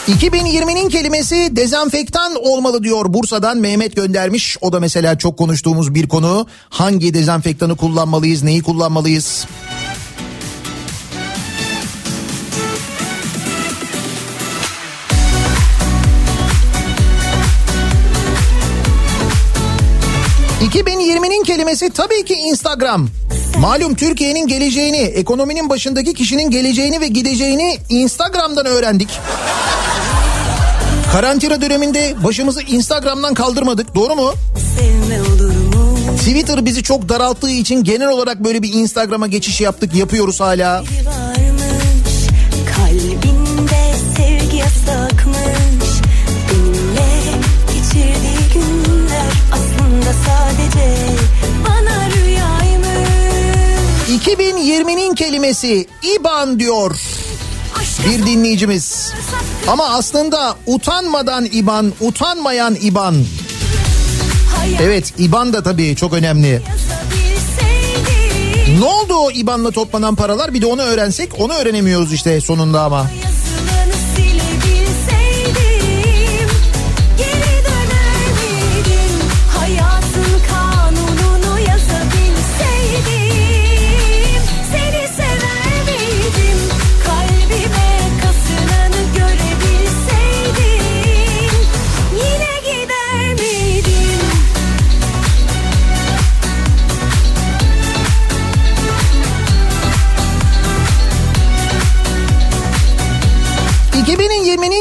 2020'nin 0.09 0.89
kelimesi 0.89 1.57
dezenfektan 1.57 2.35
olmalı 2.35 2.85
diyor 2.85 3.15
Bursa'dan 3.15 3.59
Mehmet 3.59 3.97
göndermiş. 3.97 4.57
O 4.61 4.73
da 4.73 4.81
mesela 4.81 5.19
çok 5.19 5.39
konuştuğumuz 5.39 5.95
bir 5.95 6.09
konu. 6.09 6.47
Hangi 6.69 7.15
dezenfektanı 7.15 7.77
kullanmalıyız, 7.77 8.43
neyi 8.43 8.63
kullanmalıyız? 8.63 9.47
...2020'nin 20.65 21.45
kelimesi 21.45 21.91
tabii 21.91 22.25
ki 22.25 22.35
Instagram. 22.35 23.09
Malum 23.59 23.95
Türkiye'nin 23.95 24.47
geleceğini, 24.47 24.97
ekonominin 24.97 25.69
başındaki 25.69 26.15
kişinin 26.15 26.51
geleceğini 26.51 27.01
ve 27.01 27.07
gideceğini 27.07 27.77
Instagram'dan 27.89 28.67
öğrendik. 28.67 29.09
Karantina 31.15 31.61
döneminde 31.61 32.15
başımızı 32.25 32.63
Instagram'dan 32.63 33.35
kaldırmadık 33.35 33.95
doğru 33.95 34.15
mu? 34.15 34.33
Twitter 36.19 36.65
bizi 36.65 36.83
çok 36.83 37.09
daralttığı 37.09 37.51
için 37.51 37.85
genel 37.85 38.09
olarak 38.09 38.45
böyle 38.45 38.63
bir 38.63 38.73
Instagram'a 38.73 39.27
geçiş 39.27 39.61
yaptık 39.61 39.95
yapıyoruz 39.95 40.41
hala. 40.41 40.85
Varmış 41.07 41.63
sadece 50.27 50.97
bana 51.69 52.11
rüyaymış 52.11 52.89
2020'nin 54.27 55.15
kelimesi 55.15 55.87
IBAN 56.03 56.59
diyor 56.61 57.01
bir 58.07 58.27
dinleyicimiz. 58.27 59.13
Ama 59.69 59.89
aslında 59.89 60.57
utanmadan 60.67 61.49
IBAN, 61.53 61.93
utanmayan 62.01 62.77
IBAN. 62.81 63.15
hayat 64.57 64.81
Evet 64.81 65.13
IBAN 65.19 65.53
da 65.53 65.63
tabii 65.63 65.97
çok 65.97 66.13
önemli. 66.13 66.63
Ne 68.79 68.85
oldu 68.85 69.15
o 69.15 69.31
IBAN'la 69.31 69.71
toplanan 69.71 70.15
paralar 70.15 70.55
bir 70.55 70.63
de 70.63 70.67
onu 70.67 70.83
öğrensek 70.83 71.41
onu 71.41 71.53
öğrenemiyoruz 71.53 72.13
işte 72.13 72.41
sonunda 72.41 72.83
ama. 72.83 73.01
yazılanı 73.01 73.34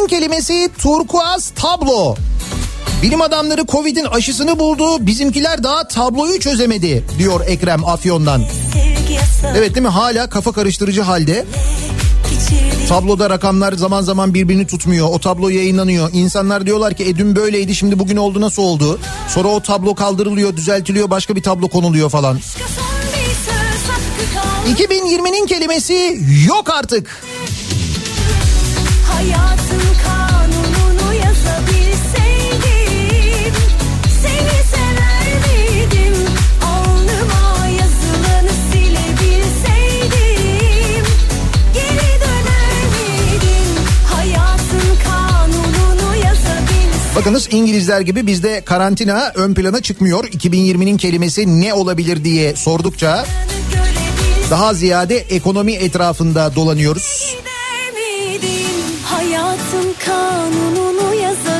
2020'nin 0.03 0.07
kelimesi 0.07 0.69
turkuaz 0.77 1.51
tablo. 1.55 2.15
Bilim 3.01 3.21
adamları 3.21 3.65
Covid'in 3.65 4.05
aşısını 4.05 4.59
buldu. 4.59 5.05
Bizimkiler 5.05 5.63
daha 5.63 5.87
tabloyu 5.87 6.39
çözemedi 6.39 7.03
diyor 7.17 7.41
Ekrem 7.47 7.85
Afyon'dan. 7.85 8.43
Evet 9.57 9.75
değil 9.75 9.85
mi? 9.85 9.91
Hala 9.91 10.29
kafa 10.29 10.51
karıştırıcı 10.51 11.01
halde. 11.01 11.45
Tabloda 12.89 13.29
rakamlar 13.29 13.73
zaman 13.73 14.01
zaman 14.01 14.33
birbirini 14.33 14.67
tutmuyor. 14.67 15.07
O 15.11 15.19
tablo 15.19 15.49
yayınlanıyor. 15.49 16.09
İnsanlar 16.13 16.65
diyorlar 16.65 16.93
ki 16.93 17.03
e 17.03 17.15
dün 17.15 17.35
böyleydi 17.35 17.75
şimdi 17.75 17.99
bugün 17.99 18.17
oldu 18.17 18.41
nasıl 18.41 18.61
oldu? 18.63 18.99
Sonra 19.27 19.47
o 19.47 19.59
tablo 19.59 19.95
kaldırılıyor, 19.95 20.57
düzeltiliyor, 20.57 21.09
başka 21.09 21.35
bir 21.35 21.43
tablo 21.43 21.67
konuluyor 21.67 22.09
falan. 22.09 22.35
Başka 22.35 22.59
son 22.59 22.85
bir 23.13 23.25
söz 23.25 23.89
hakkı 23.89 24.33
kaldı 24.33 24.83
2020'nin 24.83 25.45
kelimesi 25.47 26.19
yok 26.47 26.69
artık. 26.69 27.23
Hayatın 29.13 29.92
Bakınız 47.15 47.47
İngilizler 47.51 48.01
gibi 48.01 48.27
bizde 48.27 48.61
karantina 48.65 49.31
ön 49.35 49.53
plana 49.53 49.81
çıkmıyor. 49.81 50.23
2020'nin 50.23 50.97
kelimesi 50.97 51.61
ne 51.61 51.73
olabilir 51.73 52.23
diye 52.23 52.55
sordukça 52.55 53.25
daha 54.51 54.73
ziyade 54.73 55.17
ekonomi 55.17 55.73
etrafında 55.73 56.55
dolanıyoruz. 56.55 57.35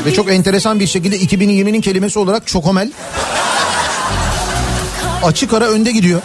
Ve 0.06 0.14
çok 0.14 0.30
enteresan 0.32 0.80
bir 0.80 0.86
şekilde 0.86 1.18
2020'nin 1.18 1.80
kelimesi 1.80 2.18
olarak 2.18 2.46
çokomel 2.46 2.92
açık 5.22 5.54
ara 5.54 5.68
önde 5.68 5.92
gidiyor. 5.92 6.22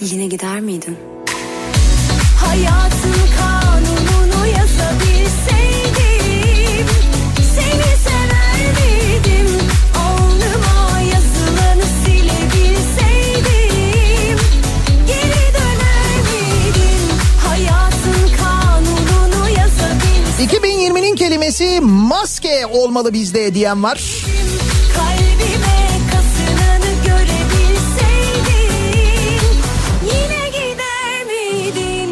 Yine 0.00 0.26
gider 0.26 0.60
miydin? 0.60 0.96
Hayatın 2.44 3.15
kelimesi 21.46 21.80
maske 21.80 22.66
olmalı 22.66 23.12
bizde 23.12 23.54
diyen 23.54 23.82
var. 23.82 24.02
Kalbime 24.94 25.88
kasınanı 26.12 26.92
görebilseydim 27.06 28.72
Yine 30.02 30.48
gider 30.48 31.24
miydin? 31.26 32.10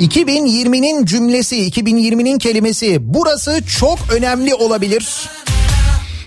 2020'nin 0.00 1.04
cümlesi, 1.04 1.70
2020'nin 1.70 2.38
kelimesi 2.38 2.98
burası 3.00 3.62
çok 3.80 3.98
önemli 4.10 4.54
olabilir. 4.54 5.28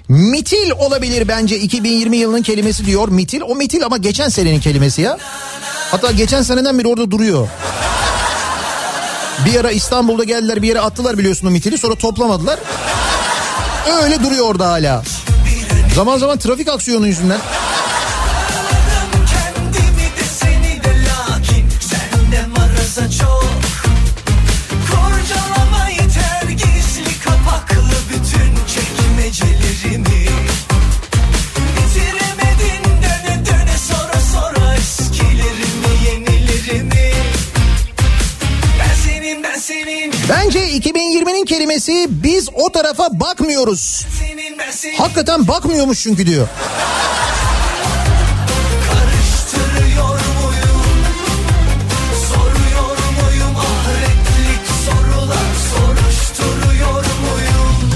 Mitil 0.10 0.72
olabilir 0.80 1.28
bence 1.28 1.60
2020 1.60 2.18
yılının 2.18 2.41
kelimesi 2.41 2.86
diyor 2.86 3.10
mitil. 3.10 3.41
O 3.41 3.55
mitil 3.55 3.86
ama 3.86 3.97
geçen 3.97 4.30
senenin 4.30 4.60
kelimesi 4.60 5.01
ya. 5.01 5.18
Hatta 5.91 6.12
geçen 6.12 6.41
seneden 6.41 6.80
beri 6.80 6.88
orada 6.88 7.12
duruyor. 7.12 7.47
Bir 9.46 9.60
ara 9.60 9.72
İstanbul'da 9.72 10.24
geldiler 10.24 10.62
bir 10.62 10.68
yere 10.68 10.82
attılar 10.82 11.18
biliyorsun 11.18 11.48
o 11.48 11.50
mitili 11.50 11.78
sonra 11.78 11.96
toplamadılar. 11.96 12.60
Öyle 14.04 14.24
duruyor 14.24 14.46
orada 14.46 14.70
hala. 14.70 15.04
Zaman 15.96 16.18
zaman 16.18 16.38
trafik 16.38 16.70
aksiyonu 16.70 17.08
yüzünden. 17.08 17.40
Çok 23.20 23.37
Bence 40.48 40.60
2020'nin 40.60 41.45
kelimesi 41.45 42.08
biz 42.10 42.50
o 42.54 42.72
tarafa 42.72 43.20
bakmıyoruz. 43.20 44.06
Hakikaten 44.98 45.48
bakmıyormuş 45.48 46.04
çünkü 46.04 46.28
diyor. 46.28 46.48
Karıştırıyor 48.88 50.10
muyum? 50.10 50.82
Soruyor 52.30 52.98
muyum? 52.98 53.56
Ahretlik 53.58 54.68
sorular 54.86 55.50
soruşturuyor 55.72 57.04
muyum? 57.04 57.91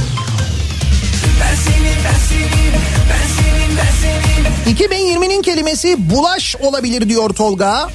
Ben 1.42 1.56
senin, 1.56 1.96
ben 2.06 2.20
senin, 2.30 2.74
ben 3.10 3.28
senin, 3.38 3.78
ben 3.78 3.92
senin 4.02 4.76
2020'nin 4.76 5.42
kelimesi 5.42 6.10
bulaş 6.10 6.56
olabilir 6.56 7.10
diyor 7.10 7.30
Tolga. 7.30 7.90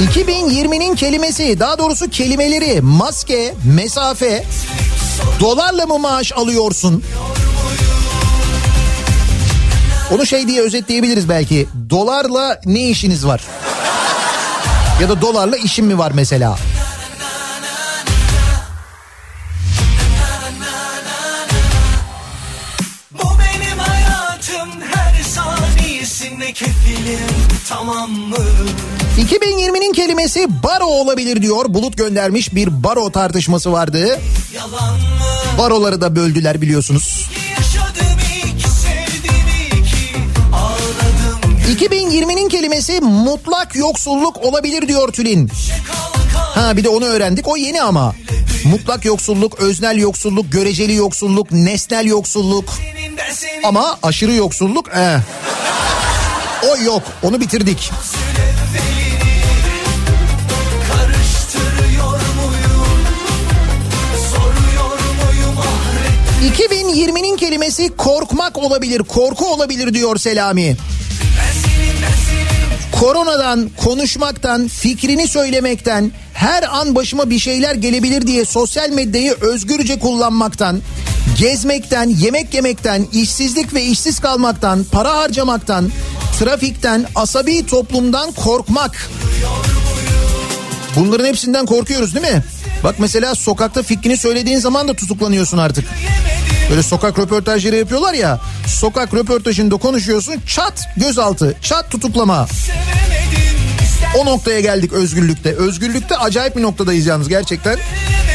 2020'nin 0.00 0.94
kelimesi 0.94 1.60
daha 1.60 1.78
doğrusu 1.78 2.10
kelimeleri 2.10 2.80
maske, 2.80 3.54
mesafe, 3.74 4.44
dolarla 5.40 5.86
mı 5.86 5.98
maaş 5.98 6.32
alıyorsun? 6.32 7.04
Onu 10.14 10.26
şey 10.26 10.48
diye 10.48 10.62
özetleyebiliriz 10.62 11.28
belki. 11.28 11.68
Dolarla 11.90 12.60
ne 12.64 12.88
işiniz 12.88 13.26
var? 13.26 13.40
Ya 15.02 15.08
da 15.08 15.20
dolarla 15.20 15.56
işim 15.56 15.86
mi 15.86 15.98
var 15.98 16.12
mesela? 16.14 16.56
Tamam 27.68 28.10
mı? 28.10 28.36
2020'nin 29.18 29.92
kelimesi 29.92 30.62
baro 30.62 30.84
olabilir 30.84 31.42
diyor. 31.42 31.64
Bulut 31.68 31.96
göndermiş 31.96 32.54
bir 32.54 32.84
baro 32.84 33.10
tartışması 33.10 33.72
vardı. 33.72 34.20
Baroları 35.58 36.00
da 36.00 36.16
böldüler 36.16 36.60
biliyorsunuz. 36.62 37.30
Yaşadım 37.58 38.18
iki 38.54 38.68
sevdim 38.68 39.46
iki 39.82 40.16
ağladım 40.56 41.76
2020'nin 41.76 42.48
kelimesi 42.48 43.00
mutlak 43.00 43.76
yoksulluk 43.76 44.44
olabilir 44.44 44.88
diyor 44.88 45.12
Tülin. 45.12 45.50
Ha 46.34 46.76
bir 46.76 46.84
de 46.84 46.88
onu 46.88 47.04
öğrendik 47.04 47.48
o 47.48 47.56
yeni 47.56 47.82
ama. 47.82 48.14
Mutlak 48.64 49.04
yoksulluk, 49.04 49.60
öznel 49.60 49.96
yoksulluk, 49.98 50.52
göreceli 50.52 50.94
yoksulluk, 50.94 51.52
nesnel 51.52 52.06
yoksulluk 52.06 52.64
ama 53.64 53.98
aşırı 54.02 54.32
yoksulluk 54.32 54.88
eh. 54.96 55.18
O 56.68 56.76
yok 56.76 57.02
onu 57.22 57.40
bitirdik. 57.40 57.90
karıştırıyor 60.92 62.20
muyum? 62.36 62.86
Soruyor 64.30 64.98
muyum 65.24 65.58
ahret 65.58 66.60
2020'nin 66.60 67.36
kelimesi 67.36 67.96
korkmak 67.96 68.58
olabilir, 68.58 68.98
korku 68.98 69.46
olabilir 69.46 69.94
diyor 69.94 70.16
Selami. 70.16 70.76
Koronadan, 73.00 73.70
konuşmaktan, 73.76 74.68
fikrini 74.68 75.28
söylemekten, 75.28 76.12
her 76.34 76.62
an 76.62 76.94
başıma 76.94 77.30
bir 77.30 77.38
şeyler 77.38 77.74
gelebilir 77.74 78.26
diye 78.26 78.44
sosyal 78.44 78.90
medyayı 78.90 79.32
özgürce 79.40 79.98
kullanmaktan, 79.98 80.80
gezmekten, 81.38 82.08
yemek 82.08 82.54
yemekten, 82.54 83.06
işsizlik 83.12 83.74
ve 83.74 83.84
işsiz 83.84 84.20
kalmaktan, 84.20 84.84
para 84.92 85.16
harcamaktan, 85.16 85.90
trafikten, 86.40 87.06
asabi 87.14 87.66
toplumdan 87.66 88.32
korkmak. 88.32 89.10
Bunların 90.96 91.26
hepsinden 91.26 91.66
korkuyoruz 91.66 92.14
değil 92.14 92.34
mi? 92.34 92.44
Bak 92.84 92.94
mesela 92.98 93.34
sokakta 93.34 93.82
fikrini 93.82 94.16
söylediğin 94.16 94.58
zaman 94.58 94.88
da 94.88 94.94
tutuklanıyorsun 94.94 95.58
artık. 95.58 95.84
Böyle 96.70 96.82
sokak 96.82 97.18
röportajları 97.18 97.76
yapıyorlar 97.76 98.14
ya. 98.14 98.40
Sokak 98.66 99.14
röportajında 99.14 99.76
konuşuyorsun 99.76 100.34
çat 100.46 100.88
gözaltı, 100.96 101.56
çat 101.62 101.90
tutuklama. 101.90 102.46
O 104.18 104.26
noktaya 104.26 104.60
geldik 104.60 104.92
özgürlükte. 104.92 105.54
Özgürlükte 105.54 106.16
acayip 106.16 106.56
bir 106.56 106.62
noktadayız 106.62 107.06
yalnız 107.06 107.28
gerçekten. 107.28 107.72
istemedim 107.74 108.29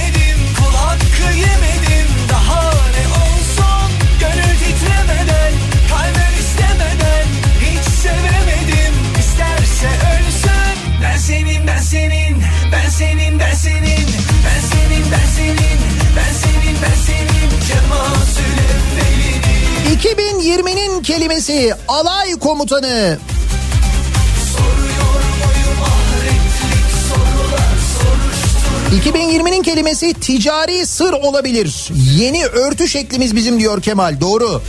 kelimesi 21.05 21.73
alay 21.87 22.31
komutanı. 22.31 23.17
2020'nin 28.91 29.63
kelimesi 29.63 30.13
ticari 30.13 30.85
sır 30.85 31.13
olabilir. 31.13 31.89
Yeni 32.15 32.45
örtü 32.45 32.87
şeklimiz 32.87 33.35
bizim 33.35 33.59
diyor 33.59 33.81
Kemal. 33.81 34.21
Doğru. 34.21 34.61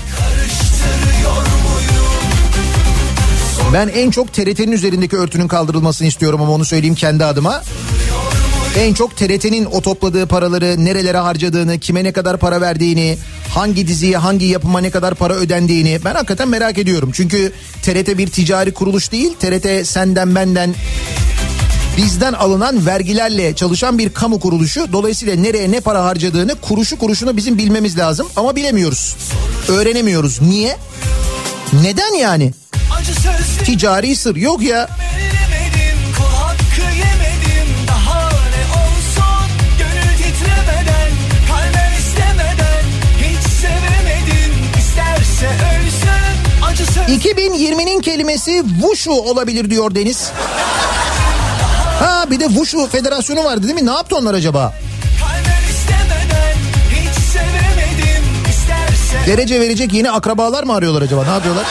Ben 3.72 3.88
en 3.88 4.10
çok 4.10 4.32
TRT'nin 4.32 4.72
üzerindeki 4.72 5.16
örtünün 5.16 5.48
kaldırılmasını 5.48 6.08
istiyorum 6.08 6.42
ama 6.42 6.52
onu 6.52 6.64
söyleyeyim 6.64 6.94
kendi 6.94 7.24
adıma. 7.24 7.62
En 8.76 8.94
çok 8.94 9.16
TRT'nin 9.16 9.64
o 9.64 9.80
topladığı 9.80 10.26
paraları 10.26 10.84
nerelere 10.84 11.18
harcadığını, 11.18 11.78
kime 11.78 12.04
ne 12.04 12.12
kadar 12.12 12.36
para 12.36 12.60
verdiğini, 12.60 13.18
hangi 13.54 13.88
diziye, 13.88 14.16
hangi 14.16 14.46
yapıma 14.46 14.80
ne 14.80 14.90
kadar 14.90 15.14
para 15.14 15.34
ödendiğini 15.34 16.00
ben 16.04 16.14
hakikaten 16.14 16.48
merak 16.48 16.78
ediyorum. 16.78 17.10
Çünkü 17.14 17.52
TRT 17.82 18.18
bir 18.18 18.30
ticari 18.30 18.72
kuruluş 18.72 19.12
değil. 19.12 19.34
TRT 19.40 19.86
senden 19.86 20.34
benden 20.34 20.74
bizden 21.96 22.32
alınan 22.32 22.86
vergilerle 22.86 23.54
çalışan 23.54 23.98
bir 23.98 24.10
kamu 24.10 24.40
kuruluşu. 24.40 24.92
Dolayısıyla 24.92 25.34
nereye 25.36 25.70
ne 25.70 25.80
para 25.80 26.04
harcadığını 26.04 26.54
kuruşu 26.54 26.98
kuruşuna 26.98 27.36
bizim 27.36 27.58
bilmemiz 27.58 27.98
lazım 27.98 28.28
ama 28.36 28.56
bilemiyoruz. 28.56 29.16
Öğrenemiyoruz. 29.68 30.42
Niye? 30.42 30.76
Neden 31.82 32.14
yani? 32.14 32.52
Ticari 33.64 34.16
sır 34.16 34.36
yok 34.36 34.62
ya. 34.62 34.88
2020'nin 47.08 48.00
kelimesi 48.00 48.62
Wushu 48.80 49.12
olabilir 49.12 49.70
diyor 49.70 49.94
Deniz. 49.94 50.30
Ha 52.00 52.24
bir 52.30 52.40
de 52.40 52.46
Wushu 52.46 52.86
federasyonu 52.86 53.44
vardı 53.44 53.62
değil 53.62 53.74
mi? 53.74 53.86
Ne 53.86 53.90
yaptı 53.90 54.16
onlar 54.16 54.34
acaba? 54.34 54.74
Derece 59.26 59.60
verecek 59.60 59.92
yeni 59.92 60.10
akrabalar 60.10 60.64
mı 60.64 60.74
arıyorlar 60.74 61.02
acaba? 61.02 61.24
Ne 61.24 61.30
yapıyorlar? 61.30 61.66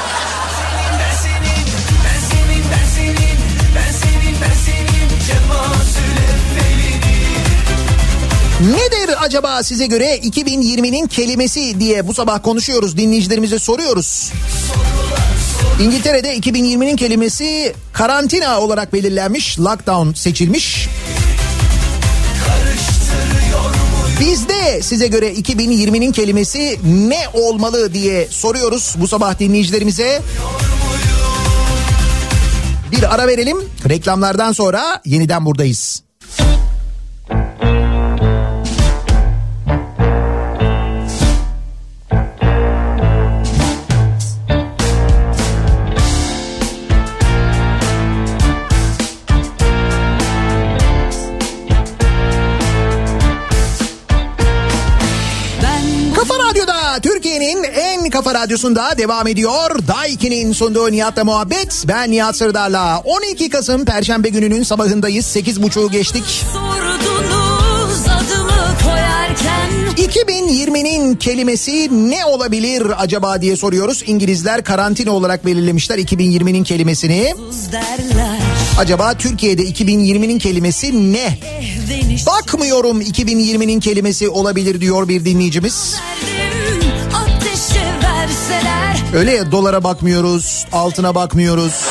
Nedir 8.61 9.15
acaba 9.25 9.63
size 9.63 9.85
göre 9.85 10.17
2020'nin 10.17 11.07
kelimesi 11.07 11.79
diye 11.79 12.07
bu 12.07 12.13
sabah 12.13 12.43
konuşuyoruz. 12.43 12.97
Dinleyicilerimize 12.97 13.59
soruyoruz. 13.59 14.31
İngiltere'de 15.79 16.37
2020'nin 16.37 16.95
kelimesi 16.95 17.73
karantina 17.93 18.59
olarak 18.59 18.93
belirlenmiş. 18.93 19.59
Lockdown 19.59 20.11
seçilmiş. 20.13 20.89
Bizde 24.19 24.81
size 24.81 25.07
göre 25.07 25.33
2020'nin 25.33 26.11
kelimesi 26.11 26.79
ne 26.83 27.19
olmalı 27.33 27.93
diye 27.93 28.27
soruyoruz 28.29 28.95
bu 28.97 29.07
sabah 29.07 29.39
dinleyicilerimize. 29.39 30.21
Bir 32.91 33.15
ara 33.15 33.27
verelim. 33.27 33.57
Reklamlardan 33.89 34.51
sonra 34.51 35.01
yeniden 35.05 35.45
buradayız. 35.45 36.04
Kafa 58.25 58.39
radyosunda 58.39 58.97
devam 58.97 59.27
ediyor. 59.27 59.87
Daiki'nin 59.87 60.53
sunduğu 60.53 60.91
Nihat'la 60.91 61.23
muhabbet. 61.23 61.83
Ben 61.87 62.11
Nihat 62.11 62.35
Sırdar'la 62.35 62.99
12 62.99 63.49
Kasım 63.49 63.85
Perşembe 63.85 64.29
gününün 64.29 64.63
sabahındayız. 64.63 65.25
8.30'u 65.25 65.91
geçtik. 65.91 66.23
sordunuz 66.53 68.01
adımı 68.07 68.77
koyarken 68.83 69.71
2020'nin 69.97 71.15
kelimesi 71.15 72.09
ne 72.09 72.25
olabilir 72.25 72.83
acaba 72.97 73.41
diye 73.41 73.55
soruyoruz. 73.55 74.03
İngilizler 74.05 74.63
karantina 74.63 75.11
olarak 75.11 75.45
belirlemişler 75.45 75.97
2020'nin 75.97 76.63
kelimesini. 76.63 77.33
Derler 77.71 78.39
Acaba 78.79 79.13
Türkiye'de 79.13 79.63
2020'nin 79.63 80.39
kelimesi 80.39 81.13
ne? 81.13 81.39
Bakmıyorum 82.27 83.01
2020'nin 83.01 83.79
kelimesi 83.79 84.29
olabilir 84.29 84.81
diyor 84.81 85.07
bir 85.07 85.25
dinleyicimiz. 85.25 85.95
verseler 85.95 86.34
Öyle 89.15 89.31
ya 89.31 89.51
dolara 89.51 89.83
bakmıyoruz, 89.83 90.65
altına 90.71 91.15
bakmıyoruz. 91.15 91.85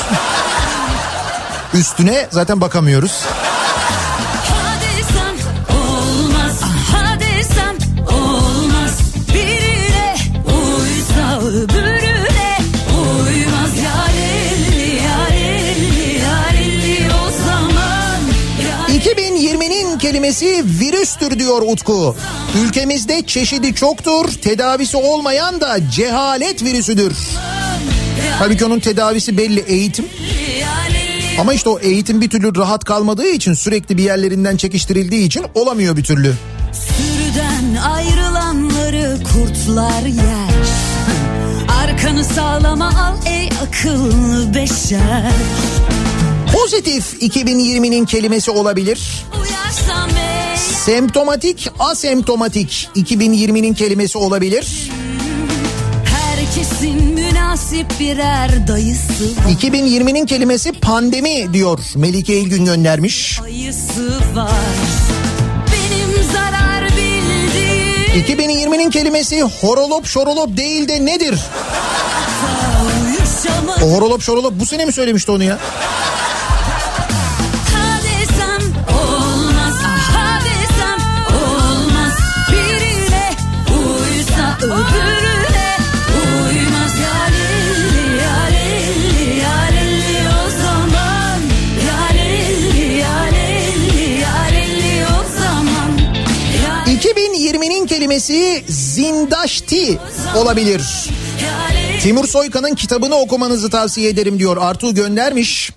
Üstüne 1.74 2.28
zaten 2.30 2.60
bakamıyoruz. 2.60 3.24
Kelimesi 20.24 20.64
virüstür 20.80 21.38
diyor 21.38 21.62
Utku. 21.62 22.16
Ülkemizde 22.64 23.22
çeşidi 23.26 23.74
çoktur, 23.74 24.32
tedavisi 24.32 24.96
olmayan 24.96 25.60
da 25.60 25.90
cehalet 25.90 26.62
virüsüdür. 26.62 27.12
Halbuki 28.38 28.64
onun 28.64 28.80
tedavisi 28.80 29.38
belli 29.38 29.60
eğitim. 29.60 30.06
Ama 31.40 31.54
işte 31.54 31.68
o 31.68 31.78
eğitim 31.78 32.20
bir 32.20 32.30
türlü 32.30 32.56
rahat 32.56 32.84
kalmadığı 32.84 33.28
için 33.28 33.54
sürekli 33.54 33.98
bir 33.98 34.02
yerlerinden 34.02 34.56
çekiştirildiği 34.56 35.26
için 35.26 35.44
olamıyor 35.54 35.96
bir 35.96 36.04
türlü. 36.04 36.34
Sürüden 36.72 37.82
ayrılanları 37.82 39.18
kurtlar 39.32 40.02
yer 40.06 40.64
Arkanı 41.82 42.24
sağlama 42.24 42.88
al 42.88 43.16
ey 43.26 43.48
akıllı 43.66 44.54
beşer 44.54 45.32
Pozitif 46.52 47.22
2020'nin 47.22 48.04
kelimesi 48.04 48.50
olabilir. 48.50 49.24
Ey 49.34 49.63
Semptomatik, 50.84 51.68
asemptomatik 51.78 52.88
2020'nin 52.96 53.74
kelimesi 53.74 54.18
olabilir. 54.18 54.90
Herkesin 56.04 57.04
münasip 57.04 57.86
birer 58.00 58.68
dayısı 58.68 59.24
var 59.24 59.52
2020'nin 59.62 60.26
kelimesi 60.26 60.72
pandemi 60.72 61.52
diyor 61.52 61.78
Melike 61.94 62.34
İlgün 62.34 62.64
göndermiş. 62.64 63.40
Dayısı 63.42 64.10
var 64.34 64.50
Benim 65.72 66.22
zarar 66.32 66.84
bildiğim 66.84 68.40
2020'nin 68.40 68.90
kelimesi 68.90 69.42
horolop 69.42 70.06
şorolop 70.06 70.56
değil 70.56 70.88
de 70.88 71.06
nedir? 71.06 71.38
O 73.82 73.92
horolop 73.92 74.22
şorolop 74.22 74.60
bu 74.60 74.66
sene 74.66 74.84
mi 74.84 74.92
söylemişti 74.92 75.30
onu 75.30 75.44
ya? 75.44 75.58
2020'nin 98.14 98.20
kelimesi 98.20 98.64
zindaşti 98.68 99.98
olabilir. 100.36 100.82
Timur 102.02 102.28
Soykan'ın 102.28 102.74
kitabını 102.74 103.14
okumanızı 103.14 103.70
tavsiye 103.70 104.10
ederim 104.10 104.38
diyor. 104.38 104.56
Artu 104.56 104.94
göndermiş. 104.94 105.70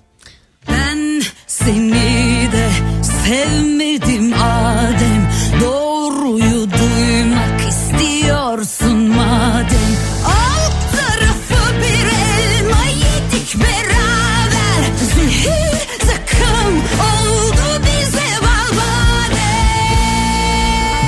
Ben 0.70 1.22
seni 1.48 2.52
de 2.52 2.70
sevmedim 3.26 4.34
Adem 4.34 5.17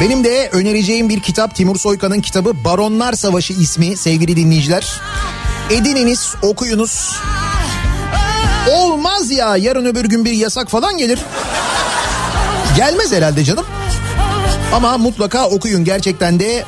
Benim 0.01 0.23
de 0.23 0.49
önereceğim 0.51 1.09
bir 1.09 1.19
kitap 1.19 1.55
Timur 1.55 1.75
Soykan'ın 1.75 2.21
kitabı 2.21 2.63
Baronlar 2.63 3.13
Savaşı 3.13 3.53
ismi 3.53 3.97
sevgili 3.97 4.35
dinleyiciler. 4.35 5.01
Edininiz, 5.69 6.35
okuyunuz. 6.41 7.15
Olmaz 8.71 9.31
ya 9.31 9.57
yarın 9.57 9.85
öbür 9.85 10.05
gün 10.05 10.25
bir 10.25 10.31
yasak 10.31 10.69
falan 10.69 10.97
gelir. 10.97 11.19
Gelmez 12.77 13.11
herhalde 13.11 13.43
canım. 13.43 13.65
Ama 14.73 14.97
mutlaka 14.97 15.49
okuyun 15.49 15.83
gerçekten 15.83 16.39
de 16.39 16.65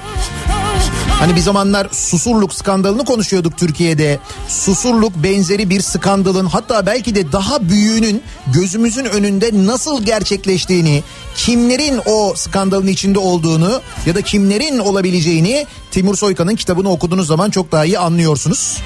Hani 1.21 1.35
bir 1.35 1.41
zamanlar 1.41 1.87
Susurluk 1.91 2.53
skandalını 2.53 3.05
konuşuyorduk 3.05 3.57
Türkiye'de. 3.57 4.19
Susurluk 4.47 5.15
benzeri 5.15 5.69
bir 5.69 5.81
skandalın 5.81 6.45
hatta 6.45 6.85
belki 6.85 7.15
de 7.15 7.31
daha 7.31 7.69
büyüğünün 7.69 8.23
gözümüzün 8.53 9.05
önünde 9.05 9.49
nasıl 9.53 10.03
gerçekleştiğini, 10.03 11.03
kimlerin 11.35 11.99
o 12.05 12.33
skandalın 12.35 12.87
içinde 12.87 13.19
olduğunu 13.19 13.81
ya 14.05 14.15
da 14.15 14.21
kimlerin 14.21 14.79
olabileceğini 14.79 15.65
Timur 15.91 16.15
Soykan'ın 16.15 16.55
kitabını 16.55 16.89
okuduğunuz 16.89 17.27
zaman 17.27 17.49
çok 17.49 17.71
daha 17.71 17.85
iyi 17.85 17.99
anlıyorsunuz. 17.99 18.77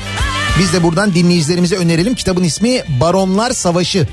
Biz 0.60 0.74
de 0.74 0.84
buradan 0.84 1.14
dinleyicilerimize 1.14 1.76
önerelim. 1.76 2.16
Kitabın 2.16 2.44
ismi 2.44 2.82
Baronlar 3.00 3.52
Savaşı. 3.52 4.08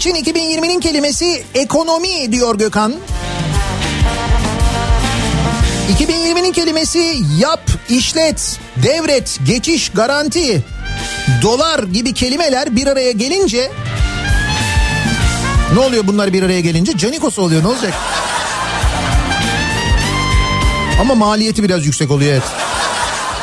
İçin 0.00 0.14
2020'nin 0.14 0.80
kelimesi 0.80 1.42
ekonomi 1.54 2.32
diyor 2.32 2.58
Gökhan. 2.58 2.94
2020'nin 5.98 6.52
kelimesi 6.52 7.16
yap, 7.38 7.70
işlet, 7.88 8.58
devret, 8.76 9.38
geçiş, 9.44 9.88
garanti, 9.88 10.62
dolar 11.42 11.82
gibi 11.82 12.14
kelimeler 12.14 12.76
bir 12.76 12.86
araya 12.86 13.10
gelince 13.10 13.70
ne 15.74 15.80
oluyor 15.80 16.06
bunlar 16.06 16.32
bir 16.32 16.42
araya 16.42 16.60
gelince? 16.60 16.96
Canikos 16.96 17.38
oluyor 17.38 17.62
ne 17.62 17.68
olacak? 17.68 17.94
Ama 21.00 21.14
maliyeti 21.14 21.62
biraz 21.62 21.86
yüksek 21.86 22.10
oluyor 22.10 22.32
evet. 22.32 22.69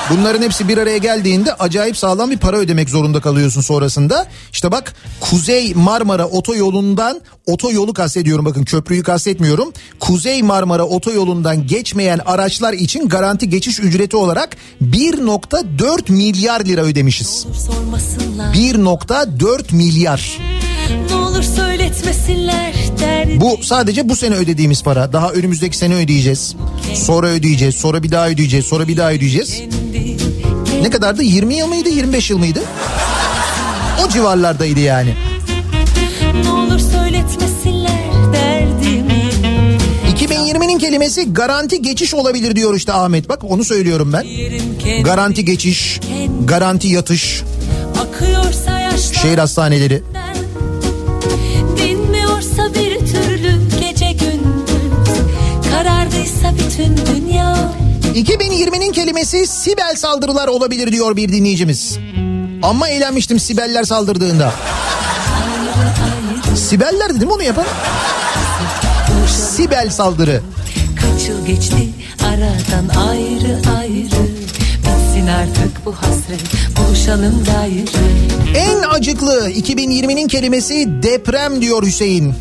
Bunların 0.09 0.41
hepsi 0.41 0.67
bir 0.67 0.77
araya 0.77 0.97
geldiğinde 0.97 1.53
acayip 1.53 1.97
sağlam 1.97 2.31
bir 2.31 2.37
para 2.37 2.57
ödemek 2.57 2.89
zorunda 2.89 3.21
kalıyorsun 3.21 3.61
sonrasında. 3.61 4.27
İşte 4.51 4.71
bak 4.71 4.93
Kuzey 5.19 5.73
Marmara 5.73 6.25
otoyolundan 6.25 7.21
otoyolu 7.45 7.93
kastediyorum 7.93 8.45
bakın 8.45 8.63
köprüyü 8.63 9.03
kastetmiyorum. 9.03 9.73
Kuzey 9.99 10.43
Marmara 10.43 10.83
otoyolundan 10.83 11.67
geçmeyen 11.67 12.19
araçlar 12.25 12.73
için 12.73 13.09
garanti 13.09 13.49
geçiş 13.49 13.79
ücreti 13.79 14.17
olarak 14.17 14.57
1.4 14.81 16.11
milyar 16.11 16.65
lira 16.65 16.81
ödemişiz. 16.81 17.45
Sormasınlar 17.67 18.53
1.4 18.53 19.75
milyar. 19.75 20.37
Ne 21.09 21.15
olur 21.15 21.43
söyletmesinler 21.43 22.73
derdi 22.99 23.41
Bu 23.41 23.59
sadece 23.63 24.09
bu 24.09 24.15
sene 24.15 24.35
ödediğimiz 24.35 24.83
para. 24.83 25.13
Daha 25.13 25.31
önümüzdeki 25.31 25.77
sene 25.77 25.95
ödeyeceğiz. 25.95 26.55
Sonra 26.93 27.27
ödeyeceğiz. 27.27 27.75
Sonra 27.75 28.03
bir 28.03 28.11
daha 28.11 28.29
ödeyeceğiz. 28.29 28.65
Sonra 28.65 28.87
bir 28.87 28.97
daha 28.97 29.11
ödeyeceğiz. 29.11 29.61
Ne 30.81 30.89
kadardı? 30.89 31.23
20 31.23 31.55
yıl 31.55 31.67
mıydı? 31.67 31.89
25 31.89 32.29
yıl 32.29 32.37
mıydı? 32.37 32.59
O 34.05 34.09
civarlardaydı 34.09 34.79
yani. 34.79 35.13
Ne 36.43 36.49
olur 36.49 36.79
söyletmesinler 36.79 38.33
derdimi 38.33 39.29
2020'nin 40.15 40.79
kelimesi 40.79 41.33
garanti 41.33 41.81
geçiş 41.81 42.13
olabilir 42.13 42.55
diyor 42.55 42.75
işte 42.75 42.93
Ahmet. 42.93 43.29
Bak 43.29 43.43
onu 43.43 43.63
söylüyorum 43.63 44.13
ben. 44.13 44.25
Garanti 45.03 45.45
geçiş, 45.45 45.99
garanti 46.45 46.87
yatış, 46.87 47.43
şehir 49.21 49.37
hastaneleri. 49.37 50.03
2020'nin 58.17 58.91
kelimesi 58.91 59.47
Sibel 59.47 59.95
saldırılar 59.95 60.47
olabilir 60.47 60.91
diyor 60.91 61.15
bir 61.15 61.29
dinleyicimiz. 61.31 61.97
Ama 62.63 62.89
eğlenmiştim 62.89 63.39
Sibeller 63.39 63.83
saldırdığında. 63.83 64.53
Sibeller 66.55 67.15
dedim 67.15 67.31
onu 67.31 67.43
yapan. 67.43 67.65
Sibel 69.55 69.89
saldırı. 69.89 70.41
Kaç 70.95 71.27
yıl 71.27 71.45
geçti 71.45 71.89
aradan 72.25 73.07
ayrı 73.09 73.59
ayrı 73.79 74.27
Bitsin 74.77 75.27
artık 75.27 75.85
bu 75.85 75.93
hasret 75.93 76.41
buluşalım 76.77 77.43
gayrı 77.43 78.07
En 78.55 78.89
acıklı 78.89 79.49
2020'nin 79.49 80.27
kelimesi 80.27 81.03
deprem 81.03 81.61
diyor 81.61 81.83
Hüseyin. 81.83 82.33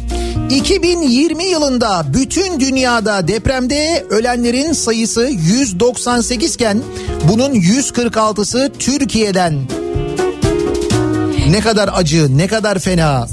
2020 0.51 1.44
yılında 1.44 2.07
bütün 2.14 2.61
dünyada 2.61 3.29
depremde 3.29 4.07
ölenlerin 4.11 4.72
sayısı 4.72 5.22
198 5.22 6.54
iken 6.54 6.83
bunun 7.29 7.54
146'sı 7.54 8.72
Türkiye'den. 8.79 9.61
Ne 11.50 11.61
kadar 11.61 11.91
acı, 11.92 12.38
ne 12.38 12.46
kadar 12.46 12.79
fena. 12.79 13.26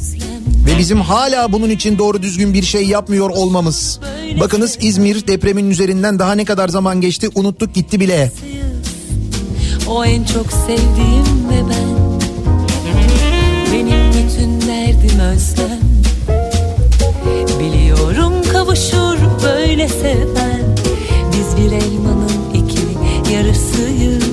Ve 0.66 0.78
bizim 0.78 1.02
hala 1.02 1.52
bunun 1.52 1.70
için 1.70 1.98
doğru 1.98 2.22
düzgün 2.22 2.54
bir 2.54 2.64
şey 2.64 2.86
yapmıyor 2.86 3.30
olmamız. 3.30 4.00
Bakınız 4.40 4.78
İzmir 4.82 5.28
depremin 5.28 5.70
üzerinden 5.70 6.20
daha 6.20 6.36
ne 6.36 6.46
kadar 6.46 6.70
zaman 6.70 7.02
geçti 7.02 7.30
unuttuk 7.36 7.74
gitti 7.74 8.00
bile. 8.00 8.32
O 9.88 10.06
en 10.06 10.24
çok 10.24 10.52
sevdiğim 10.52 11.50
ve 11.50 11.70
ben 11.70 12.14
Benim 13.74 14.10
bütün 14.10 14.62
derdim 14.62 15.20
özlem 15.20 15.83
Biliyorum 18.74 18.84
kavuşur 18.92 19.44
böyle 19.44 19.88
seven 19.88 20.76
Biz 21.32 21.58
bir 21.58 21.72
elmanın 21.72 22.54
iki 22.54 23.34
yarısıyız 23.34 24.24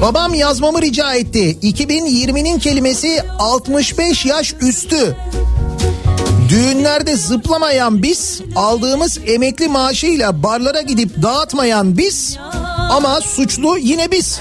Babam 0.00 0.34
yazmamı 0.34 0.82
rica 0.82 1.14
etti. 1.14 1.58
2020'nin 1.62 2.58
kelimesi 2.58 3.22
65 3.38 4.26
yaş 4.26 4.54
üstü. 4.60 5.16
Düğünlerde 6.48 7.16
zıplamayan 7.16 8.02
biz, 8.02 8.40
aldığımız 8.56 9.18
emekli 9.26 9.68
maaşıyla 9.68 10.42
barlara 10.42 10.80
gidip 10.80 11.22
dağıtmayan 11.22 11.98
biz 11.98 12.38
ama 12.90 13.20
suçlu 13.20 13.78
yine 13.78 14.10
biz. 14.10 14.40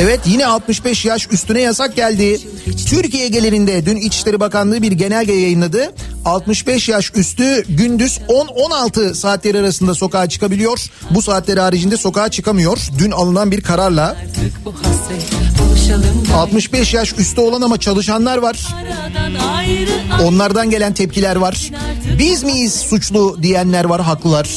Evet 0.00 0.20
yine 0.26 0.46
65 0.46 1.04
yaş 1.04 1.28
üstüne 1.32 1.60
yasak 1.60 1.96
geldi. 1.96 2.38
Türkiye 2.86 3.28
genelinde 3.28 3.86
dün 3.86 3.96
İçişleri 3.96 4.40
Bakanlığı 4.40 4.82
bir 4.82 4.92
genelge 4.92 5.32
yayınladı. 5.32 5.92
65 6.24 6.88
yaş 6.88 7.12
üstü 7.14 7.64
gündüz 7.68 8.18
10-16 8.28 9.14
saatleri 9.14 9.58
arasında 9.58 9.94
sokağa 9.94 10.28
çıkabiliyor. 10.28 10.86
Bu 11.10 11.22
saatleri 11.22 11.60
haricinde 11.60 11.96
sokağa 11.96 12.28
çıkamıyor. 12.28 12.78
Dün 12.98 13.10
alınan 13.10 13.50
bir 13.50 13.60
kararla 13.60 14.02
artık 14.02 14.64
bu 14.64 14.74
hasret 14.74 15.32
buluşalım 15.58 16.24
gayrı 16.24 16.40
65 16.40 16.94
yaş 16.94 17.18
üstü 17.18 17.40
olan 17.40 17.62
ama 17.62 17.80
çalışanlar 17.80 18.38
var. 18.38 18.66
Onlardan 20.22 20.70
gelen 20.70 20.94
tepkiler 20.94 21.36
var. 21.36 21.70
Biz 22.18 22.42
miyiz 22.42 22.74
suçlu 22.74 23.42
diyenler 23.42 23.84
var 23.84 24.02
haklılar. 24.02 24.48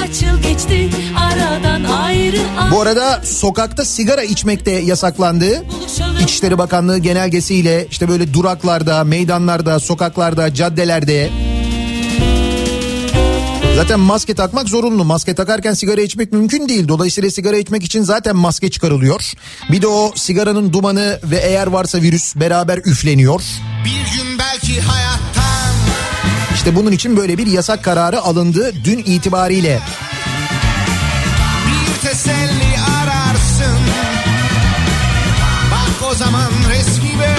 Kaç 0.00 0.22
yıl 0.22 0.42
geçti 0.42 0.90
aradan 1.16 1.84
ayrı 1.84 2.08
ayrı 2.28 2.72
Bu 2.72 2.80
arada 2.80 3.20
sokakta 3.24 3.84
sigara 3.84 4.22
içmek 4.22 4.66
de 4.66 4.70
yasaklandı. 4.70 5.62
buluşalım 5.68 6.16
İçişleri 6.22 6.58
Bakanlığı 6.58 6.98
genelgesiyle 6.98 7.86
işte 7.90 8.08
böyle 8.08 8.34
duraklarda, 8.34 9.04
meydanlarda, 9.04 9.78
sokaklarda, 9.78 10.54
caddelerde 10.54 11.30
Zaten 13.76 14.00
maske 14.00 14.34
takmak 14.34 14.68
zorunlu. 14.68 15.04
Maske 15.04 15.34
takarken 15.34 15.74
sigara 15.74 16.00
içmek 16.00 16.32
mümkün 16.32 16.68
değil. 16.68 16.88
Dolayısıyla 16.88 17.30
sigara 17.30 17.56
içmek 17.56 17.84
için 17.84 18.02
zaten 18.02 18.36
maske 18.36 18.70
çıkarılıyor. 18.70 19.32
Bir 19.70 19.82
de 19.82 19.86
o 19.86 20.12
sigaranın 20.14 20.72
dumanı 20.72 21.20
ve 21.24 21.36
eğer 21.36 21.66
varsa 21.66 21.98
virüs 21.98 22.36
beraber 22.36 22.78
üfleniyor. 22.78 23.42
Bir 23.84 24.18
gün 24.18 24.38
belki 24.38 24.80
hayattan 24.80 25.37
İşte 26.58 26.76
bunun 26.76 26.92
için 26.92 27.16
böyle 27.16 27.38
bir 27.38 27.46
yasak 27.46 27.84
kararı 27.84 28.20
alındı 28.20 28.72
dün 28.84 28.98
itibariyle. 28.98 29.80
bir 31.66 32.08
teselli 32.08 32.76
ararsın 33.00 33.78
Bak 35.70 36.10
o 36.10 36.14
zaman 36.14 36.48
resmime 36.70 37.36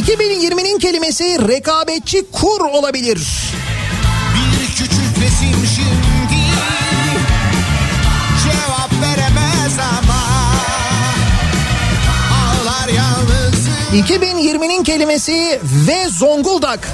2020'nin 0.00 0.78
kelimesi 0.78 1.48
rekabetçi 1.48 2.24
kur 2.32 2.60
olabilir. 2.60 3.28
2020'nin 13.94 14.84
kelimesi 14.84 15.60
ve 15.62 16.08
Zonguldak. 16.08 16.88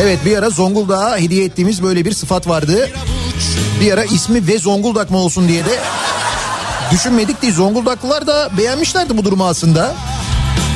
Evet 0.00 0.18
bir 0.24 0.36
ara 0.38 0.50
Zonguldak'a 0.50 1.18
hediye 1.18 1.44
ettiğimiz 1.44 1.82
böyle 1.82 2.04
bir 2.04 2.12
sıfat 2.12 2.48
vardı. 2.48 2.90
Bir 3.80 3.92
ara 3.92 4.04
ismi 4.04 4.46
ve 4.46 4.58
Zonguldak 4.58 5.10
mı 5.10 5.18
olsun 5.18 5.48
diye 5.48 5.64
de 5.64 5.78
düşünmedik 6.90 7.42
değil. 7.42 7.54
Zonguldaklılar 7.54 8.26
da 8.26 8.50
beğenmişlerdi 8.58 9.16
bu 9.16 9.24
durumu 9.24 9.46
aslında. 9.46 9.94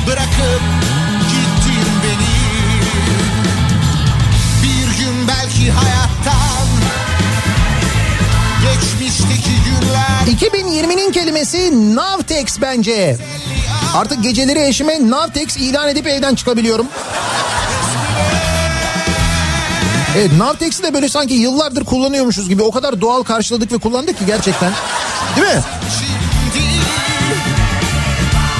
Bırakıp 0.07 0.61
gittin 1.29 1.91
beni 2.03 2.33
Bir 4.63 4.97
gün 4.97 5.27
belki 5.27 5.71
hayattan 5.71 6.67
Geçmişteki 8.63 9.51
günler 9.65 10.37
2020'nin 10.49 11.11
kelimesi 11.11 11.95
Navtex 11.95 12.61
bence. 12.61 13.17
Artık 13.93 14.23
geceleri 14.23 14.65
eşime 14.65 15.09
Navtex 15.09 15.57
ilan 15.57 15.89
edip 15.89 16.07
evden 16.07 16.35
çıkabiliyorum. 16.35 16.87
Evet 20.17 20.31
Navtex'i 20.37 20.83
de 20.83 20.93
böyle 20.93 21.09
sanki 21.09 21.33
yıllardır 21.33 21.85
kullanıyormuşuz 21.85 22.49
gibi 22.49 22.63
o 22.63 22.71
kadar 22.71 23.01
doğal 23.01 23.23
karşıladık 23.23 23.71
ve 23.71 23.77
kullandık 23.77 24.19
ki 24.19 24.25
gerçekten. 24.25 24.71
Değil 25.35 25.47
mi? 25.47 25.61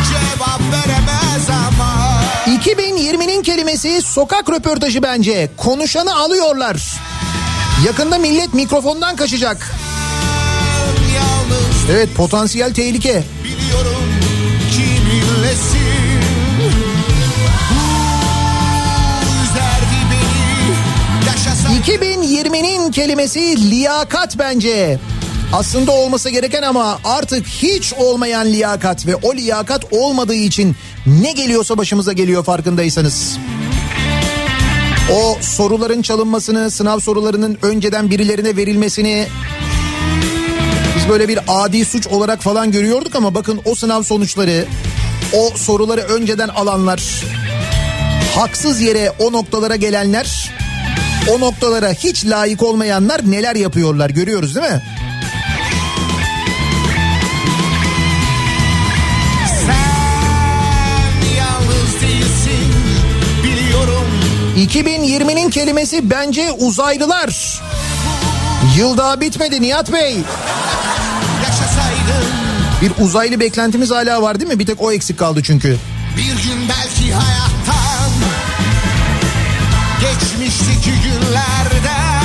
Cevap 0.10 0.60
veremez 0.60 1.50
ama 1.50 2.22
2020'nin 2.48 3.44
kelimesi 3.44 4.02
sokak 4.02 4.50
röportajı 4.50 5.04
bence. 5.04 5.50
Konuşanı 5.58 6.16
alıyorlar. 6.16 6.94
Yakında 7.86 8.18
millet 8.18 8.54
mikrofondan 8.54 9.16
kaçacak. 9.16 9.72
Evet 11.92 12.10
potansiyel 12.16 12.74
tehlike. 12.74 13.24
biliyorum 13.44 14.03
kiminlesin 15.44 15.78
Bu 17.70 17.84
üzerdi 19.44 19.98
beni 20.12 21.28
Yaşasam 21.28 21.76
2020'nin 21.76 22.92
kelimesi 22.92 23.70
liyakat 23.72 24.40
bence. 24.40 25.00
Aslında 25.54 25.92
olması 25.92 26.30
gereken 26.30 26.62
ama 26.62 27.00
artık 27.04 27.48
hiç 27.48 27.94
olmayan 27.94 28.48
liyakat 28.48 29.08
ve 29.08 29.16
o 29.16 29.36
liyakat 29.36 29.94
olmadığı 29.94 30.34
için 30.34 30.76
ne 31.06 31.32
geliyorsa 31.32 31.78
başımıza 31.78 32.14
geliyor 32.14 32.44
farkındaysanız. 32.44 33.38
O 35.14 35.38
soruların 35.42 36.02
çalınmasını, 36.02 36.72
sınav 36.72 37.00
sorularının 37.00 37.58
önceden 37.62 38.10
birilerine 38.10 38.56
verilmesini 38.58 39.28
biz 40.96 41.10
böyle 41.10 41.28
bir 41.28 41.40
adi 41.48 41.86
suç 41.86 42.08
olarak 42.08 42.42
falan 42.42 42.72
görüyorduk 42.72 43.16
ama 43.16 43.36
bakın 43.36 43.62
o 43.66 43.76
sınav 43.76 44.04
sonuçları, 44.04 44.66
o 45.34 45.58
soruları 45.58 46.02
önceden 46.02 46.48
alanlar, 46.48 47.24
haksız 48.36 48.82
yere 48.82 49.12
o 49.20 49.32
noktalara 49.32 49.76
gelenler, 49.76 50.52
o 51.32 51.40
noktalara 51.40 51.92
hiç 51.92 52.26
layık 52.26 52.64
olmayanlar 52.64 53.32
neler 53.32 53.56
yapıyorlar 53.56 54.10
görüyoruz 54.10 54.56
değil 54.56 54.68
mi? 54.72 54.82
Değilsin 62.02 62.74
biliyorum 63.44 64.08
2020'nin 64.58 65.50
kelimesi 65.50 66.10
bence 66.10 66.52
uzaylılar. 66.52 67.62
Yıl 68.78 68.98
daha 68.98 69.22
bitmedi 69.22 69.62
Nihat 69.62 69.94
Bey. 69.94 70.18
Bir 72.84 72.92
uzaylı 73.04 73.40
beklentimiz 73.40 73.92
hala 73.92 74.22
var 74.22 74.40
değil 74.40 74.52
mi? 74.52 74.60
Bir 74.60 74.66
tek 74.66 74.82
o 74.82 74.92
eksik 74.92 75.20
kaldı 75.20 75.44
çünkü. 75.44 75.78
bir 76.18 76.44
gün 76.44 76.70
belki 76.70 77.14
hayattan 77.14 78.12
Geçmişteki 80.02 80.92
günlerden 80.92 82.24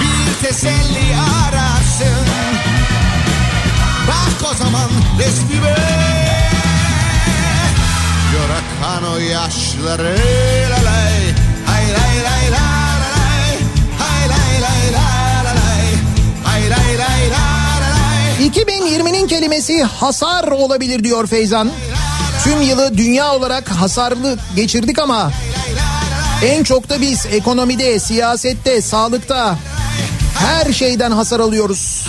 Bir 0.00 0.46
teselli 0.48 1.16
ararsın 1.46 2.26
Bak 4.08 4.50
o 4.52 4.54
zaman 4.54 4.90
resmime 5.18 5.76
Gör 8.32 8.48
o 9.14 9.18
yaşları 9.18 10.18
lalay 10.70 11.27
2020'nin 18.38 19.26
kelimesi 19.26 19.82
hasar 19.82 20.48
olabilir 20.48 21.04
diyor 21.04 21.26
Feyzan. 21.26 21.70
Tüm 22.44 22.62
yılı 22.62 22.98
dünya 22.98 23.34
olarak 23.34 23.68
hasarlı 23.68 24.38
geçirdik 24.56 24.98
ama 24.98 25.32
en 26.44 26.64
çok 26.64 26.88
da 26.88 27.00
biz 27.00 27.26
ekonomide, 27.26 27.98
siyasette, 27.98 28.82
sağlıkta 28.82 29.58
her 30.34 30.72
şeyden 30.72 31.10
hasar 31.10 31.40
alıyoruz. 31.40 32.06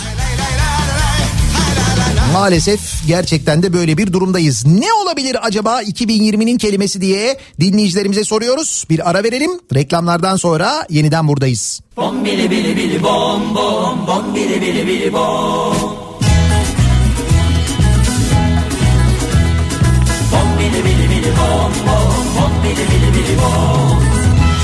Maalesef 2.32 2.80
gerçekten 3.06 3.62
de 3.62 3.72
böyle 3.72 3.98
bir 3.98 4.12
durumdayız. 4.12 4.66
Ne 4.66 4.92
olabilir 4.92 5.36
acaba 5.42 5.82
2020'nin 5.82 6.58
kelimesi 6.58 7.00
diye 7.00 7.38
dinleyicilerimize 7.60 8.24
soruyoruz. 8.24 8.84
Bir 8.90 9.10
ara 9.10 9.24
verelim. 9.24 9.50
Reklamlardan 9.74 10.36
sonra 10.36 10.86
yeniden 10.90 11.28
buradayız. 11.28 11.80
Bom 11.96 12.24
bili 12.24 12.50
bili 12.50 12.76
bili 12.76 13.02
bom 13.02 13.54
bom 13.54 14.06
bom 14.06 14.34
bili 14.34 14.60
bili 14.60 14.86
bili 14.86 15.12
bom. 15.12 15.99
Bom 21.86 21.86
bom 21.86 22.26
bom 22.36 22.52
bili 22.62 22.84
bili 22.90 23.10
bili 23.14 23.34
bom. 23.42 24.00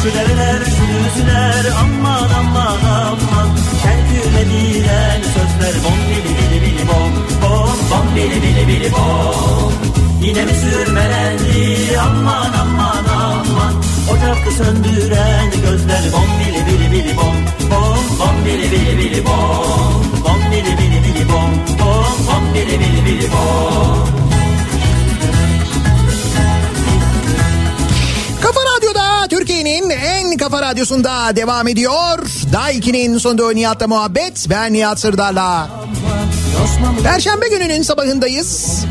Şu 0.03 0.09
dereler 0.15 0.61
şu 0.77 0.85
düzler 0.93 1.65
aman 1.81 2.31
aman 2.41 2.81
aman. 2.97 3.49
Şerküledilen 3.83 5.21
sözler 5.35 5.75
bom 5.85 6.01
bili 6.11 6.31
bili 6.39 6.63
bili 6.63 6.89
bom 6.89 7.13
bom 7.43 7.79
bom 7.91 8.07
bili 8.17 8.43
bili 8.43 8.69
bili 8.69 8.93
bom. 8.93 9.73
Yine 10.23 10.45
mi 10.45 10.53
sürmelendi 10.53 11.99
aman 11.99 12.53
aman 12.63 13.05
aman. 13.15 13.75
Ocakı 14.11 14.51
söndüren 14.57 15.51
gözler 15.63 16.05
bom 16.13 16.31
bili 16.41 16.67
bili 16.67 16.93
bili 16.93 17.17
bom 17.17 17.37
bom 17.71 18.19
bom 18.21 18.45
bili 18.45 18.71
bili 18.73 18.99
bili 18.99 19.25
bom 19.27 20.05
bom 20.25 20.41
bili 20.53 20.73
bili 20.79 20.99
bili 21.05 21.29
bom 21.29 21.51
bom 21.79 22.27
bom 22.29 22.55
bili 22.55 22.79
bili 22.81 23.05
bili 23.07 23.29
bom. 23.33 24.26
Türkiye'nin 29.29 29.91
en 29.91 30.37
kafa 30.37 30.63
radyosunda 30.63 31.37
devam 31.37 31.69
ediyor. 31.69 32.19
Daiki'nin 32.53 33.19
sonunda 33.19 33.53
Nihat'la 33.53 33.87
muhabbet. 33.89 34.47
Ben 34.51 34.73
Nihat 34.73 35.01
Sırdar'la. 35.01 35.71
Perşembe 37.03 37.49
gününün 37.49 37.83
sabahındayız. 37.83 38.85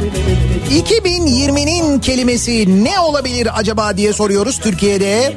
2020'nin 0.72 1.99
kelimesi 1.99 2.84
ne 2.84 2.99
olabilir 2.99 3.49
acaba 3.60 3.98
diye 3.98 4.14
soruyoruz 4.14 4.60
Türkiye'de. 4.60 5.36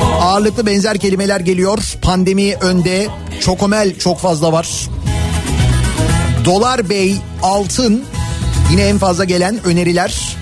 Bom. 0.00 0.12
Ağırlıklı 0.20 0.66
benzer 0.66 0.98
kelimeler 0.98 1.40
geliyor. 1.40 1.78
Pandemi 2.02 2.54
önde. 2.54 3.06
Çokomel 3.40 3.98
çok 3.98 4.18
fazla 4.18 4.52
var. 4.52 4.68
Dolar 6.44 6.90
Bey, 6.90 7.16
altın 7.42 8.04
yine 8.70 8.82
en 8.82 8.98
fazla 8.98 9.24
gelen 9.24 9.64
öneriler. 9.64 10.36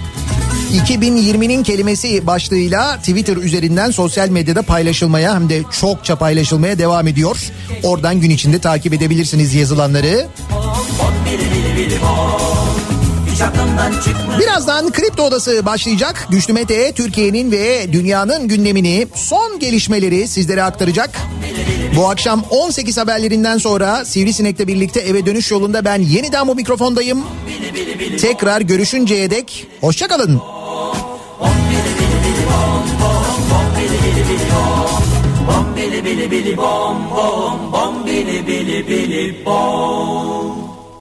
2020'nin 0.86 1.62
kelimesi 1.62 2.26
başlığıyla 2.26 2.96
Twitter 2.96 3.36
üzerinden 3.36 3.90
sosyal 3.90 4.28
medyada 4.28 4.62
paylaşılmaya 4.62 5.34
hem 5.34 5.48
de 5.48 5.62
çokça 5.80 6.16
paylaşılmaya 6.16 6.78
devam 6.78 7.06
ediyor. 7.06 7.36
Oradan 7.82 8.20
gün 8.20 8.30
içinde 8.30 8.58
takip 8.58 8.94
edebilirsiniz 8.94 9.54
yazılanları. 9.54 10.26
Çıkmıyor. 11.28 11.47
Birazdan 14.40 14.92
Kripto 14.92 15.22
Odası 15.22 15.66
başlayacak. 15.66 16.26
Güçlü 16.30 16.52
Mete 16.52 16.92
Türkiye'nin 16.92 17.50
ve 17.50 17.92
dünyanın 17.92 18.48
gündemini, 18.48 19.06
son 19.14 19.58
gelişmeleri 19.58 20.28
sizlere 20.28 20.62
aktaracak. 20.62 21.10
Bu 21.96 22.10
akşam 22.10 22.44
18 22.50 22.98
haberlerinden 22.98 23.58
sonra 23.58 24.04
Sivrisinek'le 24.04 24.66
birlikte 24.66 25.00
eve 25.00 25.26
dönüş 25.26 25.50
yolunda 25.50 25.84
ben 25.84 26.02
yeniden 26.02 26.48
bu 26.48 26.54
mikrofondayım. 26.54 27.24
Tekrar 28.20 28.60
görüşünceye 28.60 29.30
dek 29.30 29.66
hoşçakalın. 29.80 30.40
Bom 35.48 35.66
bili 35.76 36.04
bili 36.04 36.30
bili 36.30 36.56
bom 36.56 36.96
bom 37.16 37.72
bom 37.72 38.06
bili 38.06 38.46
bili 38.46 38.88
bili 38.88 39.44
bom. 39.46 40.57